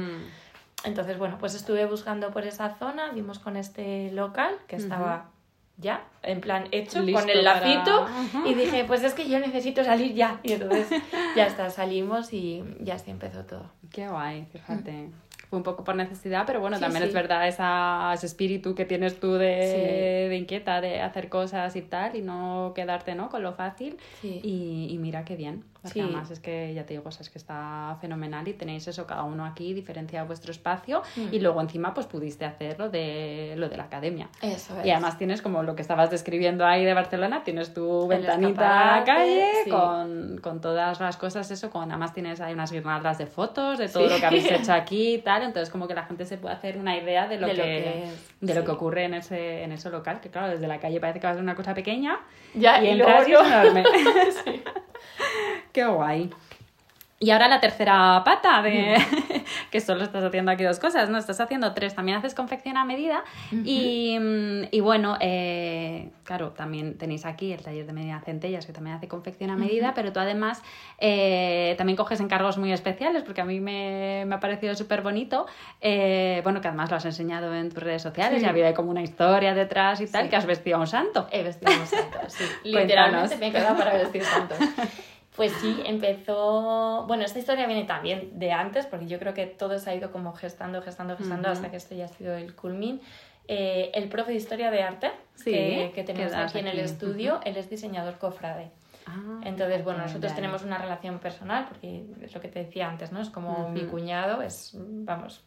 Entonces, 0.85 1.17
bueno, 1.17 1.39
pues 1.41 1.55
estuve 1.55 1.87
buscando 1.87 2.31
por 2.31 2.45
esa 2.45 2.75
zona, 2.75 3.11
vimos 3.13 3.39
con 3.39 3.57
este 3.57 4.13
local 4.13 4.55
que 4.67 4.77
estaba 4.77 5.31
ya, 5.79 6.05
en 6.23 6.43
plan 6.43 6.69
hecho, 6.73 7.01
con 7.11 7.31
el 7.31 7.43
lacito, 7.43 8.07
y 8.45 8.53
dije, 8.53 8.85
pues 8.85 9.03
es 9.03 9.15
que 9.15 9.27
yo 9.27 9.39
necesito 9.39 9.83
salir 9.83 10.13
ya. 10.15 10.41
Y 10.43 10.53
entonces 10.53 10.89
ya 11.35 11.47
está, 11.47 11.71
salimos 11.71 12.35
y 12.35 12.63
ya 12.81 12.97
así 12.97 13.11
empezó 13.11 13.47
todo. 13.47 13.71
Qué 13.91 14.09
guay, 14.09 14.45
fíjate 14.53 15.09
un 15.51 15.63
poco 15.63 15.85
por 15.85 15.97
necesidad, 15.97 16.45
pero 16.47 16.61
bueno, 16.61 16.79
también 16.79 17.05
es 17.05 17.13
verdad 17.13 17.49
esa, 17.49 18.13
ese 18.15 18.27
espíritu 18.27 18.75
que 18.75 18.85
tienes 18.85 19.19
tú 19.19 19.35
de, 19.35 20.27
de, 20.29 20.37
inquieta, 20.37 20.81
de 20.81 21.01
hacer 21.01 21.29
cosas 21.29 21.75
y 21.77 21.83
tal, 21.83 22.17
y 22.17 22.23
no 22.23 22.73
quedarte 22.75 23.15
¿no? 23.15 23.29
con 23.31 23.43
lo 23.43 23.55
fácil. 23.55 23.97
Y, 24.23 24.89
y, 24.91 24.99
mira 24.99 25.25
qué 25.25 25.37
bien. 25.37 25.65
Además 25.85 26.31
es 26.31 26.41
que 26.41 26.75
ya 26.75 26.85
te 26.85 26.95
digo, 26.95 27.09
es 27.09 27.31
que 27.31 27.39
está 27.39 27.97
fenomenal 28.01 28.47
y 28.49 28.53
tenéis 28.53 28.89
eso 28.89 29.07
cada 29.07 29.23
uno 29.23 29.45
aquí, 29.45 29.73
diferenciado 29.75 30.27
vuestro 30.27 30.51
espacio 30.51 31.03
mm. 31.17 31.29
y 31.33 31.41
luego 31.41 31.61
encima 31.61 31.95
pues 31.95 32.07
pudiste 32.07 32.45
hacer 32.45 32.79
lo 32.79 32.89
de, 32.89 33.55
lo 33.57 33.69
de 33.69 33.77
la 33.77 33.85
academia. 33.85 34.29
Eso 34.43 34.79
es. 34.81 34.87
Y 34.87 34.91
además 34.91 35.19
tienes 35.19 35.41
como 35.41 35.63
lo 35.63 35.77
que 35.77 35.83
estabas 35.83 36.11
describiendo 36.11 36.67
ahí 36.67 36.85
de 36.85 36.95
Barcelona, 36.95 37.45
tienes 37.45 37.73
tu 37.73 38.07
ventanita 38.09 38.97
a 38.97 39.05
calle 39.05 39.51
con, 39.71 40.39
con, 40.39 40.61
todas 40.61 41.01
las 41.01 41.17
cosas, 41.17 41.51
eso, 41.51 41.71
con 41.71 41.91
además 41.91 42.13
tienes 42.13 42.41
ahí 42.41 42.53
unas 42.53 42.73
guirnaldas 42.73 43.19
de 43.19 43.27
fotos 43.27 43.79
de 43.79 43.89
todo 43.89 44.09
lo 44.09 44.17
que 44.17 44.27
habéis 44.27 44.51
hecho 44.51 44.73
aquí 44.73 45.15
y 45.15 45.19
tal, 45.19 45.43
entonces 45.43 45.71
como 45.71 45.87
que 45.87 45.95
la 45.95 46.05
gente 46.05 46.25
se 46.25 46.39
puede 46.39 46.55
hacer 46.55 46.77
una 46.77 46.97
idea 46.97 47.29
de 47.29 47.39
lo, 47.39 47.47
que, 47.47 48.11
de 48.41 48.55
lo 48.55 48.65
que 48.65 48.71
ocurre 48.71 49.05
en 49.05 49.15
ese, 49.15 49.63
en 49.63 49.73
ese 49.73 49.91
local, 49.91 50.21
que 50.21 50.29
claro, 50.29 50.49
desde 50.49 50.67
la 50.67 50.79
calle 50.81 51.01
parece 51.01 51.21
que 51.21 51.27
va 51.27 51.33
a 51.33 51.35
ser 51.35 51.43
una 51.43 51.55
cosa 51.55 51.75
pequeña 51.75 52.19
ya, 52.55 52.83
y, 52.83 52.89
entras 52.89 53.29
y 53.29 53.33
es 53.33 53.41
enorme. 53.41 53.85
Qué 55.73 55.85
guay. 55.85 56.31
Y 57.21 57.31
ahora 57.31 57.49
la 57.49 57.59
tercera 57.59 58.23
pata 58.25 58.63
de 58.63 58.97
que 59.73 59.81
solo 59.81 60.05
estás 60.05 60.23
haciendo 60.23 60.53
aquí 60.53 60.63
dos 60.63 60.79
cosas, 60.79 61.11
¿no? 61.11 61.19
Estás 61.19 61.41
haciendo 61.41 61.75
tres, 61.75 61.97
también 61.97 62.17
haces 62.17 62.33
confección 62.33 62.77
a 62.77 62.85
medida 62.85 63.25
y, 63.51 64.17
y, 64.71 64.81
bueno, 64.81 65.17
eh, 65.21 66.11
claro, 66.23 66.51
también 66.51 66.97
tenéis 66.97 67.27
aquí 67.27 67.53
el 67.53 67.61
taller 67.61 67.87
de 67.87 67.93
medida 67.93 68.21
centellas 68.25 68.67
que 68.67 68.73
también 68.73 68.95
hace 68.95 69.09
confección 69.09 69.51
a 69.51 69.57
medida, 69.57 69.95
pero 69.95 70.13
tú 70.13 70.21
además 70.21 70.63
eh, 70.99 71.75
también 71.77 71.97
coges 71.97 72.21
encargos 72.21 72.57
muy 72.57 72.73
especiales 72.73 73.25
porque 73.25 73.41
a 73.41 73.45
mí 73.45 73.59
me, 73.59 74.23
me 74.25 74.37
ha 74.37 74.41
parecido 74.41 74.77
súper 74.77 75.03
bonito, 75.03 75.47
eh, 75.81 76.41
bueno, 76.45 76.61
que 76.61 76.69
además 76.69 76.89
lo 76.89 76.99
has 76.99 77.05
enseñado 77.05 77.53
en 77.53 77.71
tus 77.71 77.83
redes 77.83 78.03
sociales 78.03 78.41
y 78.45 78.47
había 78.47 78.73
como 78.75 78.93
una 78.93 79.03
historia 79.03 79.55
detrás 79.55 80.01
y 80.01 80.07
tal, 80.07 80.29
que 80.29 80.37
has 80.37 80.47
vestido 80.47 80.77
a 80.77 80.81
un 80.81 80.87
santo. 80.87 81.27
He 81.33 81.43
vestido 81.43 81.73
a 81.73 81.81
un 81.81 81.87
santo, 81.87 82.19
sí. 82.29 82.45
Literalmente 82.63 83.37
me 83.39 83.49
he 83.49 83.51
quedado 83.51 83.77
para 83.77 83.95
vestir 83.95 84.23
santos. 84.23 84.57
Pues 85.39 85.53
sí, 85.53 85.81
empezó. 85.87 87.05
Bueno, 87.07 87.25
esta 87.25 87.39
historia 87.39 87.67
viene 87.69 87.85
también 87.85 88.39
de 88.41 88.51
antes, 88.51 88.87
porque 88.87 89.07
yo 89.07 89.21
creo 89.21 89.35
que 89.35 89.47
todo 89.47 89.79
se 89.79 89.89
ha 89.89 89.95
ido 89.95 90.11
como 90.11 90.35
gestando, 90.35 90.83
gestando, 90.83 91.17
gestando 91.17 91.49
hasta 91.49 91.71
que 91.71 91.77
esto 91.77 91.95
ya 91.95 92.07
ha 92.07 92.09
sido 92.09 92.35
el 92.35 92.57
culmin. 92.57 93.01
Eh, 93.47 93.93
el 93.95 94.09
profe 94.09 94.33
de 94.33 94.37
historia 94.37 94.73
de 94.73 94.83
arte 94.83 95.13
que, 95.45 96.05
tenemos 96.05 96.35
aquí, 96.35 96.59
en 96.59 96.67
el 96.67 96.81
estudio, 96.81 97.41
él 97.45 97.57
es 97.57 97.71
diseñador 97.71 98.19
cofrade. 98.19 98.73
Ah, 99.09 99.41
Entonces, 99.45 99.83
bueno, 99.85 100.01
nosotros 100.01 100.35
tenemos 100.35 100.63
una 100.65 100.77
relación 100.77 101.19
personal, 101.19 101.67
porque 101.67 102.05
es 102.21 102.35
lo 102.35 102.41
que 102.41 102.49
te 102.49 102.65
decía 102.65 102.89
antes, 102.89 103.11
¿no? 103.11 103.21
Es 103.21 103.31
como 103.31 103.71
mi 103.71 103.83
cuñado, 103.85 104.43
es, 104.43 104.73
vamos, 104.77 105.45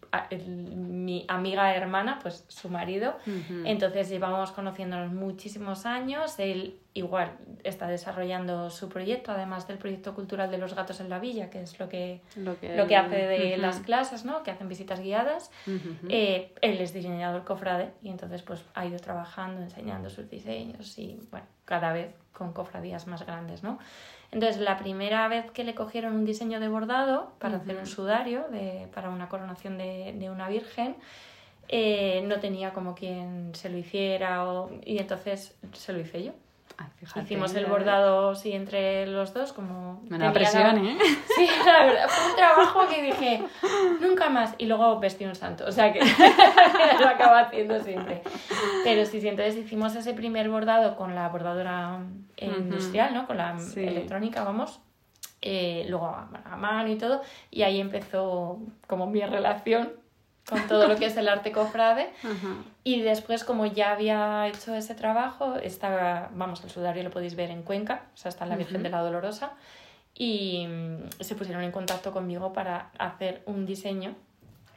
mi 0.47 1.25
amiga 1.27 1.75
hermana, 1.75 2.19
pues 2.21 2.45
su 2.47 2.69
marido. 2.69 3.15
Entonces 3.65 4.09
llevamos 4.09 4.51
conociéndonos 4.51 5.11
muchísimos 5.11 5.85
años. 5.85 6.39
Él 6.39 6.79
igual 6.93 7.37
está 7.63 7.87
desarrollando 7.87 8.69
su 8.69 8.89
proyecto, 8.89 9.31
además 9.31 9.67
del 9.67 9.77
proyecto 9.77 10.13
cultural 10.13 10.49
de 10.49 10.57
los 10.57 10.73
gatos 10.73 10.99
en 10.99 11.09
la 11.09 11.19
villa, 11.19 11.49
que 11.49 11.61
es 11.61 11.79
lo 11.79 11.87
que, 11.87 12.21
lo 12.35 12.59
que, 12.59 12.95
hace 12.97 13.27
de 13.27 13.57
las 13.57 13.79
clases, 13.79 14.25
¿no? 14.25 14.43
que 14.43 14.51
hacen 14.51 14.67
visitas 14.67 14.99
guiadas. 14.99 15.51
Eh, 16.09 16.53
él 16.61 16.81
es 16.81 16.93
diseñador 16.93 17.45
cofrade 17.45 17.93
y 18.01 18.09
entonces 18.09 18.41
pues 18.41 18.65
ha 18.73 18.85
ido 18.85 18.97
trabajando, 18.97 19.61
enseñando 19.61 20.09
sus 20.09 20.29
diseños 20.29 20.97
y 20.97 21.19
bueno, 21.29 21.45
cada 21.65 21.93
vez 21.93 22.13
con 22.33 22.53
cofradías 22.53 23.07
más 23.07 23.25
grandes, 23.25 23.63
¿no? 23.63 23.79
Entonces, 24.31 24.61
la 24.61 24.77
primera 24.77 25.27
vez 25.27 25.51
que 25.51 25.63
le 25.63 25.75
cogieron 25.75 26.15
un 26.15 26.25
diseño 26.25 26.59
de 26.59 26.69
bordado 26.69 27.33
para 27.39 27.57
hacer 27.57 27.77
un 27.77 27.85
sudario 27.85 28.45
de, 28.49 28.87
para 28.93 29.09
una 29.09 29.27
coronación 29.27 29.77
de, 29.77 30.13
de 30.17 30.29
una 30.29 30.47
virgen, 30.47 30.95
eh, 31.67 32.21
no 32.25 32.39
tenía 32.39 32.73
como 32.73 32.95
quien 32.95 33.55
se 33.55 33.69
lo 33.69 33.77
hiciera 33.77 34.45
o, 34.45 34.71
y 34.85 34.97
entonces 34.97 35.55
se 35.73 35.93
lo 35.93 35.99
hice 35.99 36.23
yo. 36.23 36.33
Hicimos 37.15 37.53
el 37.55 37.65
bordado 37.65 38.35
sí 38.35 38.51
entre 38.53 39.07
los 39.07 39.33
dos, 39.33 39.53
como... 39.53 40.01
Me 40.09 40.17
da 40.17 40.31
presión, 40.31 40.85
¿eh? 40.85 40.97
Sí, 41.35 41.47
la 41.65 41.85
verdad, 41.85 42.07
fue 42.07 42.29
un 42.31 42.35
trabajo 42.35 42.81
que 42.87 43.01
dije, 43.01 43.43
nunca 43.99 44.29
más. 44.29 44.55
Y 44.57 44.65
luego 44.65 44.99
vestí 44.99 45.25
un 45.25 45.35
santo, 45.35 45.65
o 45.65 45.71
sea 45.71 45.91
que 45.91 45.99
lo 46.99 47.07
acabo 47.07 47.35
haciendo 47.35 47.79
siempre. 47.79 48.21
Pero 48.83 49.05
sí, 49.05 49.21
sí, 49.21 49.27
entonces 49.27 49.57
hicimos 49.57 49.95
ese 49.95 50.13
primer 50.13 50.49
bordado 50.49 50.95
con 50.95 51.15
la 51.15 51.29
bordadora 51.29 51.99
industrial, 52.37 53.13
¿no? 53.13 53.27
Con 53.27 53.37
la 53.37 53.55
electrónica, 53.75 54.43
vamos. 54.43 54.79
Eh, 55.43 55.85
luego 55.89 56.07
a 56.07 56.55
mano 56.57 56.89
y 56.89 56.97
todo. 56.97 57.21
Y 57.49 57.63
ahí 57.63 57.81
empezó 57.81 58.59
como 58.87 59.07
mi 59.07 59.21
relación 59.21 60.00
con 60.47 60.67
todo 60.67 60.87
lo 60.87 60.95
que 60.95 61.05
es 61.05 61.17
el 61.17 61.29
arte 61.29 61.51
cofrade. 61.51 62.11
Y 62.83 63.01
después, 63.01 63.43
como 63.43 63.67
ya 63.67 63.91
había 63.91 64.47
hecho 64.47 64.73
ese 64.73 64.95
trabajo, 64.95 65.55
estaba, 65.57 66.31
vamos, 66.33 66.63
el 66.63 66.71
sudario 66.71 67.03
lo 67.03 67.11
podéis 67.11 67.35
ver 67.35 67.51
en 67.51 67.61
Cuenca, 67.61 68.05
o 68.15 68.17
sea, 68.17 68.29
está 68.29 68.45
en 68.45 68.49
la 68.49 68.55
Virgen 68.55 68.81
de 68.81 68.89
la 68.89 69.01
Dolorosa, 69.01 69.51
y 70.15 70.65
mm, 70.67 71.09
se 71.19 71.35
pusieron 71.35 71.63
en 71.63 71.71
contacto 71.71 72.11
conmigo 72.11 72.53
para 72.53 72.89
hacer 72.97 73.43
un 73.45 73.67
diseño 73.67 74.15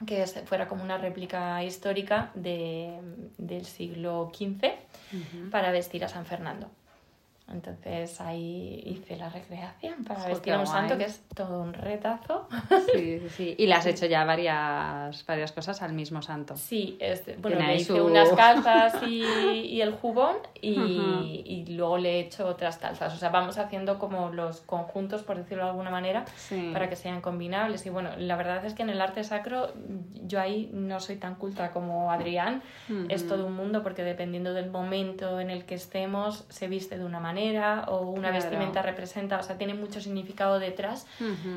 que 0.07 0.27
fuera 0.27 0.69
como 0.69 0.83
una 0.83 0.99
réplica 0.99 1.63
histórica 1.65 2.31
de, 2.35 2.99
del 3.39 3.65
siglo 3.65 4.31
XV 4.35 5.51
para 5.51 5.71
vestir 5.71 6.05
a 6.05 6.09
San 6.09 6.27
Fernando. 6.27 6.69
Entonces 7.47 8.23
ahí 8.23 8.83
hice 8.87 9.17
la 9.17 9.29
recreación 9.29 10.03
para 10.05 10.27
vestir 10.27 10.55
a 10.55 10.61
un 10.61 10.67
santo, 10.67 10.97
que 10.97 11.05
es 11.05 11.21
todo 11.35 11.61
un 11.61 11.75
retazo. 11.75 12.49
Sí, 12.95 13.19
sí, 13.21 13.29
sí. 13.29 13.55
Y 13.59 13.67
le 13.67 13.75
has 13.75 13.85
hecho 13.85 14.07
ya 14.07 14.25
varias, 14.25 15.27
varias 15.27 15.53
cosas 15.53 15.83
al 15.83 15.93
mismo 15.93 16.23
santo. 16.23 16.57
Sí, 16.57 16.97
este, 17.01 17.37
bueno, 17.37 17.61
le 17.61 17.77
hice 17.77 18.01
unas 18.01 18.31
calzas 18.37 19.03
y, 19.07 19.25
y, 19.25 19.83
el 19.83 19.93
jubón 19.93 20.37
y, 20.63 21.43
y, 21.45 21.67
luego 21.75 21.99
le 21.99 22.15
he 22.15 22.21
hecho 22.21 22.47
otras 22.47 22.79
calzas. 22.79 23.13
O 23.13 23.17
sea, 23.19 23.29
vamos 23.29 23.59
haciendo 23.59 23.99
como 23.99 24.31
los 24.31 24.63
conjuntos, 24.63 25.23
por 25.23 25.37
decirlo 25.37 25.65
de 25.65 25.71
alguna 25.71 25.91
manera, 25.91 26.25
para 26.73 26.89
que 26.89 26.97
sean 26.97 27.21
combinables. 27.21 27.85
Y 27.85 27.91
bueno, 27.91 28.11
la 28.17 28.37
verdad 28.37 28.65
es 28.65 28.73
que 28.73 28.83
en 28.83 28.91
el 28.91 29.03
arte 29.03 29.23
sacro 29.23 29.75
yo 30.27 30.41
ahí 30.41 30.71
no 30.73 30.99
soy 30.99 31.17
tan 31.17 31.35
culta 31.35 31.73
como 31.73 32.11
Adrián. 32.11 32.63
Es 33.11 33.29
todo 33.29 33.47
un 33.47 33.55
mundo 33.55 33.83
porque 33.83 34.03
dependiendo 34.03 34.55
del 34.55 34.71
momento 34.71 35.41
en 35.41 35.51
el 35.51 35.67
que 35.67 35.75
estemos, 35.75 36.47
se 36.49 36.69
viste 36.69 36.97
de 36.97 37.05
una 37.05 37.21
manera 37.21 37.34
o 37.89 38.01
una 38.03 38.31
vestimenta 38.31 38.83
representa, 38.83 39.39
o 39.39 39.43
sea, 39.43 39.57
tiene 39.57 39.75
mucho 39.75 40.01
significado 40.01 40.59
detrás. 40.59 41.07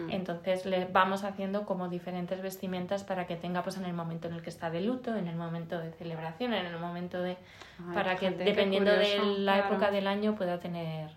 Entonces 0.10 0.66
le 0.66 0.86
vamos 0.86 1.24
haciendo 1.24 1.66
como 1.66 1.88
diferentes 1.90 2.42
vestimentas 2.42 3.04
para 3.04 3.28
que 3.28 3.36
tenga 3.36 3.64
pues 3.64 3.78
en 3.78 3.86
el 3.86 3.94
momento 3.94 4.28
en 4.28 4.36
el 4.36 4.42
que 4.42 4.50
está 4.50 4.70
de 4.70 4.82
luto, 4.82 5.16
en 5.16 5.28
el 5.28 5.36
momento 5.36 5.80
de 5.80 5.92
celebración, 5.92 6.54
en 6.54 6.66
el 6.66 6.80
momento 6.80 7.22
de... 7.22 7.38
para 7.94 8.16
que 8.16 8.32
dependiendo 8.32 8.92
de 8.92 9.20
la 9.40 9.60
época 9.60 9.92
del 9.92 10.08
año 10.08 10.36
pueda 10.36 10.60
tener... 10.60 11.12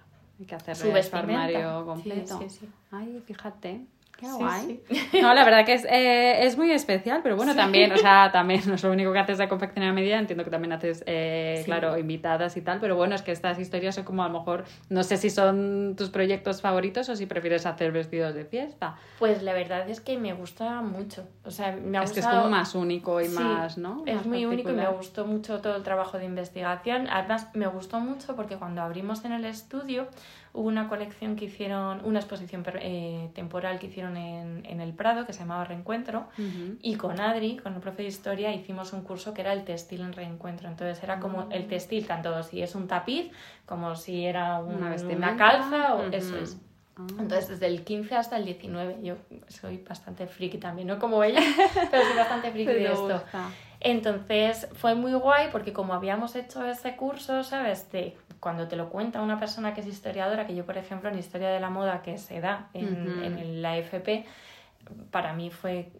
que 0.46 0.54
hacer 0.54 0.76
su 0.76 0.92
vestimenta. 0.92 1.84
completo. 1.84 2.38
Sí, 2.38 2.48
sí, 2.48 2.68
Ay, 2.90 3.22
fíjate. 3.26 3.86
Qué 4.20 4.30
guay. 4.30 4.82
No, 5.22 5.32
la 5.32 5.44
verdad 5.44 5.64
que 5.64 5.72
es, 5.72 5.84
eh, 5.86 6.44
es 6.44 6.58
muy 6.58 6.70
especial, 6.70 7.20
pero 7.22 7.36
bueno, 7.36 7.54
también, 7.56 7.90
o 7.90 7.96
sea, 7.96 8.30
también 8.32 8.60
no 8.66 8.74
es 8.74 8.82
lo 8.84 8.90
único 8.90 9.12
que 9.14 9.18
haces 9.18 9.38
de 9.38 9.48
confeccionar 9.48 9.90
a 9.90 9.92
medida, 9.94 10.18
entiendo 10.18 10.44
que 10.44 10.50
también 10.50 10.72
haces, 10.72 11.02
eh, 11.06 11.62
claro, 11.64 11.96
invitadas 11.96 12.54
y 12.58 12.60
tal, 12.60 12.80
pero 12.80 12.96
bueno, 12.96 13.14
es 13.14 13.22
que 13.22 13.32
estas 13.32 13.58
historias 13.58 13.94
son 13.94 14.04
como 14.04 14.22
a 14.22 14.28
lo 14.28 14.38
mejor, 14.38 14.64
no 14.90 15.02
sé 15.04 15.16
si 15.16 15.30
son 15.30 15.94
tus 15.96 16.10
proyectos 16.10 16.60
favoritos 16.60 17.08
o 17.08 17.16
si 17.16 17.24
prefieres 17.24 17.64
hacer 17.64 17.92
vestidos 17.92 18.34
de 18.34 18.44
fiesta. 18.44 18.96
Pues 19.18 19.42
la 19.42 19.54
verdad 19.54 19.88
es 19.88 20.02
que 20.02 20.18
me 20.18 20.34
gusta 20.34 20.82
mucho, 20.82 21.26
o 21.44 21.50
sea, 21.50 21.72
me 21.72 21.96
ha 21.96 22.02
Es 22.02 22.12
que 22.12 22.20
es 22.20 22.26
como 22.26 22.50
más 22.50 22.74
único 22.74 23.22
y 23.22 23.28
más, 23.28 23.78
¿no? 23.78 24.02
Es 24.04 24.26
muy 24.26 24.44
único 24.44 24.70
y 24.70 24.74
me 24.74 24.88
gustó 24.88 25.24
mucho 25.24 25.62
todo 25.62 25.76
el 25.76 25.82
trabajo 25.82 26.18
de 26.18 26.26
investigación, 26.26 27.08
además 27.10 27.48
me 27.54 27.68
gustó 27.68 28.00
mucho 28.00 28.36
porque 28.36 28.56
cuando 28.56 28.82
abrimos 28.82 29.24
en 29.24 29.32
el 29.32 29.46
estudio, 29.46 30.08
Hubo 30.52 30.66
una 30.66 30.88
colección 30.88 31.36
que 31.36 31.44
hicieron, 31.44 32.04
una 32.04 32.18
exposición 32.18 32.64
eh, 32.80 33.30
temporal 33.34 33.78
que 33.78 33.86
hicieron 33.86 34.16
en, 34.16 34.64
en, 34.66 34.80
el 34.80 34.92
Prado 34.92 35.24
que 35.24 35.32
se 35.32 35.40
llamaba 35.40 35.64
Reencuentro 35.64 36.26
y 36.82 36.96
con 36.96 37.20
Adri, 37.20 37.56
con 37.58 37.74
el 37.74 37.80
profe 37.80 38.02
de 38.02 38.08
historia, 38.08 38.52
hicimos 38.52 38.92
un 38.92 39.02
curso 39.02 39.32
que 39.32 39.42
era 39.42 39.52
el 39.52 39.64
textil 39.64 40.00
en 40.00 40.12
reencuentro. 40.12 40.68
Entonces 40.68 41.02
era 41.04 41.20
como 41.20 41.48
el 41.50 41.68
textil, 41.68 42.06
tanto 42.06 42.42
si 42.42 42.62
es 42.62 42.74
un 42.74 42.88
tapiz 42.88 43.30
como 43.64 43.94
si 43.94 44.24
era 44.24 44.58
una, 44.58 44.96
una 44.96 45.36
calza 45.36 45.94
o 45.94 46.08
eso 46.10 46.36
es. 46.36 46.58
Ah. 46.96 47.06
Entonces, 47.18 47.48
desde 47.48 47.66
el 47.66 47.84
15 47.84 48.16
hasta 48.16 48.36
el 48.36 48.44
19, 48.44 48.98
yo 49.02 49.16
soy 49.48 49.78
bastante 49.78 50.26
friki 50.26 50.58
también, 50.58 50.88
no 50.88 50.98
como 50.98 51.22
ella, 51.22 51.40
pero 51.90 52.04
soy 52.04 52.16
bastante 52.16 52.50
friki 52.50 52.72
de 52.72 52.92
esto. 52.92 53.22
Entonces, 53.80 54.68
fue 54.74 54.94
muy 54.94 55.12
guay 55.14 55.48
porque 55.50 55.72
como 55.72 55.94
habíamos 55.94 56.36
hecho 56.36 56.64
ese 56.66 56.96
curso, 56.96 57.42
¿sabes? 57.42 57.90
De 57.90 58.16
cuando 58.38 58.68
te 58.68 58.76
lo 58.76 58.90
cuenta 58.90 59.22
una 59.22 59.38
persona 59.38 59.74
que 59.74 59.80
es 59.80 59.86
historiadora, 59.86 60.46
que 60.46 60.54
yo, 60.54 60.64
por 60.64 60.76
ejemplo, 60.76 61.08
en 61.08 61.18
Historia 61.18 61.48
de 61.48 61.60
la 61.60 61.70
Moda 61.70 62.02
que 62.02 62.18
se 62.18 62.40
da 62.40 62.68
en, 62.74 63.22
en 63.22 63.62
la 63.62 63.76
FP, 63.78 64.26
para 65.10 65.32
mí 65.32 65.50
fue 65.50 65.90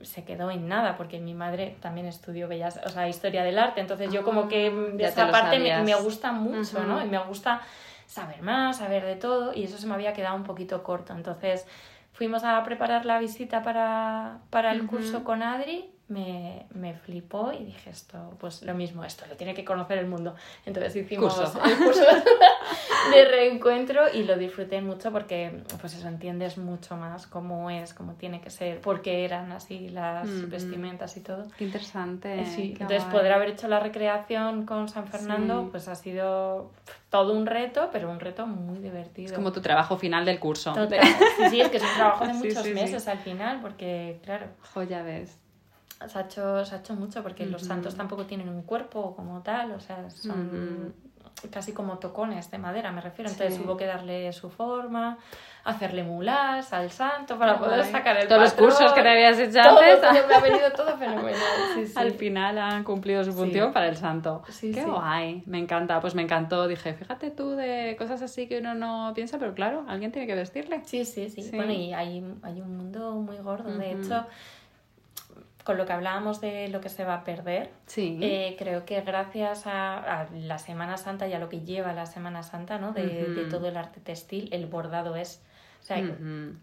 se 0.00 0.24
quedó 0.24 0.50
en 0.52 0.68
nada 0.68 0.96
porque 0.96 1.18
mi 1.18 1.34
madre 1.34 1.76
también 1.80 2.06
estudió 2.06 2.46
bellas 2.46 2.78
o 2.86 2.88
sea 2.88 3.08
historia 3.08 3.42
del 3.42 3.58
arte. 3.58 3.80
Entonces 3.80 4.12
yo 4.12 4.22
como 4.22 4.48
que 4.48 4.68
ah, 4.68 4.96
de 4.96 5.04
esa 5.04 5.30
parte 5.30 5.58
me, 5.58 5.82
me, 5.82 5.94
gusta 5.96 6.30
mucho 6.30 6.84
no 6.84 7.04
y 7.04 7.08
me 7.08 7.18
gusta 7.18 7.62
saber 8.06 8.42
más 8.42 8.78
saber 8.78 9.04
de 9.04 9.16
todo 9.16 9.52
y 9.52 9.64
eso 9.64 9.76
se 9.76 9.86
me 9.88 9.94
había 9.94 10.12
quedado 10.12 10.36
un 10.36 10.44
poquito 10.44 10.84
corto. 10.84 11.14
Entonces 11.14 11.66
fuimos 12.12 12.44
a 12.44 12.62
preparar 12.62 13.06
la 13.06 13.18
visita 13.18 13.62
para, 13.62 14.38
para 14.50 14.70
el 14.70 14.86
curso 14.86 15.24
con 15.24 15.42
Adri 15.42 15.90
me, 16.08 16.66
me, 16.74 16.94
flipó 16.94 17.52
y 17.52 17.64
dije 17.64 17.90
esto, 17.90 18.34
pues 18.40 18.62
lo 18.62 18.74
mismo, 18.74 19.04
esto 19.04 19.26
lo 19.28 19.36
tiene 19.36 19.54
que 19.54 19.64
conocer 19.64 19.98
el 19.98 20.06
mundo. 20.06 20.34
Entonces 20.64 20.96
hicimos 20.96 21.38
el 21.38 21.76
curso 21.76 22.02
de 23.12 23.24
reencuentro 23.26 24.02
y 24.12 24.24
lo 24.24 24.36
disfruté 24.36 24.80
mucho 24.80 25.12
porque 25.12 25.62
pues 25.80 25.94
eso 25.94 26.08
entiendes 26.08 26.56
mucho 26.56 26.96
más 26.96 27.26
cómo 27.26 27.70
es, 27.70 27.92
cómo 27.92 28.14
tiene 28.14 28.40
que 28.40 28.48
ser, 28.48 28.80
por 28.80 29.02
qué 29.02 29.24
eran 29.24 29.52
así 29.52 29.90
las 29.90 30.48
vestimentas 30.48 31.16
y 31.18 31.20
todo. 31.20 31.46
Qué 31.58 31.64
interesante. 31.64 32.46
Sí, 32.46 32.74
entonces 32.78 33.04
poder 33.04 33.32
haber 33.32 33.50
hecho 33.50 33.68
la 33.68 33.80
recreación 33.80 34.64
con 34.64 34.88
San 34.88 35.06
Fernando 35.06 35.68
pues 35.70 35.88
ha 35.88 35.94
sido 35.94 36.70
todo 37.10 37.32
un 37.34 37.46
reto, 37.46 37.90
pero 37.92 38.10
un 38.10 38.20
reto 38.20 38.46
muy 38.46 38.78
divertido. 38.78 39.26
Es 39.28 39.32
como 39.32 39.52
tu 39.52 39.60
trabajo 39.60 39.98
final 39.98 40.24
del 40.24 40.38
curso. 40.38 40.74
Sí, 40.74 41.50
sí, 41.50 41.60
es 41.60 41.68
que 41.68 41.76
es 41.76 41.82
un 41.82 41.94
trabajo 41.94 42.26
de 42.26 42.32
muchos 42.34 42.66
meses 42.68 43.08
al 43.08 43.18
final 43.18 43.60
porque 43.60 44.20
claro. 44.22 44.46
Joya 44.72 45.02
ves 45.02 45.38
se 46.06 46.18
ha 46.18 46.22
hecho, 46.22 46.64
se 46.64 46.74
ha 46.74 46.78
hecho 46.78 46.94
mucho 46.94 47.22
porque 47.22 47.46
los 47.46 47.62
santos 47.62 47.94
tampoco 47.96 48.26
tienen 48.26 48.48
un 48.48 48.62
cuerpo 48.62 49.14
como 49.16 49.42
tal, 49.42 49.72
o 49.72 49.80
sea, 49.80 50.08
son 50.10 50.94
casi 51.50 51.72
como 51.72 51.98
tocones 51.98 52.50
de 52.50 52.58
madera, 52.58 52.90
me 52.92 53.00
refiero. 53.00 53.30
Entonces 53.30 53.60
hubo 53.64 53.76
que 53.76 53.86
darle 53.86 54.32
su 54.32 54.50
forma, 54.50 55.18
hacerle 55.64 56.02
mulas 56.02 56.72
al 56.72 56.90
santo 56.90 57.38
para 57.38 57.58
poder 57.58 57.84
sacar 57.84 58.16
el 58.16 58.28
Todos 58.28 58.42
los 58.42 58.54
cursos 58.54 58.92
que 58.92 59.02
te 59.02 59.08
habías 59.08 59.38
hecho 59.38 59.60
antes. 59.60 60.26
me 60.28 60.34
ha 60.34 60.40
venido 60.40 60.72
todo 60.72 60.96
fenomenal. 60.96 61.38
Al 61.96 62.12
final 62.12 62.58
han 62.58 62.84
cumplido 62.84 63.22
su 63.24 63.32
función 63.32 63.72
para 63.72 63.88
el 63.88 63.96
santo. 63.96 64.42
Qué 64.60 64.84
guay, 64.84 65.42
me 65.46 65.58
encanta. 65.58 66.00
Pues 66.00 66.14
me 66.14 66.22
encantó. 66.22 66.66
Dije, 66.66 66.94
fíjate 66.94 67.30
tú 67.30 67.50
de 67.50 67.96
cosas 67.98 68.22
así 68.22 68.48
que 68.48 68.58
uno 68.58 68.74
no 68.74 69.12
piensa, 69.14 69.38
pero 69.38 69.54
claro, 69.54 69.84
alguien 69.88 70.10
tiene 70.12 70.26
que 70.26 70.34
vestirle. 70.34 70.82
Sí, 70.84 71.04
sí, 71.04 71.28
sí. 71.28 71.50
Bueno, 71.54 71.72
y 71.72 71.92
hay, 71.92 72.24
hay 72.42 72.60
un 72.60 72.76
mundo 72.76 73.12
muy 73.12 73.36
gordo. 73.38 73.70
De 73.76 73.92
hecho, 73.92 74.26
con 75.68 75.76
lo 75.76 75.84
que 75.84 75.92
hablábamos 75.92 76.40
de 76.40 76.68
lo 76.68 76.80
que 76.80 76.88
se 76.88 77.04
va 77.04 77.12
a 77.12 77.24
perder, 77.24 77.70
eh, 77.94 78.56
creo 78.58 78.86
que 78.86 79.02
gracias 79.02 79.66
a, 79.66 80.26
la 80.32 80.56
Semana 80.56 80.96
Santa 80.96 81.28
y 81.28 81.34
a 81.34 81.38
lo 81.38 81.50
que 81.50 81.60
lleva 81.60 81.92
la 81.92 82.06
Semana 82.06 82.42
Santa, 82.42 82.78
¿no? 82.78 82.92
De, 82.92 83.46
todo 83.50 83.68
el 83.68 83.76
arte 83.76 84.00
textil, 84.00 84.48
el 84.50 84.64
bordado 84.64 85.14
es... 85.14 85.42
O 85.82 85.84
sea, 85.84 86.02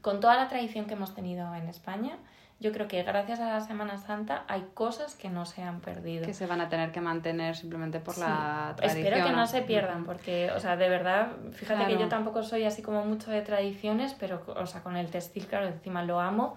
con 0.02 0.20
toda 0.20 0.36
la 0.38 0.48
tradición 0.48 0.86
que 0.86 0.96
hemos 0.96 1.14
tenido 1.14 1.54
en 1.54 1.68
España, 1.68 2.18
yo 2.60 2.72
creo 2.72 2.88
que 2.88 3.04
gracias 3.04 3.40
a 3.42 3.52
la 3.52 3.62
Semana 3.62 4.00
Santa 4.00 4.44
hay 4.48 4.66
cosas 4.74 5.14
que 5.14 5.30
no 5.30 5.46
se 5.46 5.62
han 5.62 5.82
perdido. 5.82 6.26
Que 6.26 6.34
se 6.34 6.48
van 6.48 6.62
a 6.62 6.68
tener 6.68 6.92
que 6.92 7.00
mantener 7.00 7.56
simplemente 7.56 8.00
por 8.00 8.18
la 8.18 8.74
tradición. 8.76 9.06
Espero 9.06 9.28
que 9.28 9.34
no 9.34 9.46
se 9.46 9.62
pierdan, 9.62 10.06
porque, 10.06 10.50
o 10.50 10.60
sea, 10.60 10.78
de 10.78 10.90
verdad, 10.90 11.28
fíjate 11.52 11.86
que 11.86 12.00
yo 12.00 12.08
tampoco 12.08 12.42
soy 12.42 12.64
así 12.64 12.82
como 12.82 13.06
mucho 13.06 13.30
de 13.30 13.44
tradiciones, 13.44 14.16
pero, 14.16 14.44
o 14.48 14.66
sea, 14.66 14.82
con 14.82 14.98
el 14.98 15.12
textil, 15.12 15.46
claro, 15.46 15.68
encima 15.68 16.02
lo 16.02 16.20
amo 16.20 16.56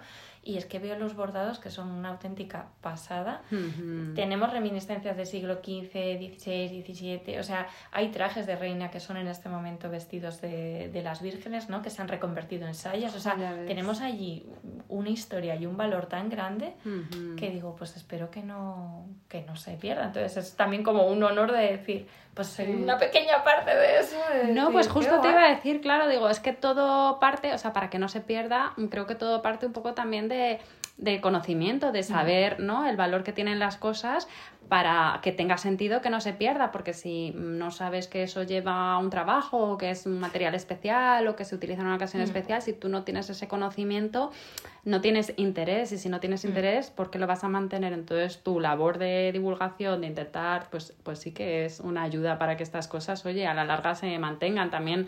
y 0.49 0.57
es 0.57 0.65
que 0.65 0.79
veo 0.79 0.99
los 0.99 1.15
bordados 1.15 1.59
que 1.59 1.71
son 1.71 1.91
una 1.91 2.09
auténtica 2.09 2.69
pasada. 2.81 3.43
Tenemos 4.15 4.51
reminiscencias 4.51 5.15
del 5.15 5.27
siglo 5.27 5.57
XV, 5.57 5.93
XVI, 5.93 6.83
XVII, 6.87 7.39
o 7.39 7.43
sea, 7.43 7.69
hay 7.93 8.09
trajes 8.09 8.47
de 8.47 8.57
reina 8.57 8.91
que 8.91 8.99
son 8.99 9.19
en 9.19 9.29
este 9.29 9.51
momento 9.51 9.91
vestidos 9.91 10.41
de, 10.41 10.89
de 10.91 11.03
las 11.03 11.21
vírgenes, 11.21 11.69
¿no? 11.69 11.83
Que 11.83 11.91
se 11.91 12.01
han 12.01 12.09
reconvertido 12.09 12.67
en 12.67 12.75
sayas, 12.75 13.15
o 13.15 13.21
sea, 13.21 13.37
tenemos 13.67 14.01
allí 14.01 14.47
una 14.89 15.11
historia 15.11 15.55
y 15.57 15.67
un 15.67 15.77
valor 15.77 16.07
tan 16.07 16.31
grande 16.31 16.73
que 17.37 17.51
digo, 17.51 17.77
pues 17.77 17.95
espero 17.97 18.31
que 18.31 18.43
no, 18.43 19.07
que 19.29 19.43
no 19.43 19.55
se 19.55 19.73
pierda. 19.75 20.07
Entonces 20.07 20.39
es 20.39 20.57
también 20.57 20.83
como 20.83 21.09
un 21.09 21.23
honor 21.23 21.53
de 21.53 21.73
decir, 21.73 22.07
pues 22.39 22.49
soy 22.49 22.67
una 22.73 22.97
pequeña 22.97 23.43
parte 23.43 23.75
de 23.75 23.99
eso. 23.99 24.17
no, 24.53 24.71
pues 24.71 24.89
justo 24.89 25.21
te 25.21 25.29
iba 25.29 25.43
a 25.43 25.49
decir, 25.49 25.81
claro, 25.81 26.09
digo, 26.09 26.29
es 26.29 26.39
que 26.39 26.53
todo 26.53 27.19
parte, 27.19 27.53
o 27.53 27.59
sea, 27.59 27.73
para 27.73 27.91
que 27.91 27.99
no 27.99 28.09
se 28.09 28.21
pierda, 28.21 28.75
creo 28.91 29.09
que 29.09 29.17
todo 29.17 29.43
parte 29.43 29.67
un 29.67 29.73
poco 29.73 29.93
también 29.93 30.29
de, 30.29 30.38
de 30.99 31.21
conocimiento, 31.21 31.93
de 31.93 32.03
saber, 32.03 32.59
¿no? 32.59 32.87
El 32.87 32.97
valor 32.97 33.23
que 33.23 33.33
tienen 33.33 33.61
las 33.61 33.77
cosas 33.77 34.27
para 34.69 35.21
que 35.23 35.33
tenga 35.33 35.57
sentido 35.57 36.03
que 36.03 36.11
no 36.11 36.21
se 36.21 36.35
pierda, 36.35 36.73
porque 36.73 36.93
si 36.93 37.31
no 37.35 37.71
sabes 37.71 38.07
que 38.07 38.25
eso 38.25 38.43
lleva 38.43 38.99
un 38.99 39.09
trabajo 39.09 39.59
o 39.59 39.79
que 39.79 39.91
es 39.91 40.05
un 40.05 40.19
material 40.19 40.55
especial 40.55 41.27
o 41.27 41.37
que 41.37 41.45
se 41.45 41.55
utiliza 41.55 41.81
en 41.81 41.87
una 41.87 41.97
ocasión 41.97 42.21
especial, 42.21 42.61
si 42.61 42.75
tú 42.75 42.89
no 42.89 43.05
tienes 43.05 43.31
ese 43.31 43.49
conocimiento, 43.49 44.31
no 44.85 45.01
tienes 45.01 45.33
interés 45.37 45.93
y 45.93 45.99
si 45.99 46.09
no 46.09 46.21
tienes 46.21 46.45
interés, 46.45 46.91
¿por 46.91 47.11
qué 47.11 47.19
lo 47.19 47.27
vas 47.27 47.45
a 47.45 47.49
mantener? 47.49 47.93
Entonces 47.93 48.43
tu 48.43 48.61
labor 48.61 48.99
de 48.99 49.31
divulgación, 49.33 50.03
de 50.03 50.09
intentar, 50.09 50.69
pues, 50.69 50.95
pues 51.03 51.21
sí 51.21 51.33
que 51.33 51.65
es 51.65 51.81
una 51.81 52.03
ayuda 52.03 52.39
para 52.39 52.57
que 52.57 52.63
estas 52.63 52.89
cosas, 52.89 53.25
oye, 53.25 53.47
a 53.47 53.55
la 53.55 53.65
larga 53.65 53.95
se 53.95 54.19
mantengan 54.19 54.71
también 54.71 55.07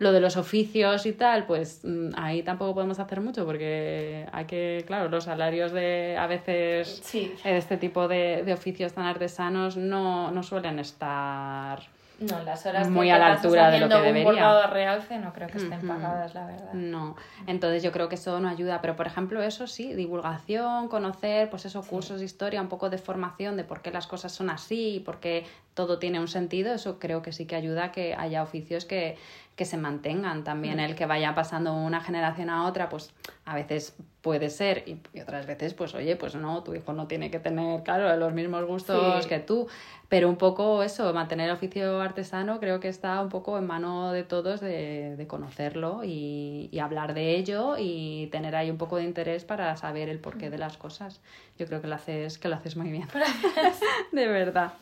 lo 0.00 0.12
de 0.12 0.20
los 0.20 0.38
oficios 0.38 1.04
y 1.04 1.12
tal, 1.12 1.44
pues 1.44 1.82
mm, 1.84 2.12
ahí 2.16 2.42
tampoco 2.42 2.74
podemos 2.74 2.98
hacer 2.98 3.20
mucho 3.20 3.44
porque 3.44 4.26
hay 4.32 4.46
que, 4.46 4.82
claro, 4.86 5.10
los 5.10 5.24
salarios 5.24 5.72
de 5.72 6.16
a 6.18 6.26
veces 6.26 7.02
sí. 7.04 7.34
este 7.44 7.76
tipo 7.76 8.08
de, 8.08 8.42
de 8.42 8.54
oficios 8.54 8.94
tan 8.94 9.04
artesanos 9.04 9.76
no, 9.76 10.30
no 10.30 10.42
suelen 10.42 10.78
estar 10.78 11.80
no, 12.20 12.42
las 12.44 12.66
horas 12.66 12.90
muy 12.90 13.06
que 13.06 13.12
a 13.12 13.18
la 13.18 13.32
altura 13.32 13.70
de 13.70 13.80
lo 13.80 13.88
que 13.88 13.94
un 13.94 14.02
debería. 14.02 14.50
a 14.50 14.66
realce 14.66 15.18
no 15.18 15.32
creo 15.32 15.48
que 15.48 15.56
estén 15.56 15.80
pagadas, 15.86 16.34
la 16.34 16.46
verdad. 16.46 16.72
No, 16.74 17.16
entonces 17.46 17.82
yo 17.82 17.92
creo 17.92 18.10
que 18.10 18.16
eso 18.16 18.38
no 18.40 18.48
ayuda, 18.48 18.82
pero 18.82 18.94
por 18.94 19.06
ejemplo 19.06 19.42
eso 19.42 19.66
sí, 19.66 19.94
divulgación, 19.94 20.88
conocer, 20.88 21.48
pues 21.48 21.64
eso, 21.64 21.82
cursos 21.82 22.20
de 22.20 22.26
historia, 22.26 22.60
un 22.60 22.68
poco 22.68 22.90
de 22.90 22.98
formación 22.98 23.56
de 23.56 23.64
por 23.64 23.80
qué 23.80 23.90
las 23.90 24.06
cosas 24.06 24.32
son 24.32 24.50
así 24.50 24.96
y 24.96 25.00
por 25.00 25.18
qué 25.18 25.46
todo 25.80 25.98
tiene 25.98 26.20
un 26.20 26.28
sentido, 26.28 26.74
eso 26.74 26.98
creo 26.98 27.22
que 27.22 27.32
sí 27.32 27.46
que 27.46 27.56
ayuda 27.56 27.84
a 27.86 27.92
que 27.92 28.14
haya 28.14 28.42
oficios 28.42 28.84
que, 28.84 29.16
que 29.56 29.64
se 29.64 29.78
mantengan 29.78 30.44
también, 30.44 30.76
Mm. 30.76 30.80
el 30.80 30.94
que 30.94 31.06
vaya 31.06 31.34
pasando 31.34 31.72
una 31.74 32.02
generación 32.02 32.50
a 32.50 32.66
otra, 32.66 32.88
pues 32.90 33.12
a 33.46 33.54
veces 33.54 33.94
puede 34.20 34.50
ser 34.50 34.84
y, 34.86 35.00
y 35.14 35.20
otras 35.20 35.46
veces 35.46 35.72
pues 35.72 35.94
oye, 35.94 36.16
pues 36.16 36.34
no, 36.34 36.62
tu 36.62 36.74
hijo 36.74 36.92
no 36.92 37.06
tiene 37.06 37.30
que 37.30 37.38
tener, 37.38 37.82
claro, 37.82 38.14
los 38.18 38.34
mismos 38.34 38.66
gustos 38.66 39.22
Sí. 39.22 39.28
que 39.30 39.38
tú, 39.38 39.66
pero 40.10 40.28
un 40.28 40.36
poco 40.36 40.82
eso, 40.82 41.12
mantener 41.14 41.46
el 41.48 41.54
oficio 41.54 42.00
artesano 42.02 42.60
creo 42.60 42.78
que 42.80 42.88
está 42.88 43.20
un 43.22 43.30
poco 43.30 43.56
en 43.58 43.66
mano 43.66 44.12
de 44.12 44.22
todos 44.24 44.60
de, 44.60 45.16
de 45.16 45.26
conocerlo 45.26 46.02
y, 46.04 46.68
y 46.70 46.78
hablar 46.80 47.14
de 47.14 47.36
ello 47.36 47.76
y 47.78 48.28
tener 48.30 48.54
ahí 48.56 48.70
un 48.70 48.76
poco 48.78 48.96
de 48.96 49.04
interés 49.04 49.44
para 49.44 49.74
saber 49.78 50.10
el 50.10 50.18
porqué 50.18 50.50
de 50.50 50.58
las 50.58 50.76
cosas. 50.76 51.20
Yo 51.58 51.66
creo 51.66 51.80
que 51.80 51.86
lo 51.88 51.94
haces, 51.94 52.36
que 52.38 52.48
lo 52.48 52.56
haces 52.56 52.76
muy 52.76 52.90
bien. 52.90 53.08
de 54.12 54.26
verdad. 54.28 54.72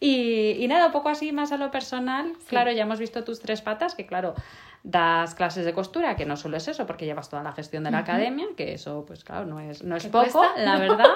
Y, 0.00 0.52
y 0.58 0.66
nada, 0.66 0.86
un 0.86 0.92
poco 0.92 1.10
así 1.10 1.30
más 1.30 1.52
a 1.52 1.58
lo 1.58 1.70
personal. 1.70 2.32
Claro, 2.48 2.72
ya 2.72 2.82
hemos 2.82 2.98
visto 2.98 3.22
tus 3.22 3.38
tres 3.40 3.60
patas, 3.60 3.94
que 3.94 4.06
claro, 4.06 4.34
das 4.82 5.34
clases 5.34 5.66
de 5.66 5.74
costura, 5.74 6.16
que 6.16 6.24
no 6.24 6.36
solo 6.36 6.56
es 6.56 6.66
eso, 6.66 6.86
porque 6.86 7.04
llevas 7.04 7.28
toda 7.28 7.42
la 7.42 7.52
gestión 7.52 7.84
de 7.84 7.90
la 7.90 7.98
academia, 7.98 8.46
que 8.56 8.72
eso, 8.72 9.04
pues 9.06 9.24
claro, 9.24 9.44
no 9.44 9.60
es, 9.60 9.82
no 9.82 9.96
es 9.96 10.04
¿Qué 10.04 10.08
poco, 10.08 10.30
cuesta? 10.32 10.56
la 10.64 10.78
verdad. 10.78 11.10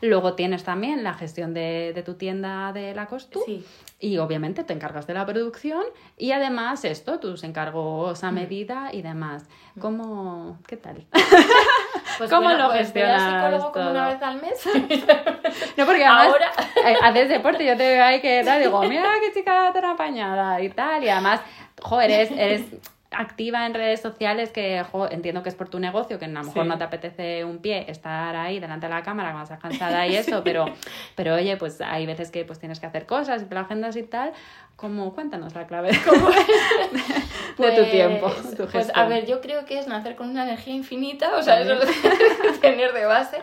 Luego 0.00 0.34
tienes 0.34 0.64
también 0.64 1.04
la 1.04 1.14
gestión 1.14 1.54
de, 1.54 1.92
de 1.94 2.02
tu 2.02 2.14
tienda 2.14 2.72
de 2.72 2.92
la 2.94 3.06
costu. 3.06 3.40
Sí. 3.46 3.64
Y 4.00 4.18
obviamente 4.18 4.64
te 4.64 4.72
encargas 4.72 5.06
de 5.06 5.14
la 5.14 5.24
producción 5.24 5.84
y 6.18 6.32
además 6.32 6.84
esto, 6.84 7.20
tus 7.20 7.44
encargos 7.44 8.24
a 8.24 8.32
medida 8.32 8.90
y 8.92 9.02
demás. 9.02 9.44
¿Cómo, 9.78 10.58
qué 10.66 10.76
tal? 10.76 11.06
Pues 12.18 12.30
¿Cómo 12.30 12.42
bueno, 12.42 12.58
lo 12.64 12.68
pues 12.68 12.80
gestionas 12.82 13.22
psicólogo 13.22 13.72
como 13.72 13.90
una 13.90 14.08
vez 14.08 14.22
al 14.22 14.40
mes. 14.40 14.66
No, 15.76 15.86
porque 15.86 16.04
además 16.04 16.26
Ahora. 16.28 16.52
eh, 16.88 16.96
haces 17.02 17.28
deporte, 17.28 17.64
yo 17.64 17.76
te 17.76 17.86
veo 17.86 18.04
ahí 18.04 18.20
que 18.20 18.42
tal, 18.44 18.60
digo, 18.62 18.82
mira 18.82 19.10
qué 19.20 19.32
chica 19.32 19.70
tan 19.72 19.84
apañada 19.84 20.60
y 20.60 20.68
tal, 20.68 21.02
y 21.04 21.08
además, 21.08 21.40
joder, 21.80 22.10
eres, 22.10 22.30
eres 22.32 22.62
activa 23.16 23.64
en 23.66 23.74
redes 23.74 24.00
sociales 24.00 24.50
que 24.50 24.84
jo, 24.90 25.08
entiendo 25.08 25.44
que 25.44 25.48
es 25.48 25.54
por 25.54 25.68
tu 25.68 25.78
negocio, 25.78 26.18
que 26.18 26.24
a 26.24 26.28
lo 26.28 26.42
mejor 26.42 26.64
Sí. 26.64 26.68
no 26.68 26.78
te 26.78 26.82
apetece 26.84 27.44
un 27.44 27.58
pie 27.58 27.84
estar 27.88 28.34
ahí 28.34 28.58
delante 28.58 28.88
de 28.88 28.94
la 28.94 29.02
cámara 29.02 29.30
cuando 29.30 29.44
estás 29.44 29.60
cansada 29.60 30.04
y 30.08 30.16
eso, 30.16 30.42
pero, 30.42 30.64
pero 31.14 31.34
oye, 31.36 31.56
pues 31.56 31.80
hay 31.80 32.06
veces 32.06 32.32
que 32.32 32.44
pues 32.44 32.58
tienes 32.58 32.80
que 32.80 32.86
hacer 32.86 33.06
cosas 33.06 33.42
y 33.42 33.44
te 33.44 33.56
agendas 33.56 33.96
y 33.96 34.02
tal, 34.02 34.32
como 34.76 35.14
cuéntanos 35.14 35.54
la 35.54 35.66
clave 35.68 35.90
de 37.58 37.70
tu 37.70 37.76
Pues- 37.76 37.90
tiempo, 37.90 38.30
tu 38.56 38.66
Pues 38.66 38.90
a 38.94 39.06
ver, 39.06 39.26
yo 39.26 39.40
creo 39.40 39.64
que 39.64 39.78
es 39.78 39.86
nacer 39.86 40.16
con 40.16 40.30
una 40.30 40.44
energía 40.44 40.74
infinita, 40.74 41.36
o 41.36 41.42
sea, 41.42 41.60
eso 41.60 41.74
lo 41.74 41.80
que 41.82 42.58
tener 42.60 42.92
de 42.92 43.04
base. 43.04 43.38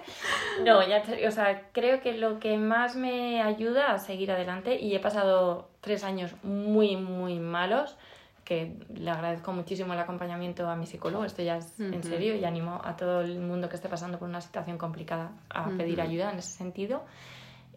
No, 0.65 0.87
ya, 0.87 1.03
o 1.27 1.31
sea, 1.31 1.69
creo 1.71 2.01
que 2.01 2.13
lo 2.13 2.39
que 2.39 2.57
más 2.57 2.95
me 2.95 3.41
ayuda 3.41 3.91
a 3.93 3.99
seguir 3.99 4.31
adelante, 4.31 4.79
y 4.79 4.95
he 4.95 4.99
pasado 4.99 5.69
tres 5.81 6.03
años 6.03 6.35
muy, 6.43 6.97
muy 6.97 7.39
malos, 7.39 7.97
que 8.43 8.73
le 8.93 9.09
agradezco 9.09 9.53
muchísimo 9.53 9.93
el 9.93 9.99
acompañamiento 9.99 10.67
a 10.69 10.75
mi 10.75 10.85
psicólogo, 10.85 11.23
esto 11.23 11.41
ya 11.41 11.57
es 11.57 11.79
en 11.79 12.03
serio, 12.03 12.35
y 12.35 12.43
animo 12.43 12.81
a 12.83 12.97
todo 12.97 13.21
el 13.21 13.39
mundo 13.39 13.69
que 13.69 13.75
esté 13.75 13.87
pasando 13.87 14.19
por 14.19 14.27
una 14.27 14.41
situación 14.41 14.77
complicada 14.77 15.31
a 15.49 15.69
pedir 15.69 16.01
ayuda 16.01 16.31
en 16.31 16.39
ese 16.39 16.57
sentido. 16.57 17.03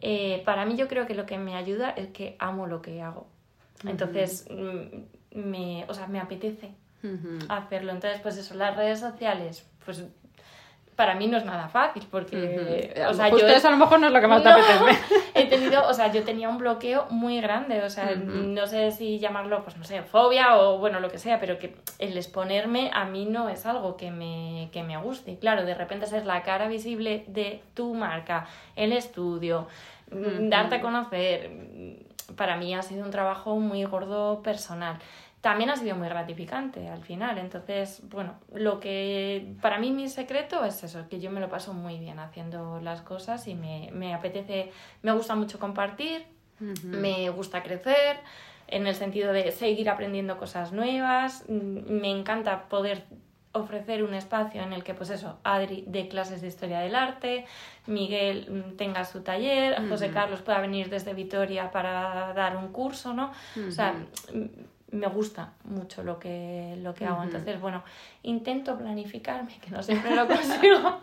Eh, 0.00 0.42
para 0.44 0.64
mí 0.64 0.74
yo 0.76 0.88
creo 0.88 1.06
que 1.06 1.14
lo 1.14 1.26
que 1.26 1.38
me 1.38 1.54
ayuda 1.54 1.90
es 1.90 2.08
que 2.08 2.36
amo 2.38 2.66
lo 2.66 2.82
que 2.82 3.00
hago. 3.02 3.26
Entonces, 3.86 4.46
mm, 4.50 5.02
me, 5.34 5.84
o 5.88 5.94
sea, 5.94 6.06
me 6.06 6.20
apetece 6.20 6.70
hacerlo. 7.50 7.92
Entonces, 7.92 8.20
pues 8.22 8.36
eso, 8.38 8.54
las 8.54 8.74
redes 8.76 9.00
sociales, 9.00 9.66
pues 9.84 10.04
para 10.96 11.16
mí 11.16 11.26
no 11.26 11.36
es 11.36 11.44
nada 11.44 11.68
fácil 11.68 12.06
porque, 12.10 12.94
Ujú. 12.96 13.10
o 13.10 13.14
sea, 13.14 13.28
Justo 13.28 13.46
yo 13.48 13.52
eso 13.52 13.66
a 13.68 13.72
lo 13.72 13.76
mejor 13.78 13.98
no 13.98 14.06
es 14.06 14.12
lo 14.12 14.20
que 14.20 14.28
más 14.28 14.42
te 14.42 14.48
No, 14.48 14.54
apetece. 14.54 15.00
he 15.34 15.46
tenido, 15.46 15.86
o 15.88 15.92
sea, 15.92 16.12
yo 16.12 16.22
tenía 16.22 16.48
un 16.48 16.56
bloqueo 16.56 17.06
muy 17.10 17.40
grande, 17.40 17.82
o 17.82 17.90
sea, 17.90 18.14
no 18.14 18.66
sé 18.68 18.92
si 18.92 19.18
llamarlo, 19.18 19.64
pues 19.64 19.76
no 19.76 19.82
sé, 19.84 20.02
fobia 20.02 20.56
o 20.56 20.78
bueno, 20.78 21.00
lo 21.00 21.10
que 21.10 21.18
sea, 21.18 21.40
pero 21.40 21.58
que 21.58 21.74
el 21.98 22.16
exponerme 22.16 22.90
a 22.94 23.04
mí 23.04 23.26
no 23.26 23.48
es 23.48 23.66
algo 23.66 23.96
que 23.96 24.10
me, 24.12 24.68
que 24.72 24.82
me 24.84 24.96
guste. 24.96 25.32
Y 25.32 25.36
Claro, 25.36 25.64
de 25.64 25.74
repente 25.74 26.06
ser 26.06 26.24
la 26.26 26.42
cara 26.44 26.68
visible 26.68 27.24
de 27.26 27.60
tu 27.74 27.92
marca, 27.94 28.46
el 28.76 28.92
estudio, 28.92 29.66
mm, 30.12 30.48
darte 30.48 30.76
a 30.76 30.80
conocer, 30.80 31.50
mm, 31.50 32.34
para 32.36 32.56
mí 32.56 32.72
ha 32.74 32.82
sido 32.82 33.04
un 33.04 33.10
trabajo 33.10 33.56
muy 33.56 33.82
gordo 33.84 34.42
personal. 34.42 34.96
También 35.44 35.68
ha 35.68 35.76
sido 35.76 35.94
muy 35.94 36.08
gratificante 36.08 36.88
al 36.88 37.02
final. 37.02 37.36
Entonces, 37.36 38.00
bueno, 38.08 38.36
lo 38.54 38.80
que 38.80 39.52
para 39.60 39.78
mí 39.78 39.90
mi 39.90 40.08
secreto 40.08 40.64
es 40.64 40.82
eso, 40.82 41.06
que 41.10 41.20
yo 41.20 41.30
me 41.30 41.38
lo 41.38 41.50
paso 41.50 41.74
muy 41.74 41.98
bien 41.98 42.18
haciendo 42.18 42.80
las 42.80 43.02
cosas 43.02 43.46
y 43.46 43.54
me, 43.54 43.90
me 43.92 44.14
apetece, 44.14 44.72
me 45.02 45.12
gusta 45.12 45.34
mucho 45.34 45.58
compartir, 45.58 46.24
Ujú. 46.62 46.86
me 46.86 47.28
gusta 47.28 47.62
crecer 47.62 48.16
en 48.68 48.86
el 48.86 48.94
sentido 48.94 49.34
de 49.34 49.52
seguir 49.52 49.90
aprendiendo 49.90 50.38
cosas 50.38 50.72
nuevas. 50.72 51.44
Mm, 51.46 51.92
Me 52.00 52.10
encanta 52.10 52.66
poder 52.70 53.04
ofrecer 53.52 54.02
un 54.02 54.14
espacio 54.14 54.62
en 54.62 54.72
el 54.72 54.82
que, 54.82 54.94
pues 54.94 55.10
eso, 55.10 55.38
Adri 55.44 55.84
dé 55.86 56.08
clases 56.08 56.40
de 56.40 56.48
historia 56.48 56.80
del 56.80 56.94
arte, 56.94 57.44
Miguel 57.86 58.50
mm, 58.50 58.76
tenga 58.78 59.04
su 59.04 59.20
taller, 59.20 59.76
José 59.90 60.06
Ujú. 60.06 60.14
Carlos 60.14 60.40
pueda 60.40 60.58
venir 60.60 60.88
desde 60.88 61.12
Vitoria 61.12 61.70
para 61.70 62.32
dar 62.32 62.56
un 62.56 62.68
curso, 62.72 63.12
¿no? 63.12 63.30
O 63.68 63.70
sea, 63.70 63.94
me 64.90 65.06
gusta 65.08 65.52
mucho 65.64 66.02
lo 66.02 66.18
que, 66.18 66.76
lo 66.80 66.94
que 66.94 67.04
hago. 67.06 67.22
Entonces, 67.22 67.60
bueno, 67.60 67.82
intento 68.22 68.78
planificarme, 68.78 69.58
que 69.58 69.70
no 69.70 69.82
siempre 69.82 70.14
lo 70.14 70.26
consigo, 70.28 71.00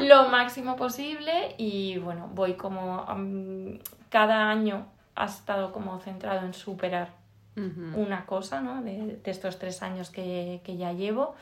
lo 0.00 0.28
máximo 0.28 0.76
posible 0.76 1.54
y 1.58 1.98
bueno, 1.98 2.30
voy 2.32 2.54
como 2.54 3.04
mm, 3.04 3.78
cada 4.08 4.50
año 4.50 4.86
ha 5.16 5.26
estado 5.26 5.72
como 5.72 5.98
centrado 6.00 6.46
en 6.46 6.54
superar 6.54 7.22
una 7.94 8.26
cosa, 8.26 8.60
¿no? 8.60 8.82
De, 8.82 9.20
de 9.22 9.30
estos 9.30 9.60
tres 9.60 9.80
años 9.80 10.10
que, 10.10 10.60
que 10.64 10.76
ya 10.76 10.92
llevo 10.92 11.36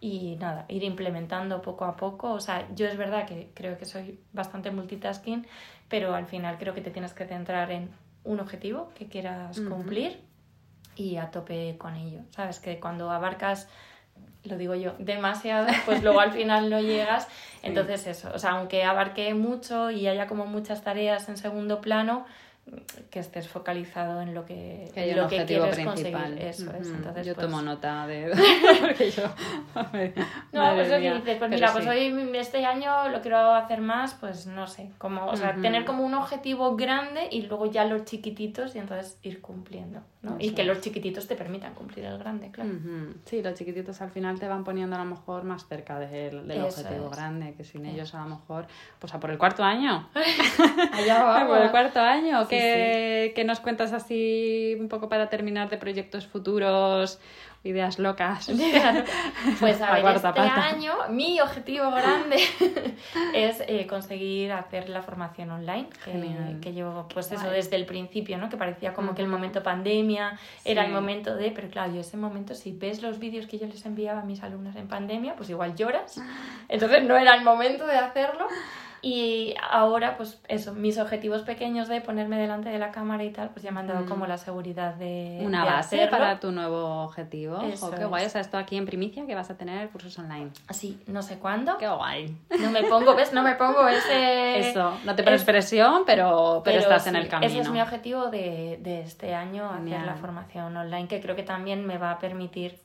y 0.00 0.36
nada, 0.40 0.64
ir 0.68 0.82
implementando 0.82 1.62
poco 1.62 1.84
a 1.84 1.96
poco. 1.96 2.32
O 2.32 2.40
sea, 2.40 2.66
yo 2.74 2.86
es 2.86 2.96
verdad 2.96 3.26
que 3.26 3.50
creo 3.54 3.78
que 3.78 3.84
soy 3.84 4.18
bastante 4.32 4.72
multitasking, 4.72 5.46
pero 5.88 6.14
al 6.14 6.26
final 6.26 6.58
creo 6.58 6.74
que 6.74 6.80
te 6.80 6.90
tienes 6.90 7.12
que 7.12 7.26
centrar 7.26 7.70
en 7.70 7.90
un 8.24 8.40
objetivo 8.40 8.90
que 8.94 9.06
quieras 9.06 9.60
cumplir 9.60 10.18
y 10.96 11.16
a 11.18 11.30
tope 11.30 11.76
con 11.78 11.94
ello. 11.94 12.20
Sabes 12.30 12.58
que 12.58 12.80
cuando 12.80 13.10
abarcas 13.10 13.68
lo 14.44 14.56
digo 14.56 14.74
yo, 14.74 14.94
demasiado, 14.98 15.66
pues 15.86 16.02
luego 16.02 16.20
al 16.20 16.32
final 16.32 16.70
no 16.70 16.80
llegas. 16.80 17.28
Entonces 17.62 18.06
eso, 18.06 18.30
o 18.34 18.38
sea, 18.38 18.52
aunque 18.52 18.84
abarque 18.84 19.34
mucho 19.34 19.90
y 19.90 20.06
haya 20.06 20.26
como 20.26 20.46
muchas 20.46 20.82
tareas 20.82 21.28
en 21.28 21.36
segundo 21.36 21.80
plano, 21.80 22.26
que 23.10 23.20
estés 23.20 23.48
focalizado 23.48 24.20
en 24.22 24.34
lo 24.34 24.44
que, 24.44 24.90
Que 24.92 25.14
lo 25.14 25.28
que 25.28 25.36
objetivo 25.36 25.66
quieres 25.68 25.86
principal. 25.86 26.22
conseguir. 26.22 26.46
Eso 26.48 26.70
es. 26.72 26.88
Entonces, 26.88 27.26
yo 27.26 27.34
pues, 27.34 27.46
tomo 27.46 27.62
nota 27.62 28.06
de. 28.08 28.32
Porque 28.80 29.10
yo. 29.10 29.22
No, 30.52 30.74
pues 30.74 30.88
eso 30.88 30.96
que 30.96 31.00
mía. 31.00 31.14
dices, 31.14 31.38
pues 31.38 31.50
mira, 31.50 31.68
sí. 31.68 31.74
pues 31.74 31.86
hoy 31.86 32.30
este 32.34 32.64
año 32.66 33.08
lo 33.08 33.20
quiero 33.20 33.38
hacer 33.54 33.80
más, 33.80 34.14
pues 34.14 34.46
no 34.46 34.66
sé, 34.66 34.90
como, 34.98 35.26
o 35.26 35.36
sea, 35.36 35.54
tener 35.54 35.84
como 35.84 36.04
un 36.04 36.14
objetivo 36.14 36.76
grande 36.76 37.28
y 37.30 37.42
luego 37.42 37.66
ya 37.70 37.84
los 37.84 38.04
chiquititos 38.04 38.74
y 38.74 38.78
entonces 38.80 39.18
ir 39.22 39.40
cumpliendo, 39.40 40.00
¿no? 40.22 40.36
y 40.40 40.50
que 40.50 40.64
los 40.64 40.80
chiquititos 40.80 41.26
te 41.28 41.36
permitan 41.36 41.74
cumplir 41.74 42.04
el 42.06 42.18
grande, 42.18 42.50
claro. 42.50 42.70
Sí, 43.26 43.42
los 43.42 43.54
chiquititos 43.54 44.00
al 44.02 44.10
final 44.10 44.38
te 44.40 44.48
van 44.48 44.64
poniendo 44.64 44.96
a 44.96 44.98
lo 44.98 45.04
mejor 45.04 45.44
más 45.44 45.66
cerca 45.68 45.98
del, 46.00 46.46
del 46.48 46.62
objetivo 46.62 47.06
es. 47.10 47.16
grande, 47.16 47.54
que 47.54 47.64
sin 47.64 47.86
Eso. 47.86 47.94
ellos 47.94 48.14
a 48.14 48.22
lo 48.24 48.30
mejor, 48.30 48.66
pues 48.98 49.14
a 49.14 49.20
por 49.20 49.30
el 49.30 49.38
cuarto 49.38 49.62
año. 49.62 50.08
Allá 50.92 51.20
A 51.20 51.46
por 51.46 51.56
el 51.56 51.58
vamos. 51.58 51.70
cuarto 51.70 52.00
año. 52.00 52.46
¿Qué, 52.48 52.55
¿qué, 52.58 53.32
qué 53.34 53.44
nos 53.44 53.60
cuentas 53.60 53.92
así 53.92 54.76
un 54.78 54.88
poco 54.88 55.08
para 55.08 55.28
terminar 55.28 55.68
de 55.68 55.78
proyectos 55.78 56.26
futuros? 56.26 57.18
ideas 57.66 57.98
locas. 57.98 58.50
Pues 59.60 59.80
a 59.80 59.92
ver, 60.02 60.16
este 60.16 60.40
año 60.40 60.92
mi 61.10 61.40
objetivo 61.40 61.90
grande 61.90 62.36
es 63.34 63.62
eh, 63.66 63.86
conseguir 63.86 64.52
hacer 64.52 64.88
la 64.88 65.02
formación 65.02 65.50
online, 65.50 65.88
que, 66.04 66.56
que 66.60 66.72
llevo 66.72 67.06
pues 67.12 67.30
eso 67.32 67.48
desde 67.50 67.76
el 67.76 67.86
principio, 67.86 68.38
¿no? 68.38 68.48
Que 68.48 68.56
parecía 68.56 68.92
como 68.92 69.14
que 69.14 69.22
el 69.22 69.28
momento 69.28 69.62
pandemia 69.62 70.38
era 70.64 70.84
el 70.84 70.92
momento 70.92 71.36
de, 71.36 71.50
pero 71.50 71.68
claro, 71.68 71.94
yo 71.94 72.00
ese 72.00 72.16
momento 72.16 72.54
si 72.54 72.72
ves 72.72 73.02
los 73.02 73.18
vídeos 73.18 73.46
que 73.46 73.58
yo 73.58 73.66
les 73.66 73.84
enviaba 73.86 74.20
a 74.20 74.24
mis 74.24 74.42
alumnos 74.42 74.76
en 74.76 74.88
pandemia, 74.88 75.34
pues 75.36 75.50
igual 75.50 75.74
lloras. 75.74 76.18
Ah. 76.18 76.26
Entonces 76.68 77.04
no 77.04 77.16
era 77.16 77.34
el 77.34 77.44
momento 77.44 77.86
de 77.86 77.96
hacerlo. 77.96 78.48
Y 79.02 79.54
ahora, 79.70 80.16
pues 80.16 80.40
eso, 80.48 80.74
mis 80.74 80.98
objetivos 80.98 81.42
pequeños 81.42 81.88
de 81.88 82.00
ponerme 82.00 82.38
delante 82.38 82.70
de 82.70 82.78
la 82.78 82.90
cámara 82.90 83.24
y 83.24 83.30
tal, 83.30 83.50
pues 83.50 83.62
ya 83.62 83.70
me 83.70 83.80
han 83.80 83.86
dado 83.86 84.04
mm. 84.04 84.08
como 84.08 84.26
la 84.26 84.38
seguridad 84.38 84.94
de. 84.94 85.40
Una 85.44 85.64
base 85.64 86.06
para 86.08 86.40
tu 86.40 86.52
nuevo 86.52 87.02
objetivo. 87.04 87.60
Eso 87.62 87.90
qué 87.90 88.04
guay. 88.04 88.26
O 88.26 88.28
sea, 88.28 88.40
esto 88.40 88.58
aquí 88.58 88.76
en 88.76 88.86
primicia 88.86 89.26
que 89.26 89.34
vas 89.34 89.50
a 89.50 89.56
tener 89.56 89.88
cursos 89.90 90.18
online. 90.18 90.50
Así, 90.68 91.00
no 91.06 91.22
sé 91.22 91.38
cuándo. 91.38 91.76
Qué 91.78 91.88
guay. 91.88 92.36
No 92.60 92.70
me 92.70 92.84
pongo, 92.84 93.14
¿ves? 93.14 93.32
No 93.32 93.42
me 93.42 93.54
pongo 93.54 93.86
ese. 93.88 94.58
Eso, 94.70 94.96
no 95.04 95.14
te 95.14 95.22
pones 95.22 95.44
presión, 95.44 96.02
pero, 96.06 96.62
pero, 96.64 96.78
estás 96.80 97.06
en 97.06 97.16
el 97.16 97.28
camino. 97.28 97.50
Ese 97.50 97.60
es 97.60 97.70
mi 97.70 97.80
objetivo 97.80 98.26
de, 98.26 98.78
de 98.82 99.02
este 99.02 99.34
año, 99.34 99.70
hacer 99.70 100.02
la 100.02 100.14
formación 100.14 100.76
online, 100.76 101.08
que 101.08 101.20
creo 101.20 101.36
que 101.36 101.42
también 101.42 101.86
me 101.86 101.98
va 101.98 102.12
a 102.12 102.18
permitir, 102.18 102.78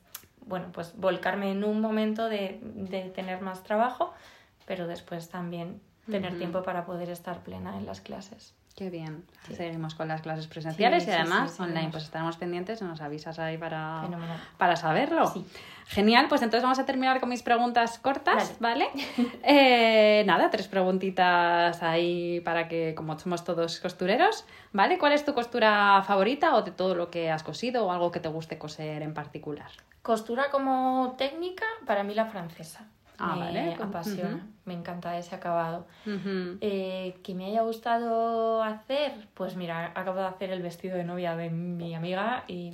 bueno, 0.45 0.67
pues 0.71 0.93
volcarme 0.97 1.51
en 1.51 1.63
un 1.63 1.81
momento 1.81 2.29
de, 2.29 2.59
de 2.61 3.09
tener 3.09 3.41
más 3.41 3.63
trabajo, 3.63 4.13
pero 4.65 4.87
después 4.87 5.29
también 5.29 5.81
tener 6.11 6.37
tiempo 6.37 6.61
para 6.63 6.85
poder 6.85 7.09
estar 7.09 7.39
plena 7.39 7.77
en 7.77 7.85
las 7.85 8.01
clases. 8.01 8.53
Qué 8.75 8.89
bien. 8.89 9.25
Seguimos 9.51 9.95
con 9.95 10.07
las 10.07 10.21
clases 10.21 10.47
presenciales 10.47 11.05
y 11.05 11.11
además 11.11 11.59
online. 11.59 11.89
Pues 11.91 12.03
estaremos 12.03 12.37
pendientes, 12.37 12.81
nos 12.81 13.01
avisas 13.01 13.37
ahí 13.37 13.57
para, 13.57 14.07
para 14.57 14.75
saberlo. 14.75 15.31
Genial, 15.87 16.27
pues 16.29 16.41
entonces 16.41 16.63
vamos 16.63 16.79
a 16.79 16.85
terminar 16.85 17.19
con 17.19 17.29
mis 17.29 17.43
preguntas 17.43 17.99
cortas, 17.99 18.55
¿vale? 18.59 18.87
Eh, 19.43 20.23
nada, 20.25 20.49
tres 20.49 20.67
preguntitas 20.67 21.81
ahí 21.83 22.39
para 22.41 22.67
que, 22.67 22.93
como 22.95 23.17
somos 23.19 23.43
todos 23.43 23.79
costureros, 23.79 24.45
¿vale? 24.71 24.97
¿Cuál 24.97 25.13
es 25.13 25.25
tu 25.25 25.33
costura 25.33 26.01
favorita 26.05 26.55
o 26.55 26.61
de 26.61 26.71
todo 26.71 26.95
lo 26.95 27.09
que 27.09 27.29
has 27.29 27.43
cosido 27.43 27.85
o 27.85 27.91
algo 27.91 28.11
que 28.11 28.19
te 28.19 28.29
guste 28.29 28.57
coser 28.57 29.01
en 29.01 29.13
particular? 29.13 29.69
Costura 30.01 30.49
como 30.51 31.15
técnica, 31.17 31.65
para 31.85 32.03
mí 32.03 32.13
la 32.13 32.25
francesa. 32.25 32.87
Ah, 33.23 33.49
me 33.51 33.75
apasiona, 33.75 34.47
me 34.65 34.73
encanta 34.73 35.17
ese 35.17 35.35
acabado. 35.35 35.85
Eh, 36.61 37.15
que 37.23 37.35
me 37.35 37.45
haya 37.45 37.61
gustado 37.61 38.63
hacer, 38.63 39.11
pues 39.33 39.55
mira, 39.55 39.91
acabo 39.95 40.19
de 40.19 40.25
hacer 40.25 40.51
el 40.51 40.61
vestido 40.61 40.97
de 40.97 41.03
novia 41.03 41.35
de 41.35 41.49
mi 41.49 41.93
amiga 41.93 42.43
y, 42.47 42.71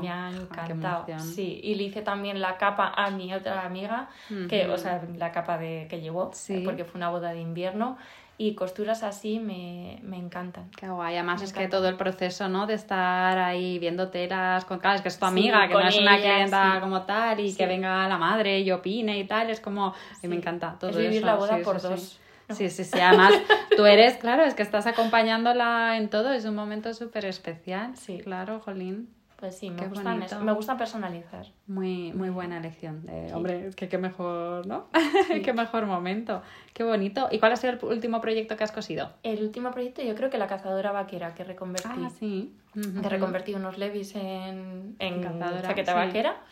me 0.00 0.10
ha 0.10 0.30
encantado. 0.30 1.06
sí, 1.18 1.60
y 1.62 1.74
le 1.74 1.84
hice 1.84 2.02
también 2.02 2.40
la 2.40 2.56
capa 2.56 2.92
a 2.96 3.10
mi 3.10 3.34
otra 3.34 3.66
amiga, 3.66 4.08
que, 4.48 4.66
o 4.68 4.78
sea, 4.78 5.02
la 5.16 5.30
capa 5.30 5.58
de, 5.58 5.86
que 5.90 6.00
llevó, 6.00 6.30
porque 6.64 6.84
fue 6.84 6.98
una 6.98 7.10
boda 7.10 7.32
de 7.32 7.40
invierno 7.40 7.98
y 8.36 8.54
costuras 8.54 9.02
así 9.02 9.38
me, 9.38 10.00
me 10.02 10.16
encantan. 10.16 10.70
Qué 10.76 10.88
guay, 10.88 11.14
además 11.14 11.42
es 11.42 11.52
que 11.52 11.68
todo 11.68 11.88
el 11.88 11.96
proceso, 11.96 12.48
¿no? 12.48 12.66
De 12.66 12.74
estar 12.74 13.38
ahí 13.38 13.78
viendo 13.78 14.08
telas 14.08 14.64
con, 14.64 14.80
claro, 14.80 14.96
es 14.96 15.02
que 15.02 15.08
es 15.08 15.18
tu 15.18 15.24
amiga, 15.24 15.68
que 15.68 15.74
no 15.74 15.88
es 15.88 15.98
una 15.98 16.16
clienta 16.16 16.80
como 16.80 17.02
tal 17.02 17.40
y 17.40 17.54
que 17.54 17.66
venga 17.66 18.08
la 18.08 18.18
madre 18.18 18.60
y 18.60 18.70
opine 18.72 19.18
y 19.18 19.24
tal, 19.24 19.50
es 19.50 19.60
como, 19.60 19.94
y 20.22 20.28
me 20.28 20.36
encanta 20.36 20.76
todo 20.78 20.90
es 20.90 20.96
vivir 20.96 21.22
la 21.22 21.36
boda 21.36 21.58
por 21.62 21.80
dos. 21.80 22.20
Sí, 22.50 22.68
sí, 22.68 22.84
sí. 22.84 23.00
Además, 23.00 23.32
tú 23.76 23.86
eres, 23.86 24.18
claro, 24.18 24.44
es 24.44 24.54
que 24.54 24.62
estás 24.62 24.86
acompañándola 24.86 25.96
en 25.96 26.10
todo, 26.10 26.32
es 26.32 26.44
un 26.44 26.54
momento 26.54 26.92
súper 26.92 27.24
especial. 27.24 27.96
Sí. 27.96 28.18
Claro, 28.18 28.60
Jolín. 28.60 29.08
Pues 29.38 29.58
sí, 29.58 29.70
me, 29.70 29.86
gusta 29.86 30.14
me 30.40 30.52
gusta 30.52 30.76
personalizar. 30.76 31.46
Muy, 31.66 32.12
muy 32.12 32.28
buena 32.28 32.58
elección. 32.58 33.06
De, 33.06 33.32
Hombre, 33.32 33.68
es 33.68 33.76
que 33.76 33.88
qué 33.88 33.96
mejor, 33.96 34.66
¿no? 34.66 34.88
qué 35.44 35.52
mejor 35.52 35.86
momento. 35.86 36.42
Qué 36.74 36.84
bonito. 36.84 37.28
¿Y 37.30 37.38
cuál 37.38 37.52
ha 37.52 37.56
sido 37.56 37.72
el 37.72 37.84
último 37.84 38.20
proyecto 38.20 38.56
que 38.56 38.64
has 38.64 38.72
cosido? 38.72 39.10
El 39.22 39.42
último 39.42 39.70
proyecto 39.70 40.02
yo 40.02 40.14
creo 40.14 40.28
que 40.28 40.38
la 40.38 40.46
cazadora 40.46 40.92
vaquera 40.92 41.34
que 41.34 41.44
reconvertí. 41.44 41.88
Ah, 41.88 42.10
sí. 42.10 42.52
Que 42.74 43.08
reconvertí 43.08 43.54
unos 43.54 43.78
levis 43.78 44.16
en, 44.16 44.96
en 44.98 45.22
chaqueta 45.62 45.94
vaquera. 45.94 46.42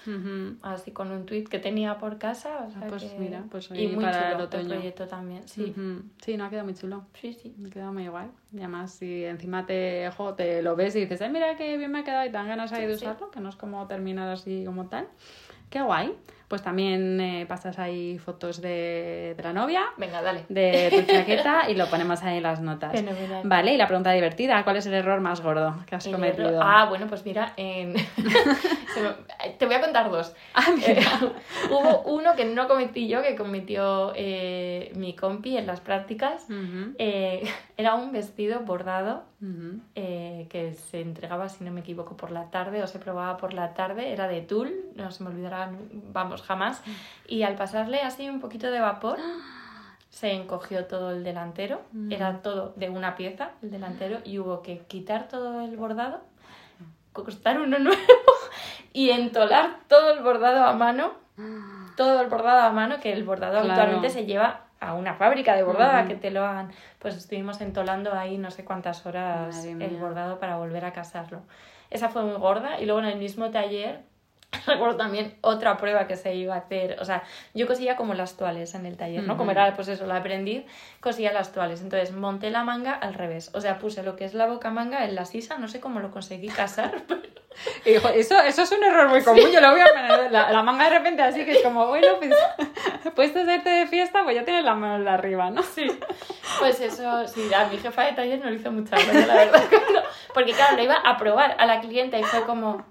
Así 0.62 0.92
con 0.92 1.10
un 1.10 1.26
tweet 1.26 1.44
que 1.44 1.58
tenía 1.58 1.98
por 1.98 2.18
casa. 2.18 2.68
Ah, 2.76 2.84
pues 2.88 3.12
mira, 3.18 3.44
pues 3.50 3.70
y 3.74 3.88
muy 3.88 4.04
para 4.04 4.30
chulo 4.30 4.36
el, 4.36 4.40
otoño. 4.42 4.68
proyecto 4.68 5.08
también, 5.08 5.48
sí. 5.48 5.74
Sí, 6.24 6.36
no, 6.36 6.44
ha 6.44 6.50
quedado 6.50 6.66
muy 6.66 6.74
chulo. 6.74 7.06
Sí, 7.20 7.32
sí. 7.32 7.54
Ha 7.66 7.70
quedado 7.70 7.92
muy 7.92 8.04
igual. 8.04 8.30
Y 8.52 8.58
además, 8.58 8.92
si 8.92 9.24
encima 9.24 9.66
te, 9.66 10.08
te 10.36 10.62
lo 10.62 10.76
ves 10.76 10.94
y 10.94 11.00
dices, 11.00 11.20
ay, 11.22 11.30
mira 11.30 11.56
qué 11.56 11.76
bien 11.76 11.90
me 11.90 12.00
ha 12.00 12.04
quedado 12.04 12.24
y 12.24 12.28
te 12.28 12.34
dan 12.34 12.46
ganas 12.46 12.72
ahí 12.72 12.86
de 12.86 12.94
usarlo, 12.94 13.30
que 13.32 13.40
no 13.40 13.48
es 13.48 13.56
como 13.56 13.84
terminar 13.88 14.28
así 14.28 14.62
como 14.64 14.88
tal. 14.88 15.01
né? 15.02 15.08
Qué 15.72 15.80
guay 15.80 16.14
pues 16.52 16.60
también 16.60 17.18
eh, 17.18 17.46
pasas 17.48 17.78
ahí 17.78 18.18
fotos 18.18 18.60
de, 18.60 19.32
de, 19.34 19.42
la 19.42 19.54
novia. 19.54 19.84
Venga, 19.96 20.20
dale. 20.20 20.44
De 20.50 20.90
tu 20.90 21.10
chaqueta 21.10 21.70
y 21.70 21.74
lo 21.74 21.86
ponemos 21.86 22.22
ahí 22.22 22.36
en 22.36 22.42
las 22.42 22.60
notas. 22.60 22.92
Vale, 23.42 23.72
y 23.72 23.78
la 23.78 23.86
pregunta 23.86 24.12
divertida, 24.12 24.62
¿cuál 24.62 24.76
es 24.76 24.84
el 24.84 24.92
error 24.92 25.18
más 25.22 25.40
gordo 25.40 25.74
que 25.86 25.94
has 25.94 26.06
cometido? 26.06 26.60
Ah, 26.62 26.84
bueno, 26.90 27.06
pues 27.06 27.24
mira, 27.24 27.54
en... 27.56 27.94
te 29.58 29.64
voy 29.64 29.74
a 29.76 29.80
contar 29.80 30.10
dos. 30.10 30.34
Ah, 30.54 30.66
mira. 30.76 31.00
hubo 31.70 32.02
uno 32.02 32.36
que 32.36 32.44
no 32.44 32.68
cometí 32.68 33.08
yo, 33.08 33.22
que 33.22 33.34
cometió 33.34 34.12
eh, 34.14 34.92
mi 34.94 35.16
compi 35.16 35.56
en 35.56 35.66
las 35.66 35.80
prácticas. 35.80 36.46
Eh, 36.98 37.50
era 37.78 37.94
un 37.94 38.12
vestido 38.12 38.60
bordado 38.60 39.24
que 39.40 40.74
se 40.74 41.00
entregaba, 41.00 41.48
si 41.48 41.64
no 41.64 41.72
me 41.72 41.80
equivoco, 41.80 42.14
por 42.14 42.30
la 42.30 42.50
tarde 42.50 42.82
o 42.82 42.86
se 42.86 42.98
probaba 42.98 43.38
por 43.38 43.54
la 43.54 43.72
tarde. 43.72 44.12
Era 44.12 44.28
de 44.28 44.42
tul, 44.42 44.70
no 44.96 45.10
se 45.10 45.24
me 45.24 45.30
olvidará, 45.30 45.61
vamos, 46.12 46.42
jamás. 46.42 46.82
Y 47.26 47.42
al 47.42 47.54
pasarle 47.54 48.00
así 48.00 48.28
un 48.28 48.40
poquito 48.40 48.70
de 48.70 48.80
vapor, 48.80 49.18
se 50.10 50.32
encogió 50.32 50.86
todo 50.86 51.10
el 51.10 51.24
delantero. 51.24 51.82
Mm. 51.92 52.12
Era 52.12 52.42
todo 52.42 52.72
de 52.76 52.90
una 52.90 53.16
pieza, 53.16 53.50
el 53.62 53.70
delantero, 53.70 54.18
y 54.24 54.38
hubo 54.38 54.62
que 54.62 54.78
quitar 54.80 55.28
todo 55.28 55.62
el 55.62 55.76
bordado, 55.76 56.20
costar 57.12 57.60
uno 57.60 57.78
nuevo 57.80 58.00
y 58.92 59.10
entolar 59.10 59.78
todo 59.88 60.12
el 60.12 60.22
bordado 60.22 60.64
a 60.64 60.74
mano. 60.74 61.12
Todo 61.96 62.20
el 62.20 62.28
bordado 62.28 62.60
a 62.60 62.70
mano, 62.72 63.00
que 63.00 63.12
el 63.12 63.24
bordado 63.24 63.58
habitualmente 63.58 64.10
se 64.10 64.26
lleva 64.26 64.66
a 64.80 64.94
una 64.94 65.14
fábrica 65.14 65.54
de 65.54 65.62
bordada 65.62 66.06
que 66.06 66.14
te 66.14 66.30
lo 66.30 66.44
hagan. 66.44 66.72
Pues 66.98 67.16
estuvimos 67.16 67.60
entolando 67.60 68.12
ahí 68.12 68.36
no 68.36 68.50
sé 68.50 68.64
cuántas 68.64 69.06
horas 69.06 69.64
el 69.64 69.96
bordado 69.96 70.38
para 70.38 70.56
volver 70.56 70.84
a 70.84 70.92
casarlo. 70.92 71.42
Esa 71.90 72.08
fue 72.08 72.22
muy 72.22 72.36
gorda 72.36 72.80
y 72.80 72.86
luego 72.86 73.00
en 73.00 73.06
el 73.06 73.18
mismo 73.18 73.50
taller 73.50 74.00
recuerdo 74.66 74.96
también 74.96 75.34
otra 75.40 75.76
prueba 75.76 76.06
que 76.06 76.16
se 76.16 76.34
iba 76.34 76.54
a 76.54 76.58
hacer, 76.58 76.96
o 77.00 77.04
sea, 77.04 77.22
yo 77.54 77.66
cosía 77.66 77.96
como 77.96 78.14
las 78.14 78.36
toales 78.36 78.74
en 78.74 78.86
el 78.86 78.96
taller, 78.96 79.22
¿no? 79.22 79.36
Como 79.36 79.50
era, 79.50 79.74
pues 79.74 79.88
eso, 79.88 80.06
la 80.06 80.16
aprendiz, 80.16 80.64
cosía 81.00 81.32
las 81.32 81.52
toales. 81.52 81.80
Entonces 81.80 82.12
monté 82.12 82.50
la 82.50 82.64
manga 82.64 82.92
al 82.92 83.14
revés, 83.14 83.50
o 83.54 83.60
sea, 83.60 83.78
puse 83.78 84.02
lo 84.02 84.16
que 84.16 84.24
es 84.24 84.34
la 84.34 84.46
boca 84.46 84.70
manga 84.70 85.04
en 85.04 85.14
la 85.14 85.24
sisa, 85.24 85.58
no 85.58 85.68
sé 85.68 85.80
cómo 85.80 86.00
lo 86.00 86.10
conseguí 86.10 86.48
casar. 86.48 87.02
Pero... 87.84 88.08
eso, 88.14 88.40
eso 88.40 88.62
es 88.62 88.72
un 88.72 88.82
error 88.82 89.08
muy 89.10 89.22
común, 89.22 89.50
yo 89.52 89.60
lo 89.60 89.72
voy 89.72 89.80
a 89.80 89.86
poner 89.86 90.32
la, 90.32 90.62
manga 90.62 90.84
de 90.84 90.98
repente 90.98 91.20
así 91.20 91.44
que 91.44 91.52
es 91.52 91.62
como, 91.62 91.86
bueno, 91.86 92.06
pues 92.18 92.34
puedes 93.14 93.36
hacerte 93.36 93.68
de 93.68 93.86
fiesta, 93.86 94.22
pues 94.24 94.36
ya 94.36 94.44
tienes 94.44 94.64
la 94.64 94.74
mano 94.74 95.04
de 95.04 95.10
arriba, 95.10 95.50
¿no? 95.50 95.62
Sí, 95.62 95.86
pues 96.58 96.80
eso, 96.80 97.28
sí, 97.28 97.52
a 97.52 97.66
mi 97.66 97.76
jefa 97.76 98.04
de 98.04 98.12
taller 98.12 98.38
no 98.38 98.48
le 98.48 98.56
hizo 98.56 98.72
mucha 98.72 98.96
gracia, 98.96 99.26
la 99.26 99.34
verdad, 99.34 99.62
porque 100.32 100.52
claro, 100.52 100.76
lo 100.76 100.82
iba 100.82 100.96
a 100.96 101.16
probar 101.18 101.56
a 101.58 101.66
la 101.66 101.80
clienta 101.80 102.18
y 102.18 102.22
fue 102.22 102.42
como 102.44 102.86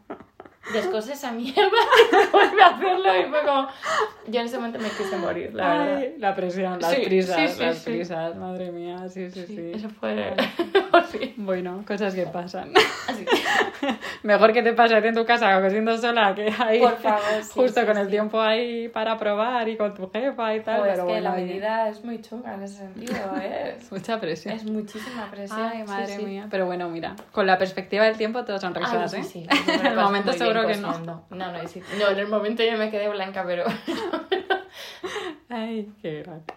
descose 0.72 1.14
esa 1.14 1.32
mierda 1.32 1.62
y 2.12 2.32
vuelve 2.32 2.62
a 2.62 2.68
hacerlo 2.68 3.20
y 3.20 3.30
fue 3.30 3.40
como 3.46 3.68
yo 4.28 4.40
en 4.40 4.46
ese 4.46 4.58
momento 4.58 4.80
me 4.80 4.90
quise 4.90 5.18
morir 5.18 5.54
la 5.54 5.74
verdad. 5.74 6.08
La 6.18 6.36
presión 6.36 6.80
las 6.80 6.96
prisas 6.96 7.60
las 7.60 7.80
prisas 7.80 8.36
madre 8.36 8.72
mía 8.72 9.10
sí 9.10 9.30
sí 9.32 9.46
sí, 9.48 9.72
eso 9.74 9.90
fue 9.90 10.34
bueno 11.38 11.84
cosas 11.88 12.14
que 12.14 12.26
pasan. 12.26 12.72
Mejor 14.24 14.54
que 14.54 14.62
te 14.62 14.74
pase 14.74 14.96
en 14.96 15.16
tu 15.16 15.26
casa 15.26 15.60
cosiendo 15.62 15.98
sola 15.98 16.36
que 16.36 16.54
ahí 16.60 16.80
Por 16.80 16.98
favor, 16.98 17.44
justo 17.54 17.86
con 17.86 17.98
el 17.98 18.08
tiempo 18.10 18.40
ahí 18.40 18.88
para 18.90 19.18
probar 19.18 19.68
y 19.68 19.78
con 19.78 19.94
tu 19.94 20.10
jefa 20.10 20.56
y 20.56 20.62
tal 20.62 20.82
pero 20.84 21.08
es 21.08 21.14
que 21.14 21.22
la 21.22 21.32
medida 21.32 21.90
es 21.90 22.04
muy 22.04 22.22
chunga 22.22 22.54
en 22.54 22.64
ese 22.64 22.78
sentido 22.78 23.16
¿eh? 23.42 23.78
mucha 23.90 24.20
presión. 24.20 24.56
Es 24.56 24.64
muchísima 24.64 25.30
presión 25.32 25.62
ay 25.62 25.84
madre 25.84 26.18
mía. 26.20 26.48
Pero 26.50 26.66
bueno 26.66 26.90
mira 26.90 27.16
con 27.32 27.48
la 27.48 27.58
perspectiva 27.58 28.06
del 28.06 28.18
tiempo 28.18 28.44
todo 28.46 28.60
son 28.60 28.76
risas 28.76 29.14
¿eh? 29.14 29.24
sí, 29.24 29.48
en 29.68 29.86
el 29.86 29.96
momento 29.96 30.34
seguro 30.34 30.61
que 30.68 30.78
no. 30.78 31.00
No, 31.00 31.26
no, 31.30 31.52
no, 31.52 32.10
en 32.10 32.20
el 32.20 32.28
momento 32.28 32.64
yo 32.64 32.78
me 32.78 32.90
quedé 32.90 33.10
blanca, 33.10 33.44
pero... 33.46 33.66
Ay, 35.50 35.92
qué 36.02 36.24
grande. 36.24 36.54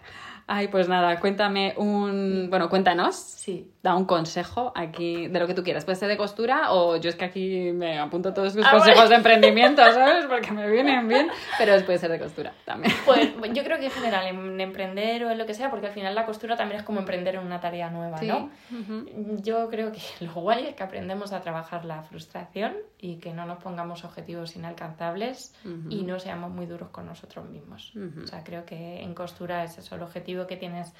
Ay, 0.47 0.67
pues 0.67 0.87
nada, 0.87 1.19
cuéntame 1.19 1.73
un... 1.77 2.47
Bueno, 2.49 2.69
cuéntanos. 2.69 3.15
Sí. 3.15 3.71
Da 3.85 3.95
un 3.95 4.05
consejo 4.05 4.73
aquí 4.73 5.27
de 5.27 5.39
lo 5.39 5.45
que 5.45 5.53
tú 5.53 5.61
quieras. 5.61 5.85
Puede 5.85 5.95
ser 5.95 6.09
de 6.09 6.17
costura 6.17 6.71
o 6.71 6.97
yo 6.97 7.07
es 7.07 7.15
que 7.15 7.25
aquí 7.25 7.71
me 7.71 7.99
apunto 7.99 8.33
todos 8.33 8.55
tus 8.55 8.67
consejos 8.67 9.09
de 9.09 9.15
emprendimiento, 9.15 9.83
¿sabes? 9.83 10.25
Porque 10.25 10.51
me 10.51 10.67
vienen 10.71 11.07
bien, 11.07 11.27
pero 11.59 11.73
puede 11.85 11.99
ser 11.99 12.09
de 12.09 12.17
costura 12.17 12.51
también. 12.65 12.91
Pues 13.05 13.29
yo 13.53 13.63
creo 13.63 13.77
que 13.77 13.85
en 13.85 13.91
general, 13.91 14.25
en 14.25 14.59
emprender 14.59 15.23
o 15.25 15.29
en 15.29 15.37
lo 15.37 15.45
que 15.45 15.53
sea, 15.53 15.69
porque 15.69 15.85
al 15.85 15.93
final 15.93 16.15
la 16.15 16.25
costura 16.25 16.55
también 16.55 16.79
es 16.79 16.85
como 16.85 16.99
emprender 16.99 17.35
en 17.35 17.41
una 17.41 17.59
tarea 17.59 17.91
nueva, 17.91 18.19
¿no? 18.23 18.49
Yo 19.43 19.69
creo 19.69 19.91
que 19.91 20.01
lo 20.25 20.33
guay 20.33 20.65
es 20.65 20.73
que 20.73 20.81
aprendemos 20.81 21.31
a 21.31 21.41
trabajar 21.41 21.85
la 21.85 22.01
frustración 22.01 22.73
y 22.99 23.17
que 23.17 23.33
no 23.33 23.45
nos 23.45 23.61
pongamos 23.61 24.03
objetivos 24.03 24.55
inalcanzables 24.55 25.53
y 25.91 26.01
no 26.01 26.17
seamos 26.17 26.49
muy 26.49 26.65
duros 26.65 26.89
con 26.89 27.05
nosotros 27.05 27.47
mismos. 27.47 27.93
O 28.23 28.25
sea, 28.25 28.43
creo 28.43 28.65
que 28.65 29.03
en 29.03 29.13
costura 29.13 29.63
es 29.63 29.77
eso, 29.77 29.93
el 29.93 30.01
objetivo 30.01 30.47
que 30.47 30.57
tienes 30.57 30.91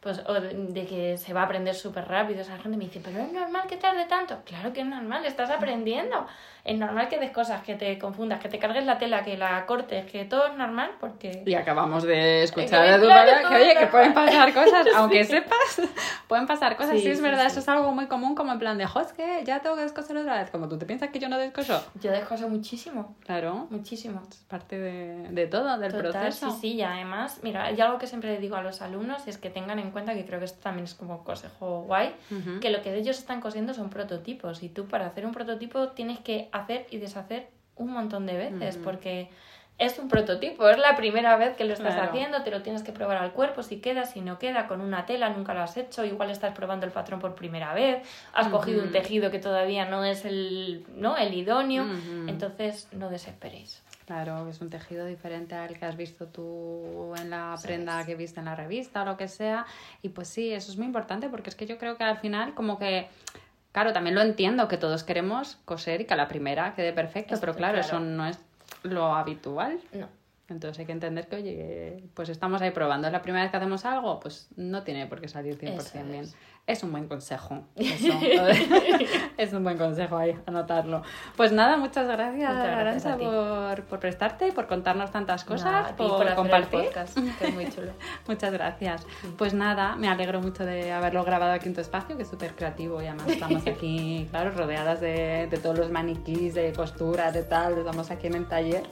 pues, 0.00 0.22
o 0.26 0.32
de 0.32 0.86
que 0.86 1.18
se 1.18 1.34
va 1.34 1.42
a 1.42 1.44
aprender 1.44 1.74
súper 1.74 2.08
rápido. 2.08 2.40
Esa 2.40 2.56
gente 2.56 2.78
me 2.78 2.84
dice, 2.84 3.00
pero 3.04 3.20
es 3.20 3.30
normal 3.30 3.66
que 3.68 3.76
tarde 3.76 4.06
tanto. 4.06 4.38
Claro 4.46 4.72
que 4.72 4.80
es 4.80 4.86
normal, 4.86 5.26
estás 5.26 5.50
aprendiendo. 5.50 6.26
Es 6.64 6.78
normal 6.78 7.08
que 7.08 7.18
des 7.18 7.30
cosas, 7.30 7.62
que 7.62 7.74
te 7.74 7.98
confundas, 7.98 8.40
que 8.40 8.48
te 8.48 8.58
cargues 8.58 8.84
la 8.84 8.98
tela, 8.98 9.22
que 9.24 9.36
la 9.36 9.64
cortes, 9.64 10.10
que 10.10 10.24
todo 10.26 10.46
es 10.48 10.56
normal 10.56 10.90
porque... 11.00 11.42
Y 11.46 11.54
acabamos 11.54 12.02
de 12.02 12.42
escuchar 12.42 12.86
de 12.86 12.98
tu 12.98 13.06
claro, 13.06 13.48
que, 13.48 13.54
oye, 13.54 13.76
que 13.76 13.86
pueden 13.86 14.12
pasar 14.12 14.52
cosas, 14.54 14.86
aunque 14.94 15.24
sepas, 15.24 15.80
pueden 16.28 16.46
pasar 16.46 16.76
cosas. 16.76 17.00
Sí, 17.00 17.08
es 17.08 17.20
verdad, 17.20 17.46
eso 17.46 17.60
es 17.60 17.68
algo 17.68 17.92
muy 17.92 18.06
común, 18.06 18.34
como 18.34 18.52
en 18.52 18.58
plan 18.58 18.76
de, 18.76 18.86
jo, 18.86 19.00
es 19.00 19.12
que 19.12 19.42
ya 19.44 19.60
tengo 19.60 19.76
que 19.76 19.82
descoser 19.82 20.16
otra 20.16 20.40
vez. 20.40 20.50
Como 20.50 20.68
tú 20.68 20.78
te 20.78 20.84
piensas 20.84 21.10
que 21.10 21.18
yo 21.18 21.28
no 21.28 21.38
descoso. 21.38 21.82
Yo 22.00 22.10
descoso 22.10 22.48
muchísimo. 22.48 23.16
Claro. 23.24 23.66
Muchísimo. 23.70 24.22
Es 24.28 24.36
parte 24.44 24.78
de, 24.78 25.28
de 25.30 25.46
todo, 25.46 25.78
del 25.78 25.92
proceso. 25.92 26.50
Sí, 26.52 26.58
sí, 26.60 26.72
y 26.74 26.82
además, 26.82 27.40
mira, 27.42 27.64
hay 27.64 27.80
algo 27.80 27.98
que 27.98 28.06
siempre 28.06 28.32
le 28.34 28.38
digo 28.38 28.56
a 28.56 28.62
los 28.62 28.82
alumnos 28.82 29.26
es 29.26 29.38
que 29.38 29.48
tengan 29.48 29.78
en 29.78 29.89
cuenta 29.92 30.14
que 30.14 30.24
creo 30.24 30.38
que 30.38 30.44
esto 30.44 30.60
también 30.62 30.84
es 30.84 30.94
como 30.94 31.24
consejo 31.24 31.82
guay, 31.82 32.14
que 32.60 32.70
lo 32.70 32.82
que 32.82 32.94
ellos 32.96 33.18
están 33.18 33.40
cosiendo 33.40 33.74
son 33.74 33.90
prototipos. 33.90 34.62
Y 34.62 34.68
tú 34.68 34.86
para 34.86 35.06
hacer 35.06 35.26
un 35.26 35.32
prototipo 35.32 35.88
tienes 35.88 36.18
que 36.20 36.48
hacer 36.52 36.86
y 36.90 36.98
deshacer 36.98 37.48
un 37.76 37.92
montón 37.92 38.26
de 38.26 38.36
veces, 38.36 38.76
porque 38.76 39.30
es 39.80 39.98
un 39.98 40.08
prototipo, 40.08 40.68
es 40.68 40.78
la 40.78 40.94
primera 40.94 41.36
vez 41.36 41.56
que 41.56 41.64
lo 41.64 41.72
estás 41.72 41.96
haciendo, 41.96 42.42
te 42.42 42.50
lo 42.50 42.60
tienes 42.60 42.82
que 42.82 42.92
probar 42.92 43.16
al 43.16 43.32
cuerpo, 43.32 43.62
si 43.62 43.80
queda, 43.80 44.04
si 44.04 44.20
no 44.20 44.38
queda, 44.38 44.66
con 44.66 44.82
una 44.82 45.06
tela, 45.06 45.30
nunca 45.30 45.54
lo 45.54 45.62
has 45.62 45.76
hecho, 45.78 46.04
igual 46.04 46.30
estás 46.30 46.54
probando 46.54 46.84
el 46.84 46.92
patrón 46.92 47.18
por 47.18 47.34
primera 47.34 47.72
vez, 47.72 48.06
has 48.34 48.48
cogido 48.48 48.82
un 48.82 48.92
tejido 48.92 49.30
que 49.30 49.38
todavía 49.38 49.86
no 49.86 50.04
es 50.04 50.26
el, 50.26 50.84
¿no? 50.96 51.16
el 51.16 51.32
idóneo, 51.32 51.86
entonces 52.26 52.88
no 52.92 53.08
desesperéis. 53.08 53.82
Claro, 54.10 54.48
es 54.48 54.60
un 54.60 54.70
tejido 54.70 55.06
diferente 55.06 55.54
al 55.54 55.78
que 55.78 55.84
has 55.84 55.96
visto 55.96 56.26
tú 56.26 57.14
en 57.16 57.30
la 57.30 57.56
prenda 57.62 58.04
que 58.04 58.16
viste 58.16 58.40
en 58.40 58.46
la 58.46 58.56
revista 58.56 59.02
o 59.02 59.04
lo 59.04 59.16
que 59.16 59.28
sea. 59.28 59.66
Y 60.02 60.08
pues 60.08 60.26
sí, 60.26 60.52
eso 60.52 60.72
es 60.72 60.78
muy 60.78 60.86
importante 60.86 61.28
porque 61.28 61.48
es 61.48 61.54
que 61.54 61.64
yo 61.64 61.78
creo 61.78 61.96
que 61.96 62.02
al 62.02 62.18
final 62.18 62.54
como 62.54 62.76
que 62.76 63.08
Claro, 63.70 63.92
también 63.92 64.16
lo 64.16 64.22
entiendo, 64.22 64.66
que 64.66 64.78
todos 64.78 65.04
queremos 65.04 65.58
coser 65.64 66.00
y 66.00 66.06
que 66.06 66.14
a 66.14 66.16
la 66.16 66.26
primera 66.26 66.74
quede 66.74 66.92
perfecto, 66.92 67.36
pero 67.38 67.54
claro, 67.54 67.78
eso 67.78 68.00
no 68.00 68.26
es 68.26 68.36
lo 68.82 69.14
habitual. 69.14 69.78
No. 69.92 70.08
Entonces 70.50 70.78
hay 70.80 70.86
que 70.86 70.92
entender 70.92 71.28
que, 71.28 71.36
oye, 71.36 72.04
pues 72.14 72.28
estamos 72.28 72.60
ahí 72.62 72.70
probando. 72.70 73.06
Es 73.06 73.12
la 73.12 73.22
primera 73.22 73.44
vez 73.44 73.50
que 73.50 73.56
hacemos 73.56 73.84
algo, 73.84 74.20
pues 74.20 74.48
no 74.56 74.82
tiene 74.82 75.06
por 75.06 75.20
qué 75.20 75.28
salir 75.28 75.58
100% 75.58 76.10
bien 76.10 76.26
es 76.70 76.82
un 76.82 76.92
buen 76.92 77.08
consejo. 77.08 77.64
es 77.76 79.52
un 79.52 79.64
buen 79.64 79.76
consejo 79.76 80.16
ahí, 80.16 80.36
anotarlo. 80.46 81.02
Pues 81.36 81.52
nada, 81.52 81.76
muchas 81.76 82.06
gracias, 82.06 82.50
Arancha, 82.50 83.16
por, 83.16 83.84
por, 83.84 83.98
prestarte 83.98 84.52
por 84.52 84.66
contarnos 84.66 85.10
tantas 85.10 85.44
cosas, 85.44 85.92
por, 85.92 86.34
compartir. 86.34 86.86
Podcast, 86.86 87.18
que 87.38 87.48
es 87.48 87.54
muy 87.54 87.68
chulo. 87.70 87.92
muchas 88.28 88.52
gracias. 88.52 89.06
Pues 89.36 89.54
nada, 89.54 89.96
me 89.96 90.08
alegro 90.08 90.40
mucho 90.40 90.64
de 90.64 90.92
haberlo 90.92 91.24
grabado 91.24 91.52
aquí 91.52 91.68
en 91.68 91.74
tu 91.74 91.80
espacio, 91.80 92.16
que 92.16 92.22
es 92.22 92.28
súper 92.28 92.54
creativo 92.54 93.02
y 93.02 93.06
además 93.06 93.28
estamos 93.28 93.66
aquí, 93.66 94.28
claro, 94.30 94.52
rodeadas 94.52 95.00
de, 95.00 95.48
de 95.50 95.58
todos 95.58 95.78
los 95.78 95.90
maniquís, 95.90 96.54
de 96.54 96.72
costura, 96.72 97.32
de 97.32 97.42
tal, 97.42 97.78
estamos 97.78 98.10
aquí 98.10 98.28
en 98.28 98.34
el 98.34 98.46
taller 98.46 98.84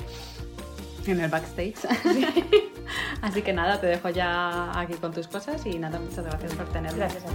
en 1.13 1.21
el 1.21 1.31
backstage. 1.31 1.77
Así 3.23 3.43
que 3.43 3.53
nada, 3.53 3.81
te 3.81 3.87
dejo 3.87 4.09
ya 4.11 4.79
aquí 4.79 4.95
con 4.95 5.13
tus 5.13 5.29
cosas 5.29 5.65
y 5.67 5.79
nada, 5.79 5.99
muchas 5.99 6.25
gracias 6.25 6.55
por 6.55 6.67
tenerme. 6.67 6.99
Gracias 6.99 7.25
a 7.25 7.29
ti. 7.29 7.35